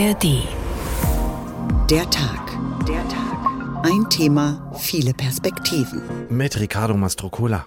ARD. 0.00 0.48
Der 1.90 2.08
Tag. 2.08 2.58
Der 2.88 3.06
Tag. 3.08 3.84
Ein 3.84 4.08
Thema, 4.08 4.72
viele 4.78 5.12
Perspektiven. 5.12 6.00
Mit 6.30 6.58
Ricardo 6.58 6.94
Mastrocola. 6.94 7.66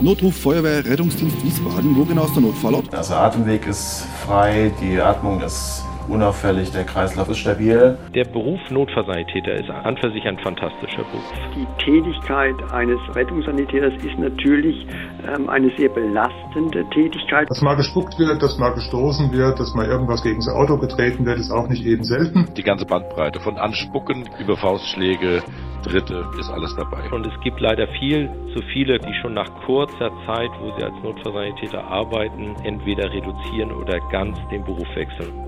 Notruf 0.00 0.36
Feuerwehr 0.36 0.84
Rettungsdienst 0.84 1.42
Wiesbaden. 1.42 1.96
Wo 1.96 2.04
genau 2.04 2.26
ist 2.26 2.34
der 2.34 2.42
Notfallort? 2.42 2.94
Also 2.94 3.14
Atemweg 3.14 3.66
ist 3.66 4.04
frei, 4.24 4.70
die 4.80 5.00
Atmung 5.00 5.40
ist 5.40 5.82
unauffällig, 6.08 6.70
der 6.72 6.84
Kreislauf 6.84 7.28
ist 7.28 7.38
stabil. 7.38 7.98
Der 8.14 8.24
Beruf 8.24 8.60
Notfallsanitäter 8.70 9.54
ist 9.54 9.70
an 9.70 9.96
für 9.96 10.10
sich 10.12 10.24
ein 10.26 10.38
fantastischer 10.38 11.04
Beruf. 11.04 11.32
Die 11.54 11.66
Tätigkeit 11.84 12.54
eines 12.72 12.98
Rettungssanitäters 13.14 13.94
ist 14.04 14.18
natürlich 14.18 14.86
ähm, 15.26 15.48
eine 15.48 15.70
sehr 15.76 15.88
belastende 15.88 16.84
Tätigkeit. 16.90 17.48
Dass 17.50 17.62
mal 17.62 17.76
gespuckt 17.76 18.18
wird, 18.18 18.42
dass 18.42 18.58
mal 18.58 18.70
gestoßen 18.74 19.32
wird, 19.32 19.58
dass 19.60 19.74
mal 19.74 19.86
irgendwas 19.86 20.22
gegen 20.22 20.38
das 20.38 20.48
Auto 20.48 20.78
getreten 20.78 21.26
wird, 21.26 21.38
ist 21.38 21.50
auch 21.50 21.68
nicht 21.68 21.84
eben 21.84 22.04
selten. 22.04 22.48
Die 22.56 22.62
ganze 22.62 22.86
Bandbreite 22.86 23.40
von 23.40 23.56
Anspucken 23.56 24.28
über 24.38 24.56
Faustschläge, 24.56 25.42
Dritte 25.86 26.26
ist 26.38 26.50
alles 26.50 26.74
dabei. 26.74 27.08
Und 27.12 27.26
es 27.26 27.40
gibt 27.42 27.60
leider 27.60 27.86
viel 28.00 28.28
zu 28.54 28.62
viele, 28.72 28.98
die 28.98 29.14
schon 29.22 29.34
nach 29.34 29.48
kurzer 29.64 30.10
Zeit, 30.26 30.50
wo 30.60 30.74
sie 30.76 30.84
als 30.84 30.94
Notfallsanitäter 31.02 31.84
arbeiten, 31.84 32.56
entweder 32.64 33.12
reduzieren 33.12 33.72
oder 33.72 34.00
ganz 34.10 34.36
den 34.50 34.64
Beruf 34.64 34.88
wechseln. 34.96 35.45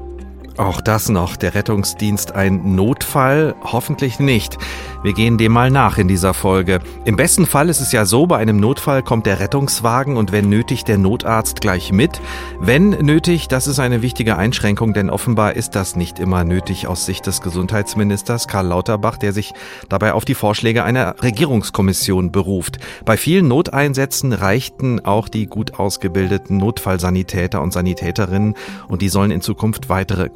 Auch 0.58 0.80
das 0.80 1.08
noch, 1.08 1.36
der 1.36 1.54
Rettungsdienst 1.54 2.32
ein 2.32 2.74
Notfall? 2.74 3.54
Hoffentlich 3.62 4.18
nicht. 4.18 4.58
Wir 5.04 5.12
gehen 5.12 5.38
dem 5.38 5.52
mal 5.52 5.70
nach 5.70 5.98
in 5.98 6.08
dieser 6.08 6.34
Folge. 6.34 6.80
Im 7.04 7.14
besten 7.14 7.46
Fall 7.46 7.68
ist 7.68 7.80
es 7.80 7.92
ja 7.92 8.04
so, 8.04 8.26
bei 8.26 8.38
einem 8.38 8.56
Notfall 8.56 9.04
kommt 9.04 9.26
der 9.26 9.38
Rettungswagen 9.38 10.16
und 10.16 10.32
wenn 10.32 10.48
nötig 10.48 10.82
der 10.82 10.98
Notarzt 10.98 11.60
gleich 11.60 11.92
mit. 11.92 12.20
Wenn 12.58 12.90
nötig, 12.90 13.46
das 13.46 13.68
ist 13.68 13.78
eine 13.78 14.02
wichtige 14.02 14.36
Einschränkung, 14.36 14.94
denn 14.94 15.10
offenbar 15.10 15.54
ist 15.54 15.76
das 15.76 15.94
nicht 15.94 16.18
immer 16.18 16.42
nötig 16.42 16.88
aus 16.88 17.06
Sicht 17.06 17.28
des 17.28 17.40
Gesundheitsministers 17.40 18.48
Karl 18.48 18.66
Lauterbach, 18.66 19.16
der 19.16 19.32
sich 19.32 19.54
dabei 19.88 20.12
auf 20.12 20.24
die 20.24 20.34
Vorschläge 20.34 20.82
einer 20.82 21.14
Regierungskommission 21.22 22.32
beruft. 22.32 22.80
Bei 23.04 23.16
vielen 23.16 23.46
Noteinsätzen 23.46 24.32
reichten 24.32 25.04
auch 25.04 25.28
die 25.28 25.46
gut 25.46 25.78
ausgebildeten 25.78 26.56
Notfallsanitäter 26.56 27.62
und 27.62 27.72
Sanitäterinnen 27.72 28.54
und 28.88 29.02
die 29.02 29.08
sollen 29.08 29.30
in 29.30 29.42
Zukunft 29.42 29.88
weitere 29.88 30.28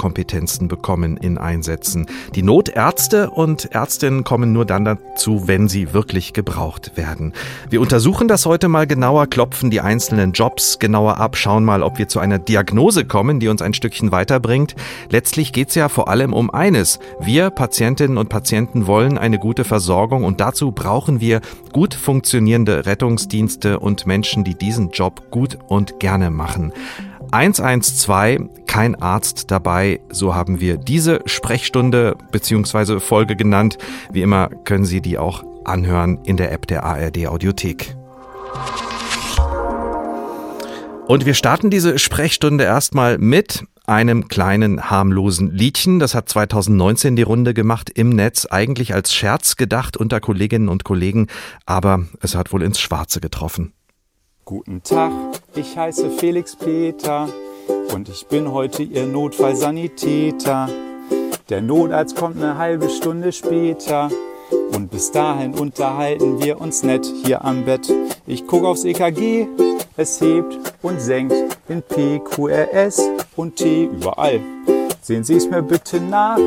bekommen 0.68 1.16
in 1.16 1.38
Einsätzen. 1.38 2.06
Die 2.34 2.42
Notärzte 2.42 3.30
und 3.30 3.72
Ärztinnen 3.72 4.24
kommen 4.24 4.52
nur 4.52 4.64
dann 4.64 4.84
dazu, 4.84 5.48
wenn 5.48 5.68
sie 5.68 5.92
wirklich 5.92 6.32
gebraucht 6.32 6.96
werden. 6.96 7.32
Wir 7.70 7.80
untersuchen 7.80 8.28
das 8.28 8.46
heute 8.46 8.68
mal 8.68 8.86
genauer, 8.86 9.26
klopfen 9.26 9.70
die 9.70 9.80
einzelnen 9.80 10.32
Jobs 10.32 10.78
genauer 10.78 11.18
ab, 11.18 11.36
schauen 11.36 11.64
mal, 11.64 11.82
ob 11.82 11.98
wir 11.98 12.08
zu 12.08 12.20
einer 12.20 12.38
Diagnose 12.38 13.04
kommen, 13.04 13.40
die 13.40 13.48
uns 13.48 13.62
ein 13.62 13.74
Stückchen 13.74 14.12
weiterbringt. 14.12 14.74
Letztlich 15.10 15.52
geht 15.52 15.70
es 15.70 15.74
ja 15.74 15.88
vor 15.88 16.08
allem 16.08 16.32
um 16.32 16.50
eines. 16.50 16.98
Wir 17.20 17.50
Patientinnen 17.50 18.18
und 18.18 18.28
Patienten 18.28 18.86
wollen 18.86 19.18
eine 19.18 19.38
gute 19.38 19.64
Versorgung 19.64 20.24
und 20.24 20.40
dazu 20.40 20.72
brauchen 20.72 21.20
wir 21.20 21.40
gut 21.72 21.94
funktionierende 21.94 22.86
Rettungsdienste 22.86 23.78
und 23.78 24.06
Menschen, 24.06 24.44
die 24.44 24.54
diesen 24.54 24.90
Job 24.90 25.30
gut 25.30 25.58
und 25.68 26.00
gerne 26.00 26.30
machen. 26.30 26.72
112, 27.32 28.66
kein 28.66 28.94
Arzt 28.94 29.50
dabei, 29.50 30.00
so 30.10 30.34
haben 30.34 30.60
wir 30.60 30.76
diese 30.76 31.20
Sprechstunde 31.24 32.14
bzw. 32.30 33.00
Folge 33.00 33.36
genannt. 33.36 33.78
Wie 34.12 34.20
immer 34.20 34.50
können 34.64 34.84
Sie 34.84 35.00
die 35.00 35.16
auch 35.16 35.42
anhören 35.64 36.18
in 36.24 36.36
der 36.36 36.52
App 36.52 36.66
der 36.66 36.84
ARD 36.84 37.26
Audiothek. 37.26 37.96
Und 41.06 41.24
wir 41.24 41.32
starten 41.32 41.70
diese 41.70 41.98
Sprechstunde 41.98 42.64
erstmal 42.64 43.16
mit 43.16 43.64
einem 43.86 44.28
kleinen 44.28 44.90
harmlosen 44.90 45.50
Liedchen. 45.50 46.00
Das 46.00 46.14
hat 46.14 46.28
2019 46.28 47.16
die 47.16 47.22
Runde 47.22 47.54
gemacht 47.54 47.88
im 47.88 48.10
Netz, 48.10 48.46
eigentlich 48.46 48.92
als 48.92 49.14
Scherz 49.14 49.56
gedacht 49.56 49.96
unter 49.96 50.20
Kolleginnen 50.20 50.68
und 50.68 50.84
Kollegen, 50.84 51.28
aber 51.64 52.04
es 52.20 52.34
hat 52.34 52.52
wohl 52.52 52.62
ins 52.62 52.78
Schwarze 52.78 53.20
getroffen. 53.20 53.72
Guten 54.52 54.82
Tag, 54.82 55.12
ich 55.54 55.78
heiße 55.78 56.10
Felix 56.10 56.54
Peter 56.54 57.26
und 57.94 58.10
ich 58.10 58.26
bin 58.26 58.52
heute 58.52 58.82
Ihr 58.82 59.06
Notfallsanitäter. 59.06 60.68
Der 61.48 61.62
Notarzt 61.62 62.16
kommt 62.16 62.36
eine 62.36 62.58
halbe 62.58 62.90
Stunde 62.90 63.32
später 63.32 64.10
und 64.74 64.90
bis 64.90 65.10
dahin 65.10 65.54
unterhalten 65.54 66.42
wir 66.42 66.60
uns 66.60 66.82
nett 66.82 67.10
hier 67.24 67.42
am 67.42 67.64
Bett. 67.64 67.90
Ich 68.26 68.46
gucke 68.46 68.68
aufs 68.68 68.84
EKG, 68.84 69.46
es 69.96 70.20
hebt 70.20 70.58
und 70.82 71.00
senkt 71.00 71.34
in 71.70 71.80
P, 71.80 72.18
Q, 72.18 72.48
R, 72.48 72.74
S 72.74 73.02
und 73.36 73.56
T 73.56 73.84
überall. 73.84 74.38
Sehen 75.00 75.24
Sie 75.24 75.36
es 75.36 75.48
mir 75.48 75.62
bitte 75.62 75.98
nach, 75.98 76.38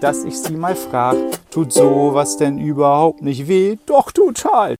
dass 0.00 0.24
ich 0.24 0.38
Sie 0.38 0.54
mal 0.54 0.76
frag. 0.76 1.14
Tut 1.50 1.74
sowas 1.74 2.38
denn 2.38 2.56
überhaupt 2.56 3.20
nicht 3.20 3.48
weh? 3.48 3.76
Doch 3.84 4.12
total. 4.12 4.76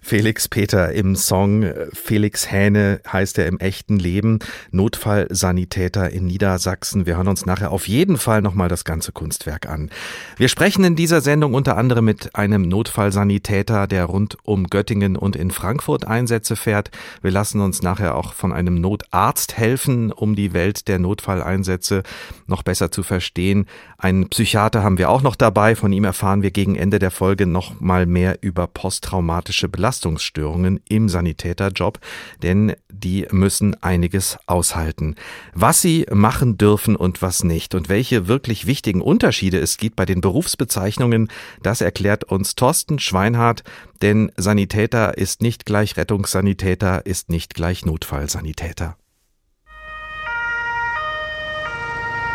Felix 0.00 0.48
Peter 0.48 0.92
im 0.92 1.16
Song 1.16 1.62
äh, 1.62 1.86
Felix 1.92 2.50
Hähne 2.50 3.00
heißt 3.10 3.38
er 3.38 3.46
im 3.46 3.58
echten 3.58 3.98
Leben, 3.98 4.38
Notfallsanitäter 4.70 6.10
in 6.10 6.26
Niedersachsen. 6.26 7.06
Wir 7.06 7.16
hören 7.16 7.28
uns 7.28 7.46
nachher 7.46 7.70
auf 7.70 7.88
jeden 7.88 8.16
Fall 8.16 8.42
nochmal 8.42 8.68
das 8.68 8.84
ganze 8.84 9.12
Kunstwerk 9.12 9.68
an. 9.68 9.90
Wir 10.36 10.48
sprechen 10.48 10.84
in 10.84 10.96
dieser 10.96 11.20
Sendung 11.20 11.54
unter 11.54 11.76
anderem 11.76 12.04
mit 12.04 12.34
einem 12.34 12.62
Notfallsanitäter, 12.62 13.86
der 13.86 14.04
rund 14.06 14.38
um 14.44 14.68
Göttingen 14.68 15.16
und 15.16 15.36
in 15.36 15.50
Frankfurt 15.50 16.06
Einsätze 16.06 16.56
fährt. 16.56 16.90
Wir 17.22 17.30
lassen 17.30 17.60
uns 17.60 17.82
nachher 17.82 18.14
auch 18.14 18.32
von 18.32 18.52
einem 18.52 18.80
Notarzt 18.80 19.56
helfen, 19.56 20.12
um 20.12 20.34
die 20.34 20.52
Welt 20.52 20.88
der 20.88 20.98
Notfalleinsätze 20.98 22.02
noch 22.46 22.62
besser 22.62 22.90
zu 22.90 23.02
verstehen. 23.02 23.66
Einen 23.98 24.28
Psychiater 24.28 24.82
haben 24.82 24.98
wir 24.98 25.10
auch 25.10 25.22
noch 25.22 25.34
dabei. 25.34 25.74
Von 25.74 25.92
ihm 25.92 26.04
erfahren 26.04 26.42
wir 26.42 26.50
gegen 26.50 26.76
Ende 26.76 26.98
der 26.98 27.10
Folge 27.10 27.46
noch 27.46 27.80
mal 27.80 28.06
mehr 28.06 28.38
über 28.42 28.66
posttraumatische 28.66 29.57
Belastung 29.66 29.88
Belastungsstörungen 29.98 30.80
im 30.88 31.08
Sanitäterjob, 31.08 31.98
denn 32.42 32.74
die 32.90 33.26
müssen 33.30 33.82
einiges 33.82 34.38
aushalten. 34.46 35.16
Was 35.54 35.80
sie 35.80 36.06
machen 36.12 36.58
dürfen 36.58 36.94
und 36.94 37.22
was 37.22 37.42
nicht 37.42 37.74
und 37.74 37.88
welche 37.88 38.28
wirklich 38.28 38.66
wichtigen 38.66 39.00
Unterschiede 39.00 39.58
es 39.58 39.78
gibt 39.78 39.96
bei 39.96 40.04
den 40.04 40.20
Berufsbezeichnungen, 40.20 41.28
das 41.62 41.80
erklärt 41.80 42.24
uns 42.24 42.54
Thorsten 42.54 42.98
Schweinhardt, 42.98 43.64
denn 44.02 44.30
Sanitäter 44.36 45.16
ist 45.16 45.42
nicht 45.42 45.64
gleich 45.64 45.96
Rettungssanitäter, 45.96 47.06
ist 47.06 47.30
nicht 47.30 47.54
gleich 47.54 47.84
Notfallsanitäter. 47.84 48.96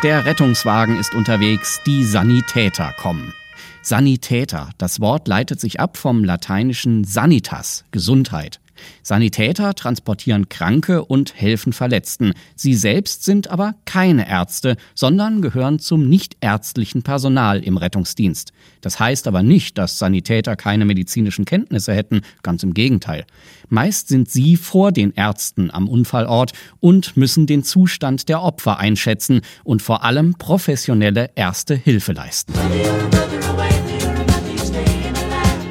Der 0.02 0.26
Rettungswagen 0.26 0.98
ist 0.98 1.14
unterwegs, 1.14 1.80
die 1.86 2.04
Sanitäter 2.04 2.92
kommen. 3.00 3.32
Sanitäter. 3.84 4.70
Das 4.78 4.98
Wort 5.00 5.28
leitet 5.28 5.60
sich 5.60 5.78
ab 5.78 5.98
vom 5.98 6.24
lateinischen 6.24 7.04
sanitas, 7.04 7.84
Gesundheit. 7.90 8.58
Sanitäter 9.02 9.74
transportieren 9.74 10.48
Kranke 10.48 11.04
und 11.04 11.34
helfen 11.34 11.74
Verletzten. 11.74 12.32
Sie 12.56 12.74
selbst 12.74 13.24
sind 13.24 13.48
aber 13.48 13.74
keine 13.84 14.26
Ärzte, 14.26 14.76
sondern 14.94 15.42
gehören 15.42 15.78
zum 15.80 16.08
nichtärztlichen 16.08 17.02
Personal 17.02 17.62
im 17.62 17.76
Rettungsdienst. 17.76 18.52
Das 18.80 18.98
heißt 18.98 19.28
aber 19.28 19.42
nicht, 19.42 19.76
dass 19.76 19.98
Sanitäter 19.98 20.56
keine 20.56 20.86
medizinischen 20.86 21.44
Kenntnisse 21.44 21.92
hätten, 21.92 22.22
ganz 22.42 22.62
im 22.62 22.72
Gegenteil. 22.72 23.26
Meist 23.68 24.08
sind 24.08 24.30
sie 24.30 24.56
vor 24.56 24.92
den 24.92 25.12
Ärzten 25.12 25.70
am 25.70 25.88
Unfallort 25.88 26.52
und 26.80 27.18
müssen 27.18 27.46
den 27.46 27.62
Zustand 27.62 28.30
der 28.30 28.40
Opfer 28.40 28.78
einschätzen 28.78 29.42
und 29.62 29.82
vor 29.82 30.04
allem 30.04 30.36
professionelle 30.36 31.30
erste 31.34 31.74
Hilfe 31.74 32.12
leisten. 32.12 32.54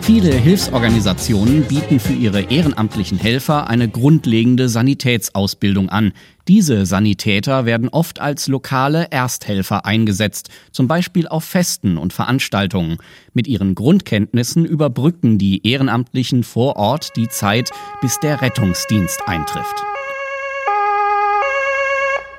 Viele 0.04 0.34
Hilfsorganisationen 0.36 1.64
bieten 1.64 1.98
für 1.98 2.12
ihre 2.12 2.42
ehrenamtlichen 2.42 3.18
Helfer 3.18 3.70
eine 3.70 3.88
grundlegende 3.88 4.68
Sanitätsausbildung 4.68 5.88
an. 5.88 6.12
Diese 6.50 6.86
Sanitäter 6.86 7.66
werden 7.66 7.88
oft 7.88 8.20
als 8.20 8.50
lokale 8.50 9.08
Ersthelfer 9.12 9.86
eingesetzt, 9.86 10.50
zum 10.74 10.90
Beispiel 10.90 11.30
auf 11.30 11.46
Festen 11.46 11.98
und 11.98 12.12
Veranstaltungen. 12.12 12.98
Mit 13.34 13.48
ihren 13.48 13.76
Grundkenntnissen 13.76 14.66
überbrücken 14.66 15.38
die 15.38 15.66
Ehrenamtlichen 15.66 16.44
vor 16.44 16.76
Ort 16.76 17.16
die 17.16 17.30
Zeit, 17.30 17.72
bis 18.02 18.20
der 18.20 18.42
Rettungsdienst 18.42 19.22
eintrifft. 19.26 19.86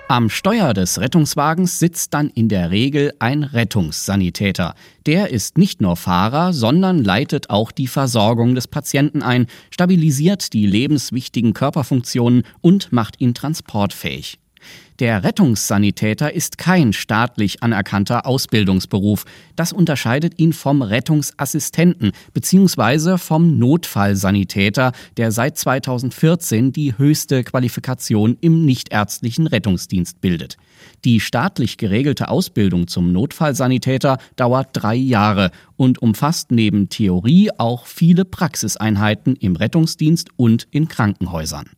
Am 0.06 0.28
Steuer 0.28 0.74
des 0.74 1.00
Rettungswagens 1.00 1.78
sitzt 1.78 2.12
dann 2.12 2.28
in 2.28 2.50
der 2.50 2.70
Regel 2.70 3.14
ein 3.20 3.42
Rettungssanitäter. 3.42 4.74
Der 5.06 5.30
ist 5.30 5.56
nicht 5.56 5.80
nur 5.80 5.96
Fahrer, 5.96 6.52
sondern 6.52 7.02
leitet 7.02 7.48
auch 7.48 7.72
die 7.72 7.86
Versorgung 7.86 8.54
des 8.54 8.68
Patienten 8.68 9.22
ein, 9.22 9.46
stabilisiert 9.70 10.52
die 10.52 10.66
lebenswichtigen 10.66 11.54
Körperfunktionen 11.54 12.42
und 12.60 12.92
macht 12.92 13.18
ihn 13.18 13.32
transportfähig. 13.32 14.38
Der 15.00 15.24
Rettungssanitäter 15.24 16.32
ist 16.32 16.56
kein 16.56 16.92
staatlich 16.92 17.64
anerkannter 17.64 18.26
Ausbildungsberuf. 18.26 19.24
Das 19.56 19.72
unterscheidet 19.72 20.38
ihn 20.38 20.52
vom 20.52 20.82
Rettungsassistenten 20.82 22.12
bzw. 22.32 23.18
vom 23.18 23.58
Notfallsanitäter, 23.58 24.92
der 25.16 25.32
seit 25.32 25.58
2014 25.58 26.72
die 26.72 26.96
höchste 26.96 27.42
Qualifikation 27.42 28.38
im 28.40 28.64
nichtärztlichen 28.64 29.48
Rettungsdienst 29.48 30.20
bildet. 30.20 30.58
Die 31.04 31.18
staatlich 31.18 31.76
geregelte 31.76 32.28
Ausbildung 32.28 32.86
zum 32.86 33.12
Notfallsanitäter 33.12 34.18
dauert 34.36 34.68
drei 34.72 34.94
Jahre 34.94 35.50
und 35.76 36.00
umfasst 36.02 36.52
neben 36.52 36.88
Theorie 36.88 37.50
auch 37.58 37.86
viele 37.86 38.24
Praxiseinheiten 38.24 39.34
im 39.34 39.56
Rettungsdienst 39.56 40.28
und 40.36 40.68
in 40.70 40.86
Krankenhäusern. 40.86 41.70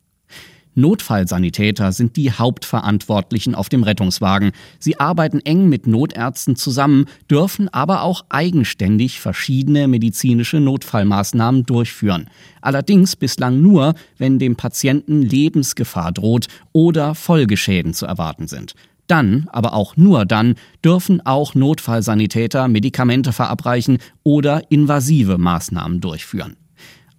Notfallsanitäter 0.77 1.91
sind 1.91 2.15
die 2.17 2.31
Hauptverantwortlichen 2.31 3.55
auf 3.55 3.67
dem 3.67 3.81
Rettungswagen. 3.81 4.51
Sie 4.77 4.99
arbeiten 4.99 5.39
eng 5.39 5.67
mit 5.69 5.87
Notärzten 5.87 6.55
zusammen, 6.55 7.05
dürfen 7.29 7.67
aber 7.73 8.03
auch 8.03 8.25
eigenständig 8.29 9.19
verschiedene 9.19 9.87
medizinische 9.87 10.59
Notfallmaßnahmen 10.59 11.63
durchführen. 11.63 12.29
Allerdings 12.61 13.15
bislang 13.15 13.59
nur, 13.59 13.95
wenn 14.19 14.37
dem 14.37 14.55
Patienten 14.55 15.23
Lebensgefahr 15.23 16.11
droht 16.11 16.47
oder 16.73 17.15
Folgeschäden 17.15 17.95
zu 17.95 18.05
erwarten 18.05 18.47
sind. 18.47 18.75
Dann, 19.07 19.47
aber 19.51 19.73
auch 19.73 19.97
nur 19.97 20.25
dann, 20.25 20.55
dürfen 20.85 21.25
auch 21.25 21.55
Notfallsanitäter 21.55 22.67
Medikamente 22.67 23.33
verabreichen 23.33 23.97
oder 24.23 24.69
invasive 24.69 25.39
Maßnahmen 25.39 26.01
durchführen. 26.01 26.55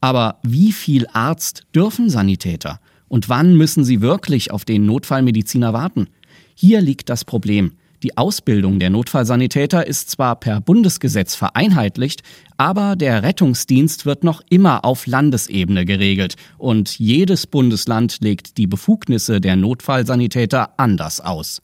Aber 0.00 0.38
wie 0.44 0.70
viel 0.70 1.08
Arzt 1.12 1.64
dürfen 1.75 2.08
Sanitäter? 2.08 2.78
Und 3.08 3.28
wann 3.28 3.56
müssen 3.56 3.84
sie 3.84 4.00
wirklich 4.00 4.50
auf 4.50 4.64
den 4.64 4.87
Notfallmediziner 4.87 5.72
warten? 5.72 6.08
Hier 6.55 6.81
liegt 6.81 7.08
das 7.08 7.25
Problem. 7.25 7.72
Die 8.05 8.16
Ausbildung 8.16 8.78
der 8.78 8.90
Notfallsanitäter 8.90 9.84
ist 9.84 10.10
zwar 10.10 10.37
per 10.37 10.60
Bundesgesetz 10.60 11.34
vereinheitlicht, 11.34 12.22
aber 12.56 12.94
der 12.94 13.25
Rettungsdienst 13.25 14.06
wird 14.06 14.22
noch 14.22 14.40
immer 14.50 14.84
auf 14.84 15.06
Landesebene 15.06 15.84
geregelt 15.84 16.37
und 16.58 16.96
jedes 16.99 17.49
Bundesland 17.49 18.19
legt 18.20 18.56
die 18.56 18.69
Befugnisse 18.69 19.40
der 19.40 19.56
Notfallsanitäter 19.56 20.78
anders 20.78 21.20
aus. 21.20 21.61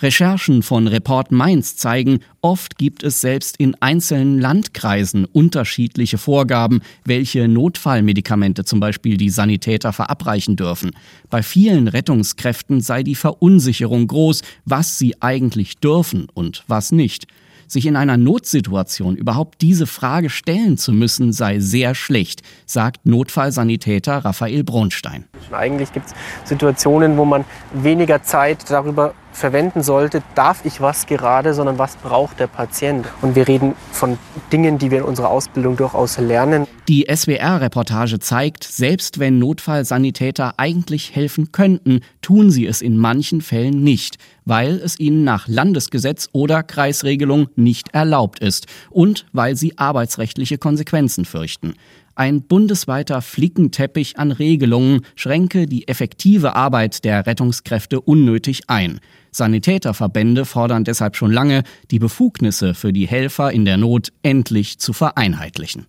Recherchen 0.00 0.62
von 0.62 0.88
Report 0.88 1.32
Mainz 1.32 1.76
zeigen, 1.76 2.20
oft 2.42 2.76
gibt 2.76 3.02
es 3.02 3.22
selbst 3.22 3.56
in 3.56 3.74
einzelnen 3.80 4.38
Landkreisen 4.38 5.24
unterschiedliche 5.24 6.18
Vorgaben, 6.18 6.82
welche 7.06 7.48
Notfallmedikamente 7.48 8.64
zum 8.64 8.78
Beispiel 8.78 9.16
die 9.16 9.30
Sanitäter 9.30 9.94
verabreichen 9.94 10.56
dürfen. 10.56 10.90
Bei 11.30 11.42
vielen 11.42 11.88
Rettungskräften 11.88 12.82
sei 12.82 13.02
die 13.02 13.14
Verunsicherung 13.14 14.06
groß, 14.06 14.42
was 14.66 14.98
sie 14.98 15.14
eigentlich 15.22 15.78
dürfen 15.78 16.28
und 16.34 16.64
was 16.68 16.92
nicht. 16.92 17.26
Sich 17.68 17.86
in 17.86 17.96
einer 17.96 18.16
Notsituation 18.16 19.16
überhaupt 19.16 19.60
diese 19.60 19.86
Frage 19.86 20.30
stellen 20.30 20.76
zu 20.76 20.92
müssen, 20.92 21.32
sei 21.32 21.58
sehr 21.58 21.96
schlecht, 21.96 22.42
sagt 22.64 23.06
Notfallsanitäter 23.06 24.18
Raphael 24.18 24.62
Bronstein. 24.62 25.24
Eigentlich 25.50 25.92
gibt 25.92 26.06
es 26.06 26.14
Situationen, 26.44 27.16
wo 27.16 27.24
man 27.24 27.44
weniger 27.72 28.22
Zeit 28.22 28.70
darüber 28.70 29.14
verwenden 29.36 29.82
sollte, 29.82 30.22
darf 30.34 30.64
ich 30.64 30.80
was 30.80 31.06
gerade, 31.06 31.54
sondern 31.54 31.78
was 31.78 31.96
braucht 31.96 32.40
der 32.40 32.46
Patient. 32.46 33.06
Und 33.22 33.36
wir 33.36 33.46
reden 33.46 33.74
von 33.92 34.18
Dingen, 34.52 34.78
die 34.78 34.90
wir 34.90 34.98
in 34.98 35.04
unserer 35.04 35.30
Ausbildung 35.30 35.76
durchaus 35.76 36.18
lernen. 36.18 36.66
Die 36.88 37.06
SWR-Reportage 37.12 38.18
zeigt, 38.18 38.64
selbst 38.64 39.18
wenn 39.18 39.38
Notfallsanitäter 39.38 40.54
eigentlich 40.56 41.14
helfen 41.14 41.52
könnten, 41.52 42.00
tun 42.22 42.50
sie 42.50 42.66
es 42.66 42.80
in 42.80 42.96
manchen 42.96 43.42
Fällen 43.42 43.82
nicht, 43.82 44.16
weil 44.44 44.76
es 44.76 44.98
ihnen 44.98 45.24
nach 45.24 45.48
Landesgesetz 45.48 46.28
oder 46.32 46.62
Kreisregelung 46.62 47.48
nicht 47.56 47.92
erlaubt 47.92 48.38
ist 48.38 48.66
und 48.90 49.26
weil 49.32 49.56
sie 49.56 49.76
arbeitsrechtliche 49.76 50.58
Konsequenzen 50.58 51.24
fürchten. 51.24 51.74
Ein 52.18 52.40
bundesweiter 52.40 53.20
Flickenteppich 53.20 54.18
an 54.18 54.32
Regelungen 54.32 55.02
schränke 55.16 55.66
die 55.66 55.86
effektive 55.86 56.56
Arbeit 56.56 57.04
der 57.04 57.26
Rettungskräfte 57.26 58.00
unnötig 58.00 58.62
ein. 58.68 59.00
Sanitäterverbände 59.36 60.44
fordern 60.44 60.84
deshalb 60.84 61.16
schon 61.16 61.32
lange, 61.32 61.62
die 61.90 61.98
Befugnisse 61.98 62.74
für 62.74 62.92
die 62.92 63.06
Helfer 63.06 63.52
in 63.52 63.64
der 63.64 63.76
Not 63.76 64.12
endlich 64.22 64.78
zu 64.78 64.92
vereinheitlichen. 64.92 65.86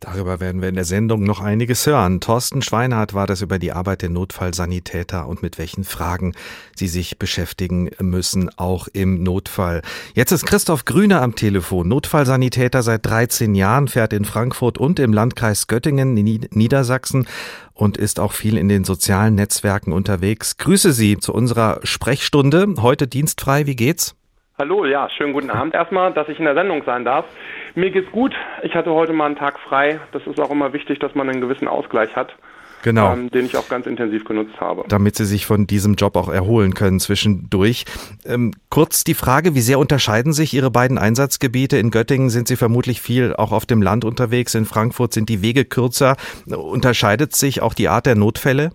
Darüber 0.00 0.40
werden 0.40 0.60
wir 0.60 0.68
in 0.68 0.74
der 0.74 0.84
Sendung 0.84 1.24
noch 1.24 1.40
einiges 1.40 1.86
hören. 1.86 2.20
Thorsten 2.20 2.60
Schweinhardt 2.60 3.14
war 3.14 3.26
das 3.26 3.40
über 3.40 3.58
die 3.58 3.72
Arbeit 3.72 4.02
der 4.02 4.10
Notfallsanitäter 4.10 5.26
und 5.26 5.40
mit 5.40 5.56
welchen 5.56 5.84
Fragen 5.84 6.34
sie 6.74 6.88
sich 6.88 7.18
beschäftigen 7.18 7.88
müssen, 7.98 8.50
auch 8.58 8.88
im 8.92 9.22
Notfall. 9.22 9.80
Jetzt 10.14 10.32
ist 10.32 10.44
Christoph 10.44 10.84
Grüner 10.84 11.22
am 11.22 11.34
Telefon. 11.34 11.88
Notfallsanitäter 11.88 12.82
seit 12.82 13.06
13 13.06 13.54
Jahren, 13.54 13.88
fährt 13.88 14.12
in 14.12 14.26
Frankfurt 14.26 14.76
und 14.76 14.98
im 14.98 15.14
Landkreis 15.14 15.66
Göttingen 15.66 16.14
in 16.14 16.46
Niedersachsen 16.50 17.26
und 17.72 17.96
ist 17.96 18.20
auch 18.20 18.32
viel 18.32 18.58
in 18.58 18.68
den 18.68 18.84
sozialen 18.84 19.34
Netzwerken 19.34 19.92
unterwegs. 19.92 20.58
Grüße 20.58 20.92
Sie 20.92 21.16
zu 21.16 21.32
unserer 21.32 21.80
Sprechstunde. 21.84 22.66
Heute 22.80 23.06
dienstfrei. 23.06 23.66
Wie 23.66 23.76
geht's? 23.76 24.14
Hallo, 24.58 24.86
ja, 24.86 25.10
schönen 25.10 25.34
guten 25.34 25.50
Abend 25.50 25.74
erstmal, 25.74 26.14
dass 26.14 26.30
ich 26.30 26.38
in 26.38 26.46
der 26.46 26.54
Sendung 26.54 26.82
sein 26.86 27.04
darf. 27.04 27.26
Mir 27.74 27.90
geht's 27.90 28.10
gut. 28.10 28.32
Ich 28.62 28.74
hatte 28.74 28.90
heute 28.90 29.12
mal 29.12 29.26
einen 29.26 29.36
Tag 29.36 29.58
frei. 29.58 30.00
Das 30.12 30.26
ist 30.26 30.40
auch 30.40 30.50
immer 30.50 30.72
wichtig, 30.72 30.98
dass 30.98 31.14
man 31.14 31.28
einen 31.28 31.42
gewissen 31.42 31.68
Ausgleich 31.68 32.16
hat. 32.16 32.34
Genau. 32.82 33.12
Ähm, 33.12 33.30
den 33.30 33.44
ich 33.44 33.58
auch 33.58 33.68
ganz 33.68 33.86
intensiv 33.86 34.24
genutzt 34.24 34.58
habe. 34.58 34.84
Damit 34.88 35.16
Sie 35.16 35.26
sich 35.26 35.44
von 35.44 35.66
diesem 35.66 35.94
Job 35.96 36.16
auch 36.16 36.30
erholen 36.30 36.72
können 36.72 37.00
zwischendurch. 37.00 37.84
Ähm, 38.24 38.52
kurz 38.70 39.04
die 39.04 39.12
Frage, 39.12 39.54
wie 39.54 39.60
sehr 39.60 39.78
unterscheiden 39.78 40.32
sich 40.32 40.54
Ihre 40.54 40.70
beiden 40.70 40.96
Einsatzgebiete? 40.96 41.76
In 41.76 41.90
Göttingen 41.90 42.30
sind 42.30 42.48
Sie 42.48 42.56
vermutlich 42.56 43.02
viel 43.02 43.36
auch 43.36 43.52
auf 43.52 43.66
dem 43.66 43.82
Land 43.82 44.06
unterwegs. 44.06 44.54
In 44.54 44.64
Frankfurt 44.64 45.12
sind 45.12 45.28
die 45.28 45.42
Wege 45.42 45.66
kürzer. 45.66 46.16
Unterscheidet 46.46 47.34
sich 47.34 47.60
auch 47.60 47.74
die 47.74 47.88
Art 47.88 48.06
der 48.06 48.14
Notfälle? 48.14 48.70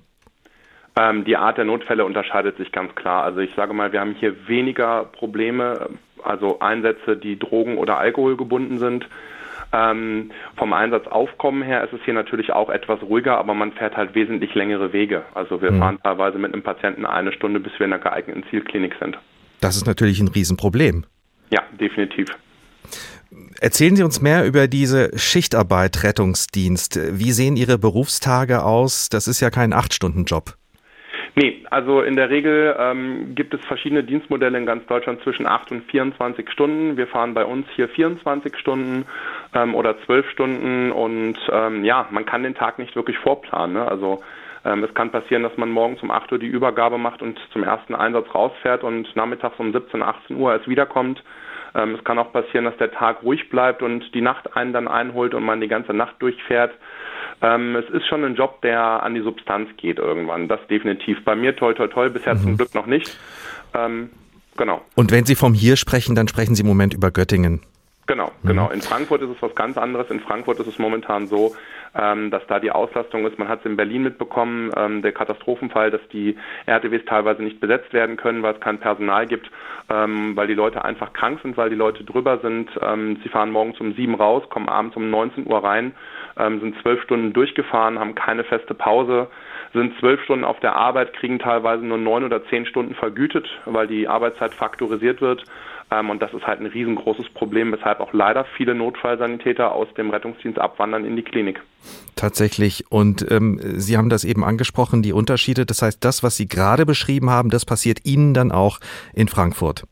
Ähm, 0.96 1.24
die 1.24 1.38
Art 1.38 1.58
der 1.58 1.66
Notfälle 1.66 2.06
unterscheidet 2.06 2.58
sich 2.58 2.72
ganz 2.72 2.94
klar. 2.96 3.24
Also 3.24 3.40
ich 3.40 3.54
sage 3.56 3.74
mal, 3.74 3.92
wir 3.92 4.02
haben 4.02 4.16
hier 4.20 4.48
weniger 4.48 5.06
Probleme, 5.06 5.90
also 6.24 6.60
Einsätze, 6.60 7.16
die 7.16 7.40
Drogen- 7.40 7.78
oder 7.78 7.98
Alkohol 7.98 8.36
gebunden 8.36 8.78
sind. 8.78 9.08
Ähm, 9.74 10.32
vom 10.58 10.74
Einsatzaufkommen 10.74 11.64
her 11.64 11.84
ist 11.86 11.94
es 11.94 12.02
hier 12.04 12.14
natürlich 12.14 12.52
auch 12.52 12.70
etwas 12.70 13.02
ruhiger, 13.02 13.38
aber 13.38 13.54
man 13.54 13.72
fährt 13.72 13.96
halt 13.96 14.16
wesentlich 14.16 14.54
längere 14.54 14.92
Wege. 14.92 15.24
Also 15.34 15.62
wir 15.62 15.72
mhm. 15.72 15.80
fahren 15.80 16.00
teilweise 16.04 16.38
mit 16.38 16.54
einem 16.54 16.64
Patienten 16.64 17.06
eine 17.06 17.32
Stunde, 17.32 17.62
bis 17.62 17.72
wir 17.80 17.86
in 17.86 17.94
einer 17.94 18.04
geeigneten 18.04 18.44
Zielklinik 18.50 18.96
sind. 19.00 19.18
Das 19.62 19.78
ist 19.78 19.86
natürlich 19.86 20.20
ein 20.20 20.28
Riesenproblem. 20.28 21.06
Ja, 21.52 21.62
definitiv. 21.80 22.28
Erzählen 23.62 23.96
Sie 23.96 24.04
uns 24.04 24.22
mehr 24.22 24.46
über 24.46 24.68
diese 24.68 25.18
Schichtarbeit 25.18 26.04
Rettungsdienst. 26.04 27.00
Wie 27.18 27.32
sehen 27.32 27.56
Ihre 27.56 27.78
Berufstage 27.78 28.64
aus? 28.64 29.08
Das 29.08 29.28
ist 29.28 29.40
ja 29.40 29.50
kein 29.50 29.72
Acht-Stunden-Job. 29.72 30.56
Nee, 31.36 31.64
also 31.70 32.02
in 32.02 32.18
der 32.18 32.30
Regel 32.30 32.76
ähm, 32.78 33.36
gibt 33.36 33.54
es 33.54 33.66
verschiedene 33.66 34.04
Dienstmodelle 34.04 34.58
in 34.58 34.66
ganz 34.66 34.86
Deutschland 34.88 35.22
zwischen 35.24 35.48
8 35.48 35.72
und 35.72 35.84
24 35.90 36.50
Stunden. 36.52 36.98
Wir 36.98 37.08
fahren 37.08 37.34
bei 37.34 37.46
uns 37.46 37.68
hier 37.76 37.88
24 37.88 38.58
Stunden 38.58 39.06
ähm, 39.54 39.74
oder 39.74 39.98
12 40.06 40.30
Stunden 40.30 40.92
und 40.92 41.38
ähm, 41.50 41.86
ja, 41.86 42.08
man 42.12 42.26
kann 42.26 42.44
den 42.44 42.56
Tag 42.56 42.80
nicht 42.80 42.98
wirklich 42.98 43.18
vorplanen. 43.18 43.78
Ne? 43.78 43.88
Also 43.88 44.22
ähm, 44.66 44.84
es 44.84 44.94
kann 44.94 45.12
passieren, 45.12 45.44
dass 45.44 45.56
man 45.56 45.72
morgens 45.72 46.04
um 46.04 46.12
8 46.12 46.34
Uhr 46.34 46.40
die 46.40 46.48
Übergabe 46.48 46.98
macht 46.98 47.22
und 47.22 47.40
zum 47.54 47.64
ersten 47.64 47.96
Einsatz 47.96 48.28
rausfährt 48.36 48.84
und 48.84 49.16
nachmittags 49.16 49.58
um 49.58 49.72
17, 49.72 50.02
18 50.02 50.36
Uhr 50.36 50.52
erst 50.52 50.68
wiederkommt. 50.68 51.24
Ähm, 51.74 51.96
es 51.96 52.04
kann 52.04 52.20
auch 52.20 52.34
passieren, 52.34 52.66
dass 52.66 52.78
der 52.78 52.92
Tag 52.92 53.24
ruhig 53.24 53.50
bleibt 53.50 53.82
und 53.82 54.14
die 54.14 54.22
Nacht 54.22 54.56
einen 54.56 54.74
dann 54.74 54.90
einholt 54.90 55.34
und 55.34 55.44
man 55.44 55.62
die 55.62 55.70
ganze 55.70 55.94
Nacht 55.94 56.16
durchfährt. 56.20 56.74
Ähm, 57.42 57.76
es 57.76 57.90
ist 57.90 58.08
schon 58.08 58.24
ein 58.24 58.36
Job, 58.36 58.62
der 58.62 59.04
an 59.04 59.16
die 59.16 59.22
Substanz 59.22 59.70
geht 59.78 59.98
irgendwann. 59.98 60.48
Das 60.48 60.60
definitiv. 60.70 61.24
Bei 61.24 61.36
mir 61.36 61.56
toi 61.56 61.74
toi 61.74 61.88
toi, 61.88 62.10
bisher 62.10 62.36
mhm. 62.36 62.40
zum 62.40 62.58
Glück 62.58 62.76
noch 62.76 62.86
nicht. 62.86 63.18
Ähm, 63.74 64.10
genau. 64.58 64.82
Und 64.96 65.12
wenn 65.12 65.26
Sie 65.26 65.36
vom 65.36 65.54
Hier 65.54 65.76
sprechen, 65.76 66.16
dann 66.16 66.28
sprechen 66.28 66.56
Sie 66.56 66.62
im 66.62 66.68
Moment 66.68 66.94
über 66.94 67.10
Göttingen. 67.12 67.62
Genau, 68.12 68.30
mhm. 68.42 68.48
genau. 68.48 68.70
In 68.72 68.82
Frankfurt 68.82 69.22
ist 69.22 69.30
es 69.30 69.42
was 69.42 69.56
ganz 69.56 69.78
anderes. 69.78 70.12
In 70.12 70.20
Frankfurt 70.20 70.60
ist 70.60 70.68
es 70.68 70.78
momentan 70.78 71.28
so, 71.28 71.56
ähm, 71.96 72.30
dass 72.30 72.46
da 72.48 72.60
die 72.60 72.70
Auslastung 72.70 73.26
ist. 73.26 73.40
Man 73.40 73.48
hat 73.48 73.62
es 73.62 73.66
in 73.66 73.78
Berlin 73.78 74.04
mitbekommen, 74.04 74.70
ähm, 74.76 75.02
der 75.02 75.14
Katastrophenfall, 75.14 75.92
dass 75.92 76.02
die 76.12 76.36
RTWs 76.66 77.06
teilweise 77.06 77.42
nicht 77.42 77.62
besetzt 77.62 77.94
werden 77.94 78.18
können, 78.18 78.44
weil 78.44 78.56
es 78.56 78.60
kein 78.60 78.80
Personal 78.80 79.28
gibt, 79.28 79.50
ähm, 79.90 80.36
weil 80.36 80.48
die 80.48 80.56
Leute 80.56 80.84
einfach 80.84 81.14
krank 81.14 81.40
sind, 81.42 81.56
weil 81.56 81.70
die 81.70 81.76
Leute 81.78 82.04
drüber 82.04 82.40
sind. 82.40 82.70
Sie 83.24 83.30
fahren 83.30 83.52
morgens 83.52 83.80
um 83.80 83.94
sieben 83.94 84.16
raus, 84.16 84.44
kommen 84.50 84.68
abends 84.68 84.96
um 84.96 85.10
19 85.10 85.48
Uhr 85.48 85.64
rein 85.64 85.94
sind 86.36 86.76
zwölf 86.82 87.02
Stunden 87.04 87.34
durchgefahren, 87.34 88.00
haben 88.00 88.16
keine 88.16 88.44
feste 88.44 88.74
Pause. 88.74 89.28
sind 89.74 89.98
zwölf 90.00 90.22
Stunden 90.24 90.46
auf 90.46 90.60
der 90.60 90.76
Arbeit, 90.76 91.14
kriegen 91.14 91.40
teilweise 91.40 91.86
nur 91.86 91.98
neun 91.98 92.24
oder 92.24 92.44
zehn 92.46 92.66
Stunden 92.66 92.96
vergütet, 92.96 93.48
weil 93.66 93.88
die 93.88 94.08
Arbeitszeit 94.08 94.54
faktorisiert 94.54 95.22
wird. 95.22 95.44
Ähm, 95.92 96.10
und 96.10 96.22
das 96.22 96.34
ist 96.34 96.48
halt 96.48 96.62
ein 96.62 96.66
riesengroßes 96.66 97.30
Problem, 97.34 97.72
weshalb 97.72 98.00
auch 98.00 98.14
leider 98.14 98.46
viele 98.58 98.74
Notfallsanitäter 98.74 99.74
aus 99.74 99.88
dem 99.98 100.10
Rettungsdienst 100.10 100.58
abwandern 100.58 101.06
in 101.06 101.16
die 101.16 101.24
Klinik. 101.24 101.62
Tatsächlich. 102.16 102.86
Und 102.90 103.30
ähm, 103.30 103.60
Sie 103.62 103.98
haben 103.98 104.10
das 104.10 104.24
eben 104.24 104.44
angesprochen, 104.44 105.02
die 105.02 105.14
Unterschiede. 105.14 105.66
Das 105.66 105.82
heißt, 105.82 106.04
das, 106.04 106.24
was 106.24 106.38
Sie 106.38 106.48
gerade 106.48 106.86
beschrieben 106.86 107.30
haben, 107.30 107.50
das 107.50 107.66
passiert 107.66 108.06
Ihnen 108.06 108.34
dann 108.34 108.52
auch 108.52 108.80
in 109.14 109.28
Frankfurt. 109.28 109.84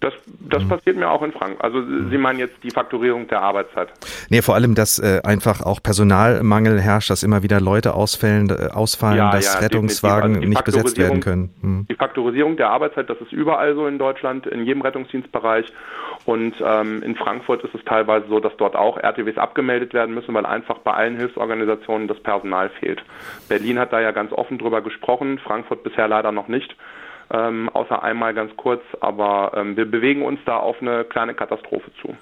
Das, 0.00 0.14
das 0.40 0.64
mhm. 0.64 0.68
passiert 0.68 0.96
mir 0.96 1.10
auch 1.10 1.22
in 1.22 1.32
Frankfurt. 1.32 1.62
Also 1.62 1.82
Sie 1.82 2.16
meinen 2.16 2.38
jetzt 2.38 2.54
die 2.62 2.70
Faktorierung 2.70 3.28
der 3.28 3.42
Arbeitszeit? 3.42 3.88
Nee, 4.30 4.40
vor 4.40 4.54
allem, 4.54 4.74
dass 4.74 4.98
äh, 4.98 5.20
einfach 5.24 5.60
auch 5.60 5.82
Personalmangel 5.82 6.80
herrscht, 6.80 7.10
dass 7.10 7.22
immer 7.22 7.42
wieder 7.42 7.60
Leute 7.60 7.94
ausfällen, 7.94 8.48
äh, 8.48 8.70
ausfallen, 8.72 9.18
ja, 9.18 9.30
dass 9.30 9.54
ja, 9.54 9.60
Rettungswagen 9.60 10.36
also 10.36 10.48
nicht 10.48 10.64
besetzt 10.64 10.96
werden 10.96 11.20
können. 11.20 11.50
Mhm. 11.60 11.86
Die 11.90 11.94
Faktorisierung 11.94 12.56
der 12.56 12.70
Arbeitszeit, 12.70 13.10
das 13.10 13.20
ist 13.20 13.32
überall 13.32 13.74
so 13.74 13.86
in 13.86 13.98
Deutschland, 13.98 14.46
in 14.46 14.64
jedem 14.64 14.80
Rettungsdienstbereich. 14.80 15.66
Und 16.24 16.54
ähm, 16.64 17.02
in 17.02 17.14
Frankfurt 17.16 17.62
ist 17.64 17.74
es 17.74 17.84
teilweise 17.84 18.26
so, 18.28 18.40
dass 18.40 18.56
dort 18.56 18.76
auch 18.76 18.96
RTWs 18.96 19.36
abgemeldet 19.36 19.92
werden 19.92 20.14
müssen, 20.14 20.32
weil 20.34 20.46
einfach 20.46 20.78
bei 20.78 20.92
allen 20.92 21.16
Hilfsorganisationen 21.16 22.08
das 22.08 22.20
Personal 22.20 22.70
fehlt. 22.70 23.02
Berlin 23.48 23.78
hat 23.78 23.92
da 23.92 24.00
ja 24.00 24.12
ganz 24.12 24.32
offen 24.32 24.58
drüber 24.58 24.80
gesprochen, 24.80 25.38
Frankfurt 25.38 25.82
bisher 25.82 26.08
leider 26.08 26.32
noch 26.32 26.48
nicht 26.48 26.74
ähm, 27.32 27.68
außer 27.70 28.02
einmal 28.02 28.34
ganz 28.34 28.56
kurz, 28.56 28.82
aber 29.00 29.52
ähm, 29.54 29.76
wir 29.76 29.90
bewegen 29.90 30.22
uns 30.22 30.40
da 30.46 30.56
auf 30.56 30.76
eine 30.80 31.04
kleine 31.04 31.34
Katastrophe 31.34 31.90
zu. 32.00 32.14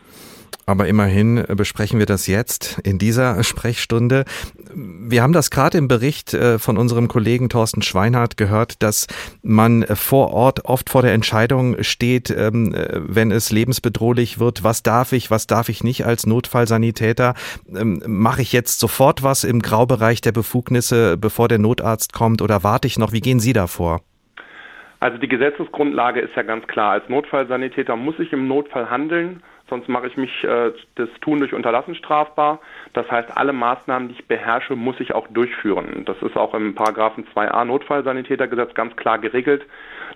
Aber 0.68 0.86
immerhin 0.86 1.42
besprechen 1.56 1.98
wir 1.98 2.04
das 2.04 2.26
jetzt 2.26 2.78
in 2.80 2.98
dieser 2.98 3.42
Sprechstunde. 3.42 4.26
Wir 4.74 5.22
haben 5.22 5.32
das 5.32 5.50
gerade 5.50 5.78
im 5.78 5.88
Bericht 5.88 6.34
äh, 6.34 6.58
von 6.58 6.76
unserem 6.76 7.08
Kollegen 7.08 7.48
Thorsten 7.48 7.80
Schweinhardt 7.80 8.36
gehört, 8.36 8.82
dass 8.82 9.06
man 9.40 9.86
vor 9.94 10.34
Ort 10.34 10.66
oft 10.66 10.90
vor 10.90 11.00
der 11.00 11.14
Entscheidung 11.14 11.82
steht, 11.82 12.28
ähm, 12.28 12.74
wenn 12.76 13.30
es 13.30 13.50
lebensbedrohlich 13.50 14.40
wird, 14.40 14.62
was 14.62 14.82
darf 14.82 15.12
ich, 15.12 15.30
was 15.30 15.46
darf 15.46 15.70
ich 15.70 15.82
nicht 15.82 16.04
als 16.04 16.26
Notfallsanitäter? 16.26 17.32
Ähm, 17.74 18.02
mache 18.06 18.42
ich 18.42 18.52
jetzt 18.52 18.78
sofort 18.78 19.22
was 19.22 19.44
im 19.44 19.62
Graubereich 19.62 20.20
der 20.20 20.32
Befugnisse, 20.32 21.16
bevor 21.16 21.48
der 21.48 21.58
Notarzt 21.58 22.12
kommt 22.12 22.42
oder 22.42 22.62
warte 22.62 22.88
ich 22.88 22.98
noch? 22.98 23.12
Wie 23.12 23.22
gehen 23.22 23.40
Sie 23.40 23.54
da 23.54 23.68
vor? 23.68 24.02
Also 25.00 25.18
die 25.18 25.28
Gesetzesgrundlage 25.28 26.20
ist 26.20 26.34
ja 26.34 26.42
ganz 26.42 26.66
klar. 26.66 26.92
Als 26.92 27.08
Notfallsanitäter 27.08 27.94
muss 27.94 28.18
ich 28.18 28.32
im 28.32 28.48
Notfall 28.48 28.90
handeln, 28.90 29.42
sonst 29.68 29.88
mache 29.88 30.08
ich 30.08 30.16
mich 30.16 30.42
äh, 30.42 30.72
das 30.96 31.08
Tun 31.20 31.38
durch 31.38 31.52
Unterlassen 31.54 31.94
strafbar. 31.94 32.58
Das 32.94 33.08
heißt, 33.08 33.36
alle 33.36 33.52
Maßnahmen, 33.52 34.08
die 34.08 34.14
ich 34.14 34.26
beherrsche, 34.26 34.74
muss 34.74 34.98
ich 34.98 35.14
auch 35.14 35.28
durchführen. 35.28 36.04
Das 36.04 36.20
ist 36.22 36.36
auch 36.36 36.52
im 36.54 36.74
Paragraphen 36.74 37.26
2a 37.32 37.64
Notfallsanitätergesetz 37.64 38.74
ganz 38.74 38.96
klar 38.96 39.18
geregelt, 39.18 39.64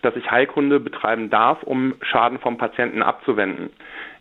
dass 0.02 0.16
ich 0.16 0.30
Heilkunde 0.30 0.80
betreiben 0.80 1.30
darf, 1.30 1.62
um 1.62 1.94
Schaden 2.00 2.40
vom 2.40 2.58
Patienten 2.58 3.02
abzuwenden. 3.02 3.70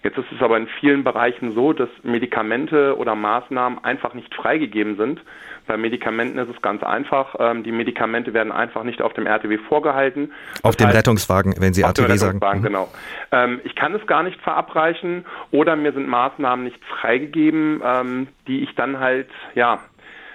Jetzt 0.03 0.17
ist 0.17 0.31
es 0.31 0.41
aber 0.41 0.57
in 0.57 0.67
vielen 0.79 1.03
Bereichen 1.03 1.53
so, 1.53 1.73
dass 1.73 1.89
Medikamente 2.03 2.97
oder 2.97 3.15
Maßnahmen 3.15 3.83
einfach 3.83 4.13
nicht 4.13 4.33
freigegeben 4.35 4.97
sind. 4.97 5.21
Bei 5.71 5.77
Medikamenten 5.77 6.37
ist 6.37 6.49
es 6.53 6.61
ganz 6.61 6.83
einfach. 6.83 7.33
Ähm, 7.39 7.63
die 7.63 7.71
Medikamente 7.71 8.33
werden 8.33 8.51
einfach 8.51 8.83
nicht 8.83 9.01
auf 9.01 9.13
dem 9.13 9.25
RTW 9.25 9.57
vorgehalten. 9.57 10.33
Auf 10.63 10.75
dem 10.75 10.89
Rettungswagen, 10.89 11.55
wenn 11.59 11.73
Sie 11.73 11.83
RTW 11.83 12.13
sagen. 12.17 12.41
Mhm. 12.57 12.61
Genau. 12.61 12.89
Ähm, 13.31 13.61
ich 13.63 13.73
kann 13.73 13.95
es 13.95 14.05
gar 14.05 14.21
nicht 14.21 14.37
verabreichen 14.41 15.23
oder 15.49 15.77
mir 15.77 15.93
sind 15.93 16.09
Maßnahmen 16.09 16.65
nicht 16.65 16.83
freigegeben, 16.99 17.81
ähm, 17.85 18.27
die 18.47 18.63
ich 18.63 18.75
dann 18.75 18.99
halt, 18.99 19.29
ja, 19.55 19.79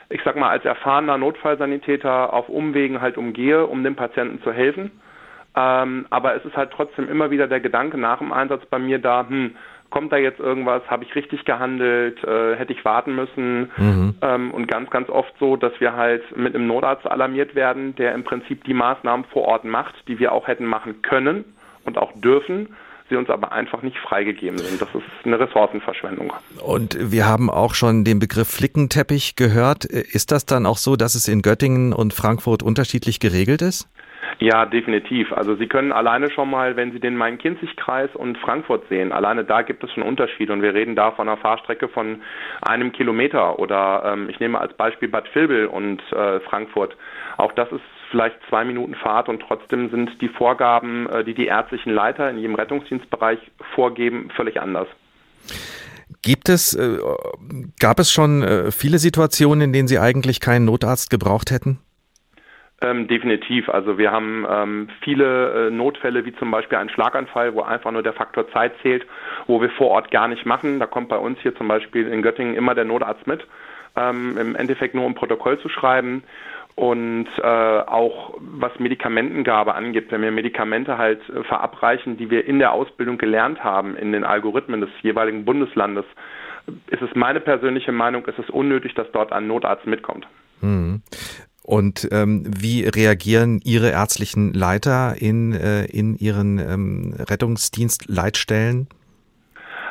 ich 0.08 0.22
sag 0.24 0.36
mal, 0.36 0.48
als 0.48 0.64
erfahrener 0.64 1.18
Notfallsanitäter 1.18 2.32
auf 2.32 2.48
Umwegen 2.48 3.02
halt 3.02 3.18
umgehe, 3.18 3.66
um 3.66 3.84
dem 3.84 3.94
Patienten 3.94 4.42
zu 4.42 4.52
helfen. 4.54 4.90
Ähm, 5.54 6.06
aber 6.08 6.34
es 6.34 6.46
ist 6.46 6.56
halt 6.56 6.70
trotzdem 6.74 7.10
immer 7.10 7.30
wieder 7.30 7.46
der 7.46 7.60
Gedanke 7.60 7.98
nach 7.98 8.20
dem 8.20 8.32
Einsatz 8.32 8.64
bei 8.70 8.78
mir 8.78 8.98
da, 8.98 9.26
hm, 9.28 9.54
kommt 9.90 10.12
da 10.12 10.16
jetzt 10.16 10.40
irgendwas, 10.40 10.82
habe 10.88 11.04
ich 11.04 11.14
richtig 11.14 11.44
gehandelt, 11.44 12.22
äh, 12.24 12.56
hätte 12.56 12.72
ich 12.72 12.84
warten 12.84 13.14
müssen 13.14 13.70
mhm. 13.76 14.14
ähm, 14.22 14.50
und 14.50 14.68
ganz, 14.68 14.90
ganz 14.90 15.08
oft 15.08 15.32
so, 15.38 15.56
dass 15.56 15.72
wir 15.80 15.94
halt 15.94 16.36
mit 16.36 16.54
einem 16.54 16.66
Notarzt 16.66 17.06
alarmiert 17.06 17.54
werden, 17.54 17.94
der 17.96 18.14
im 18.14 18.24
Prinzip 18.24 18.64
die 18.64 18.74
Maßnahmen 18.74 19.26
vor 19.26 19.44
Ort 19.44 19.64
macht, 19.64 19.94
die 20.08 20.18
wir 20.18 20.32
auch 20.32 20.48
hätten 20.48 20.66
machen 20.66 21.02
können 21.02 21.44
und 21.84 21.98
auch 21.98 22.12
dürfen 22.14 22.68
sie 23.08 23.16
uns 23.16 23.30
aber 23.30 23.52
einfach 23.52 23.82
nicht 23.82 23.98
freigegeben 23.98 24.58
sind. 24.58 24.80
Das 24.80 24.88
ist 24.88 25.04
eine 25.24 25.38
Ressourcenverschwendung. 25.38 26.32
Und 26.60 26.98
wir 27.00 27.26
haben 27.26 27.50
auch 27.50 27.74
schon 27.74 28.04
den 28.04 28.18
Begriff 28.18 28.48
Flickenteppich 28.48 29.36
gehört. 29.36 29.84
Ist 29.84 30.32
das 30.32 30.46
dann 30.46 30.66
auch 30.66 30.78
so, 30.78 30.96
dass 30.96 31.14
es 31.14 31.28
in 31.28 31.42
Göttingen 31.42 31.92
und 31.92 32.14
Frankfurt 32.14 32.62
unterschiedlich 32.62 33.20
geregelt 33.20 33.62
ist? 33.62 33.88
Ja, 34.38 34.66
definitiv. 34.66 35.32
Also 35.32 35.54
Sie 35.56 35.66
können 35.66 35.92
alleine 35.92 36.30
schon 36.30 36.50
mal, 36.50 36.76
wenn 36.76 36.92
Sie 36.92 37.00
den 37.00 37.16
Main-Kinzig-Kreis 37.16 38.14
und 38.14 38.38
Frankfurt 38.38 38.88
sehen, 38.88 39.12
alleine 39.12 39.44
da 39.44 39.62
gibt 39.62 39.82
es 39.84 39.92
schon 39.92 40.02
Unterschiede 40.02 40.52
und 40.52 40.62
wir 40.62 40.74
reden 40.74 40.94
da 40.94 41.12
von 41.12 41.28
einer 41.28 41.38
Fahrstrecke 41.38 41.88
von 41.88 42.22
einem 42.62 42.92
Kilometer 42.92 43.58
oder 43.58 44.02
ähm, 44.04 44.28
ich 44.28 44.40
nehme 44.40 44.60
als 44.60 44.74
Beispiel 44.74 45.08
Bad 45.08 45.34
Vilbel 45.34 45.66
und 45.66 46.00
äh, 46.12 46.40
Frankfurt. 46.40 46.96
Auch 47.36 47.52
das 47.52 47.70
ist 47.72 47.82
vielleicht 48.10 48.36
zwei 48.48 48.64
Minuten 48.64 48.94
Fahrt 48.94 49.28
und 49.28 49.42
trotzdem 49.46 49.90
sind 49.90 50.20
die 50.20 50.28
Vorgaben, 50.28 51.08
äh, 51.08 51.24
die 51.24 51.34
die 51.34 51.46
ärztlichen 51.46 51.92
Leiter 51.92 52.28
in 52.30 52.38
jedem 52.38 52.54
Rettungsdienstbereich 52.54 53.38
vorgeben, 53.74 54.30
völlig 54.36 54.60
anders. 54.60 54.88
Gibt 56.22 56.48
es, 56.48 56.74
äh, 56.74 56.98
gab 57.80 57.98
es 57.98 58.10
schon 58.10 58.42
äh, 58.42 58.70
viele 58.72 58.98
Situationen, 58.98 59.62
in 59.62 59.72
denen 59.72 59.88
Sie 59.88 59.98
eigentlich 59.98 60.40
keinen 60.40 60.64
Notarzt 60.64 61.10
gebraucht 61.10 61.50
hätten? 61.50 61.78
Ähm, 62.82 63.08
definitiv. 63.08 63.70
Also 63.70 63.96
wir 63.96 64.12
haben 64.12 64.46
ähm, 64.50 64.88
viele 65.00 65.68
äh, 65.68 65.70
Notfälle, 65.70 66.26
wie 66.26 66.34
zum 66.34 66.50
Beispiel 66.50 66.76
einen 66.76 66.90
Schlaganfall, 66.90 67.54
wo 67.54 67.62
einfach 67.62 67.90
nur 67.90 68.02
der 68.02 68.12
Faktor 68.12 68.50
Zeit 68.52 68.74
zählt, 68.82 69.06
wo 69.46 69.62
wir 69.62 69.70
vor 69.70 69.88
Ort 69.88 70.10
gar 70.10 70.28
nicht 70.28 70.44
machen. 70.44 70.78
Da 70.78 70.86
kommt 70.86 71.08
bei 71.08 71.16
uns 71.16 71.38
hier 71.40 71.56
zum 71.56 71.68
Beispiel 71.68 72.06
in 72.06 72.20
Göttingen 72.20 72.54
immer 72.54 72.74
der 72.74 72.84
Notarzt 72.84 73.26
mit, 73.26 73.46
ähm, 73.96 74.36
im 74.36 74.54
Endeffekt 74.56 74.94
nur 74.94 75.06
um 75.06 75.14
Protokoll 75.14 75.58
zu 75.60 75.70
schreiben. 75.70 76.22
Und 76.74 77.28
äh, 77.38 77.46
auch 77.46 78.34
was 78.38 78.78
Medikamentengabe 78.78 79.74
angeht, 79.74 80.08
wenn 80.10 80.20
wir 80.20 80.30
Medikamente 80.30 80.98
halt 80.98 81.26
äh, 81.30 81.42
verabreichen, 81.44 82.18
die 82.18 82.28
wir 82.28 82.46
in 82.46 82.58
der 82.58 82.72
Ausbildung 82.72 83.16
gelernt 83.16 83.64
haben, 83.64 83.96
in 83.96 84.12
den 84.12 84.24
Algorithmen 84.24 84.82
des 84.82 84.90
jeweiligen 85.00 85.46
Bundeslandes, 85.46 86.04
ist 86.88 87.00
es 87.00 87.08
meine 87.14 87.40
persönliche 87.40 87.92
Meinung, 87.92 88.26
ist 88.26 88.38
es 88.38 88.50
unnötig, 88.50 88.92
dass 88.92 89.10
dort 89.12 89.32
ein 89.32 89.46
Notarzt 89.46 89.86
mitkommt. 89.86 90.26
Mhm. 90.60 91.00
Und 91.66 92.08
ähm, 92.12 92.44
wie 92.46 92.86
reagieren 92.86 93.60
Ihre 93.64 93.90
ärztlichen 93.90 94.52
Leiter 94.52 95.16
in, 95.18 95.52
äh, 95.52 95.84
in 95.86 96.14
Ihren 96.16 96.60
ähm, 96.60 97.14
Rettungsdienstleitstellen? 97.18 98.86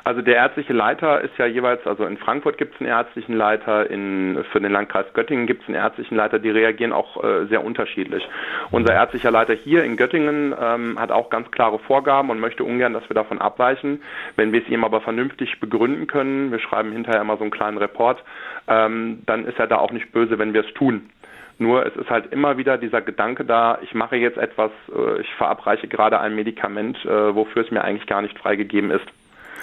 Also 0.05 0.22
der 0.22 0.36
ärztliche 0.36 0.72
Leiter 0.72 1.20
ist 1.22 1.36
ja 1.39 1.48
jeweils, 1.48 1.86
also 1.88 2.05
in 2.05 2.17
Frankfurt 2.17 2.60
gibt 2.60 2.75
es 2.75 2.79
einen 2.79 2.91
ärztlichen 2.91 3.36
Leiter, 3.36 3.89
in, 3.89 4.46
für 4.51 4.62
den 4.62 4.72
Landkreis 4.72 5.08
Göttingen 5.13 5.48
gibt 5.48 5.63
es 5.63 5.67
einen 5.67 5.75
ärztlichen 5.75 6.15
Leiter, 6.15 6.38
die 6.38 6.51
reagieren 6.51 6.94
auch 6.94 7.24
äh, 7.24 7.48
sehr 7.48 7.65
unterschiedlich. 7.65 8.24
Unser 8.70 8.94
ärztlicher 8.94 9.32
Leiter 9.32 9.55
hier 9.55 9.84
in 9.84 9.98
Göttingen 9.98 10.53
ähm, 10.62 11.00
hat 11.00 11.10
auch 11.10 11.32
ganz 11.32 11.50
klare 11.50 11.79
Vorgaben 11.79 12.29
und 12.29 12.39
möchte 12.39 12.63
ungern, 12.63 12.94
dass 12.94 13.10
wir 13.10 13.15
davon 13.15 13.39
abweichen. 13.39 14.03
Wenn 14.36 14.53
wir 14.53 14.62
es 14.62 14.70
ihm 14.70 14.84
aber 14.84 15.01
vernünftig 15.01 15.60
begründen 15.60 16.05
können, 16.05 16.51
wir 16.51 16.60
schreiben 16.60 16.91
hinterher 16.91 17.22
immer 17.22 17.38
so 17.38 17.44
einen 17.44 17.51
kleinen 17.51 17.79
Report, 17.79 18.24
ähm, 18.67 19.24
dann 19.25 19.46
ist 19.46 19.58
er 19.58 19.65
da 19.65 19.77
auch 19.77 19.91
nicht 19.91 20.12
böse, 20.12 20.38
wenn 20.38 20.53
wir 20.53 20.65
es 20.65 20.74
tun. 20.75 21.10
Nur 21.57 21.85
es 21.85 21.95
ist 21.95 22.09
halt 22.09 22.31
immer 22.33 22.57
wieder 22.57 22.77
dieser 22.77 23.01
Gedanke 23.01 23.45
da, 23.45 23.79
ich 23.81 23.93
mache 23.93 24.17
jetzt 24.17 24.38
etwas, 24.38 24.71
äh, 24.93 25.21
ich 25.21 25.33
verabreiche 25.35 25.88
gerade 25.88 26.19
ein 26.19 26.35
Medikament, 26.35 26.97
äh, 27.05 27.33
wofür 27.35 27.63
es 27.63 27.71
mir 27.71 27.83
eigentlich 27.83 28.07
gar 28.07 28.21
nicht 28.21 28.38
freigegeben 28.38 28.91
ist. 28.91 29.05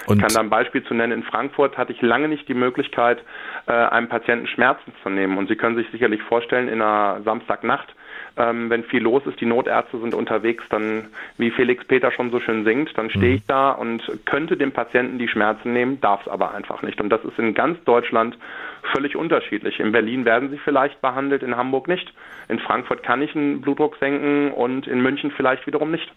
Und 0.05 0.17
ich 0.17 0.23
kann 0.23 0.33
da 0.33 0.39
ein 0.41 0.49
Beispiel 0.49 0.83
zu 0.83 0.93
nennen. 0.93 1.13
In 1.13 1.23
Frankfurt 1.23 1.77
hatte 1.77 1.93
ich 1.93 2.01
lange 2.01 2.27
nicht 2.27 2.47
die 2.47 2.53
Möglichkeit, 2.53 3.23
äh, 3.67 3.71
einem 3.71 4.09
Patienten 4.09 4.47
Schmerzen 4.47 4.91
zu 5.01 5.09
nehmen. 5.09 5.37
Und 5.37 5.47
Sie 5.47 5.55
können 5.55 5.75
sich 5.75 5.89
sicherlich 5.91 6.21
vorstellen, 6.23 6.67
in 6.67 6.81
einer 6.81 7.21
Samstagnacht 7.23 7.93
ähm, 8.37 8.69
wenn 8.69 8.83
viel 8.83 9.01
los 9.01 9.23
ist, 9.25 9.39
die 9.39 9.45
Notärzte 9.45 9.99
sind 9.99 10.15
unterwegs, 10.15 10.63
dann, 10.69 11.05
wie 11.37 11.51
Felix 11.51 11.85
Peter 11.85 12.11
schon 12.11 12.31
so 12.31 12.39
schön 12.39 12.63
singt, 12.63 12.97
dann 12.97 13.09
stehe 13.09 13.29
mhm. 13.29 13.35
ich 13.35 13.45
da 13.45 13.71
und 13.71 14.01
könnte 14.25 14.57
dem 14.57 14.71
Patienten 14.71 15.19
die 15.19 15.27
Schmerzen 15.27 15.73
nehmen, 15.73 16.01
darf 16.01 16.21
es 16.21 16.27
aber 16.27 16.53
einfach 16.53 16.81
nicht. 16.81 16.99
Und 16.99 17.09
das 17.09 17.23
ist 17.23 17.37
in 17.37 17.53
ganz 17.53 17.83
Deutschland 17.83 18.37
völlig 18.91 19.15
unterschiedlich. 19.15 19.79
In 19.79 19.91
Berlin 19.91 20.25
werden 20.25 20.49
sie 20.49 20.57
vielleicht 20.57 20.99
behandelt, 21.01 21.43
in 21.43 21.55
Hamburg 21.55 21.87
nicht. 21.87 22.11
In 22.49 22.59
Frankfurt 22.59 23.03
kann 23.03 23.21
ich 23.21 23.35
einen 23.35 23.61
Blutdruck 23.61 23.97
senken 23.99 24.51
und 24.51 24.87
in 24.87 25.01
München 25.01 25.31
vielleicht 25.31 25.65
wiederum 25.67 25.91
nicht. 25.91 26.11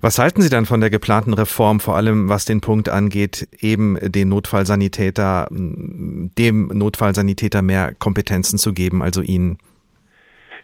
Was 0.00 0.18
halten 0.18 0.42
Sie 0.42 0.50
dann 0.50 0.66
von 0.66 0.80
der 0.80 0.90
geplanten 0.90 1.34
Reform, 1.34 1.80
vor 1.80 1.96
allem 1.96 2.28
was 2.28 2.44
den 2.44 2.60
Punkt 2.60 2.88
angeht, 2.88 3.48
eben 3.58 3.98
den 4.00 4.28
Notfallsanitäter, 4.28 5.48
dem 5.50 6.68
Notfallsanitäter 6.68 7.62
mehr 7.62 7.94
Kompetenzen 7.98 8.58
zu 8.58 8.72
geben, 8.72 9.02
also 9.02 9.22
Ihnen? 9.22 9.58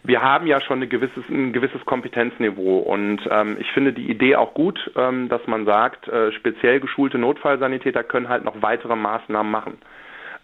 Wir 0.07 0.21
haben 0.21 0.47
ja 0.47 0.61
schon 0.61 0.81
ein 0.81 0.89
gewisses, 0.89 1.23
ein 1.29 1.53
gewisses 1.53 1.83
Kompetenzniveau 1.85 2.79
und 2.79 3.21
ähm, 3.29 3.57
ich 3.59 3.71
finde 3.71 3.93
die 3.93 4.09
Idee 4.09 4.35
auch 4.35 4.53
gut, 4.53 4.91
ähm, 4.95 5.29
dass 5.29 5.45
man 5.47 5.65
sagt, 5.65 6.07
äh, 6.07 6.31
speziell 6.33 6.79
geschulte 6.79 7.17
Notfallsanitäter 7.17 8.03
können 8.03 8.29
halt 8.29 8.43
noch 8.43 8.61
weitere 8.61 8.95
Maßnahmen 8.95 9.51
machen. 9.51 9.77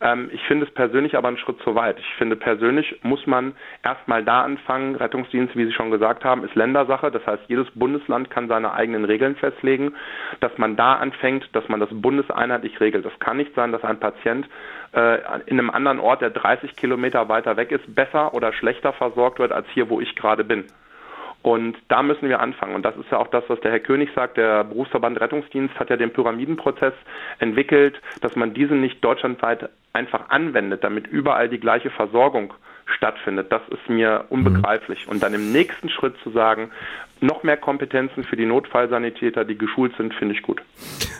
Ähm, 0.01 0.30
ich 0.34 0.41
finde 0.44 0.65
es 0.65 0.74
persönlich 0.74 1.15
aber 1.15 1.27
einen 1.27 1.38
Schritt 1.38 1.62
zu 1.62 1.75
weit. 1.75 2.00
Ich 2.00 2.15
finde 2.15 2.36
persönlich 2.36 3.00
muss 3.03 3.25
man 3.27 3.53
erstmal 3.84 4.24
da 4.24 4.41
anfangen. 4.41 4.96
Rettungsdienst, 4.96 5.56
wie 5.56 5.65
Sie 5.65 5.72
schon 5.72 5.91
gesagt 5.91 6.25
haben, 6.25 6.44
ist 6.44 6.56
Ländersache. 6.56 7.12
Das 7.12 7.25
heißt, 7.25 7.44
jedes 7.48 7.70
Bundesland 7.72 8.30
kann 8.30 8.48
seine 8.48 8.74
eigenen 8.74 9.06
Regeln 9.06 9.36
festlegen. 9.36 9.94
Dass 10.39 10.58
man 10.58 10.75
da 10.75 10.96
anfängt, 10.96 11.48
dass 11.53 11.68
man 11.70 11.80
das 11.80 11.89
bundeseinheitlich 11.91 12.80
regelt. 12.80 13.06
Das 13.06 13.18
kann 13.20 13.38
nicht 13.38 13.53
sein, 13.53 13.72
dass 13.72 13.84
ein 13.84 14.00
Patient 14.00 14.48
äh, 14.93 15.19
in 15.45 15.60
einem 15.60 15.69
anderen 15.69 16.00
Ort, 16.00 16.21
der 16.21 16.29
30 16.29 16.75
Kilometer 16.75 17.29
weiter 17.29 17.57
weg 17.57 17.71
ist, 17.71 17.95
besser 17.95 18.33
oder 18.33 18.53
schlechter 18.53 18.93
versorgt 18.93 19.39
wird 19.39 19.51
als 19.51 19.67
hier, 19.74 19.89
wo 19.89 20.01
ich 20.01 20.15
gerade 20.15 20.43
bin. 20.43 20.65
Und 21.43 21.75
da 21.88 22.03
müssen 22.03 22.29
wir 22.29 22.39
anfangen. 22.39 22.75
Und 22.75 22.83
das 22.83 22.95
ist 22.98 23.10
ja 23.12 23.17
auch 23.17 23.27
das, 23.27 23.43
was 23.48 23.60
der 23.62 23.71
Herr 23.71 23.79
König 23.79 24.12
sagt. 24.13 24.38
Der 24.38 24.63
Berufsverband 24.63 25.19
Rettungsdienst 25.19 25.79
hat 25.79 25.89
ja 25.89 25.98
den 25.98 26.13
Pyramidenprozess 26.13 26.93
entwickelt, 27.39 28.00
dass 28.21 28.36
man 28.36 28.53
diesen 28.53 28.79
nicht 28.79 29.03
deutschlandweit 29.03 29.69
einfach 29.93 30.29
anwendet, 30.29 30.83
damit 30.83 31.07
überall 31.07 31.50
die 31.50 31.60
gleiche 31.60 31.89
Versorgung 31.89 32.53
stattfindet. 32.86 33.51
Das 33.51 33.62
ist 33.69 33.89
mir 33.89 34.25
unbegreiflich. 34.29 35.07
Und 35.07 35.24
dann 35.24 35.33
im 35.33 35.51
nächsten 35.51 35.89
Schritt 35.89 36.15
zu 36.24 36.29
sagen, 36.29 36.71
noch 37.22 37.44
mehr 37.44 37.58
Kompetenzen 37.58 38.24
für 38.24 38.36
die 38.36 38.46
Notfallsanitäter, 38.46 39.46
die 39.46 39.58
geschult 39.58 39.96
sind, 39.98 40.13
finde 40.13 40.36
ich 40.36 40.42
gut. 40.42 40.62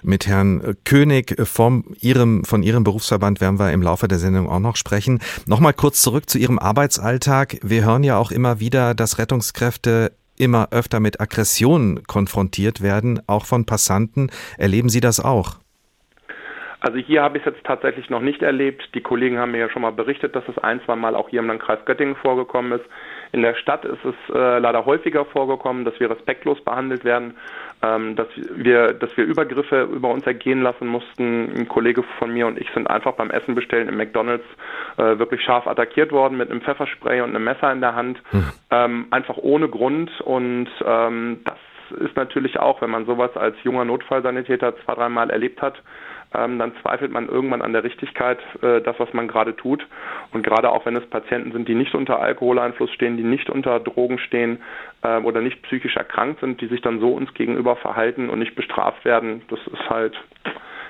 Mit 0.04 0.28
Herrn 0.28 0.76
König 0.84 1.36
vom 1.44 1.86
Ihrem, 2.00 2.44
von 2.44 2.64
Ihrem 2.64 2.84
Berufsverband 2.84 3.42
werden 3.42 3.60
wir 3.60 3.72
im 3.72 3.82
Laufe 3.82 4.08
der 4.08 4.18
Sendung 4.18 4.50
auch 4.50 4.60
noch 4.60 4.76
sprechen. 4.76 5.20
Nochmal 5.46 5.74
kurz 5.74 6.02
zurück 6.02 6.30
zu 6.30 6.38
Ihrem 6.38 6.60
Arbeitsalltag. 6.60 7.58
Wir 7.62 7.86
hören 7.86 8.04
ja 8.04 8.18
auch 8.18 8.32
immer 8.32 8.60
wieder, 8.60 8.94
dass 8.94 9.20
Rettungskräfte 9.20 10.12
immer 10.38 10.70
öfter 10.72 11.00
mit 11.00 11.22
Aggressionen 11.22 12.04
konfrontiert 12.04 12.82
werden, 12.82 13.22
auch 13.28 13.46
von 13.46 13.66
Passanten. 13.66 14.32
Erleben 14.58 14.90
Sie 14.90 15.00
das 15.00 15.24
auch? 15.24 15.62
Also 16.80 16.98
hier 16.98 17.22
habe 17.22 17.38
ich 17.38 17.46
es 17.46 17.54
jetzt 17.54 17.64
tatsächlich 17.64 18.10
noch 18.10 18.22
nicht 18.22 18.42
erlebt. 18.42 18.90
Die 18.96 19.02
Kollegen 19.02 19.38
haben 19.38 19.52
mir 19.52 19.60
ja 19.60 19.70
schon 19.70 19.84
mal 19.84 19.92
berichtet, 19.92 20.36
dass 20.36 20.44
es 20.48 20.58
ein, 20.58 20.82
zwei 20.84 20.96
Mal 20.96 21.16
auch 21.16 21.30
hier 21.30 21.40
im 21.40 21.48
Landkreis 21.48 21.86
Göttingen 21.86 22.16
vorgekommen 22.16 22.72
ist. 22.72 22.86
In 23.32 23.42
der 23.42 23.56
Stadt 23.56 23.86
ist 23.86 24.04
es 24.04 24.16
äh, 24.36 24.60
leider 24.60 24.86
häufiger 24.86 25.26
vorgekommen, 25.26 25.86
dass 25.86 26.00
wir 26.00 26.10
respektlos 26.10 26.62
behandelt 26.64 27.06
werden, 27.06 27.36
ähm, 27.82 28.16
dass 28.16 28.28
wir, 28.36 28.94
dass 28.94 29.16
wir 29.16 29.24
Übergriffe 29.24 29.84
über 29.84 30.10
uns 30.10 30.26
ergehen 30.26 30.62
lassen 30.62 30.88
mussten. 30.88 31.54
Ein 31.56 31.68
Kollege 31.68 32.04
von 32.20 32.34
mir 32.34 32.48
und 32.48 32.60
ich 32.60 32.70
sind 32.74 32.90
einfach 32.90 33.14
beim 33.14 33.32
Essen 33.32 33.56
bestellen 33.56 33.88
im 33.88 33.98
McDonalds 33.98 34.46
äh, 34.98 35.18
wirklich 35.18 35.42
scharf 35.42 35.68
attackiert 35.68 36.12
worden 36.12 36.38
mit 36.38 36.52
einem 36.52 36.62
Pfefferspray 36.62 37.22
und 37.22 37.30
einem 37.30 37.44
Messer 37.44 37.72
in 37.72 37.82
der 37.82 37.96
Hand, 37.96 38.22
hm. 38.32 38.46
ähm, 38.70 39.06
einfach 39.12 39.38
ohne 39.38 39.70
Grund. 39.70 40.10
Und 40.22 40.70
ähm, 40.86 41.40
das 41.46 41.58
ist 42.02 42.16
natürlich 42.16 42.60
auch, 42.60 42.82
wenn 42.82 42.90
man 42.90 43.06
sowas 43.06 43.36
als 43.36 43.56
junger 43.64 43.86
Notfallsanitäter 43.86 44.76
zwei, 44.84 44.96
dreimal 44.96 45.30
erlebt 45.30 45.62
hat, 45.62 45.82
ähm, 46.34 46.60
dann 46.60 46.74
zweifelt 46.82 47.12
man 47.12 47.28
irgendwann 47.28 47.62
an 47.62 47.74
der 47.74 47.84
Richtigkeit, 47.84 48.40
äh, 48.62 48.82
das, 48.82 49.00
was 49.00 49.14
man 49.14 49.28
gerade 49.28 49.56
tut. 49.56 49.86
Und 50.32 50.44
gerade 50.44 50.70
auch 50.70 50.86
wenn 50.86 50.96
es 50.96 51.06
Patienten 51.08 51.52
sind, 51.52 51.68
die 51.68 51.76
nicht 51.76 51.94
unter 51.94 52.20
Alkoholeinfluss 52.22 52.92
stehen, 52.92 53.18
die 53.18 53.24
nicht 53.24 53.50
unter 53.50 53.80
Drogen 53.80 54.18
stehen 54.18 54.60
äh, 55.04 55.18
oder 55.18 55.42
nicht 55.42 55.62
psychisch 55.64 55.98
erkrankt 55.98 56.40
sind, 56.40 56.62
die 56.62 56.68
sich 56.68 56.82
dann 56.82 57.00
so 57.00 57.14
uns 57.14 57.34
gegenüber 57.34 57.76
verhalten 57.76 58.30
und 58.30 58.40
nicht 58.40 58.56
bestraft 58.56 59.04
werden, 59.04 59.42
das 59.50 59.60
ist 59.68 59.90
halt, 59.90 60.16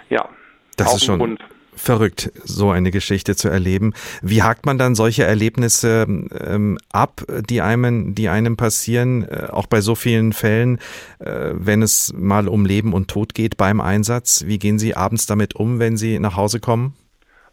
ja, 0.10 0.30
das 0.78 0.96
ist 0.96 1.06
schon 1.06 1.20
Grund 1.20 1.40
verrückt, 1.76 2.32
so 2.44 2.70
eine 2.70 2.92
Geschichte 2.92 3.36
zu 3.36 3.50
erleben. 3.50 3.94
Wie 4.22 4.44
hakt 4.44 4.66
man 4.66 4.78
dann 4.78 4.96
solche 4.96 5.24
Erlebnisse 5.24 6.06
ähm, 6.08 6.78
ab, 6.92 7.22
die 7.50 7.62
einem, 7.62 8.16
die 8.16 8.30
einem 8.30 8.58
passieren, 8.58 9.28
äh, 9.30 9.48
auch 9.52 9.68
bei 9.68 9.82
so 9.82 9.96
vielen 9.96 10.34
Fällen, 10.34 10.80
äh, 11.20 11.52
wenn 11.54 11.82
es 11.82 12.14
mal 12.18 12.48
um 12.48 12.66
Leben 12.66 12.94
und 12.94 13.10
Tod 13.10 13.34
geht 13.34 13.58
beim 13.58 13.82
Einsatz? 13.82 14.46
Wie 14.48 14.60
gehen 14.60 14.80
Sie 14.80 14.96
abends 14.96 15.26
damit 15.26 15.56
um, 15.56 15.80
wenn 15.80 15.98
Sie 15.98 16.20
nach 16.20 16.36
Hause 16.36 16.60
kommen? 16.60 16.94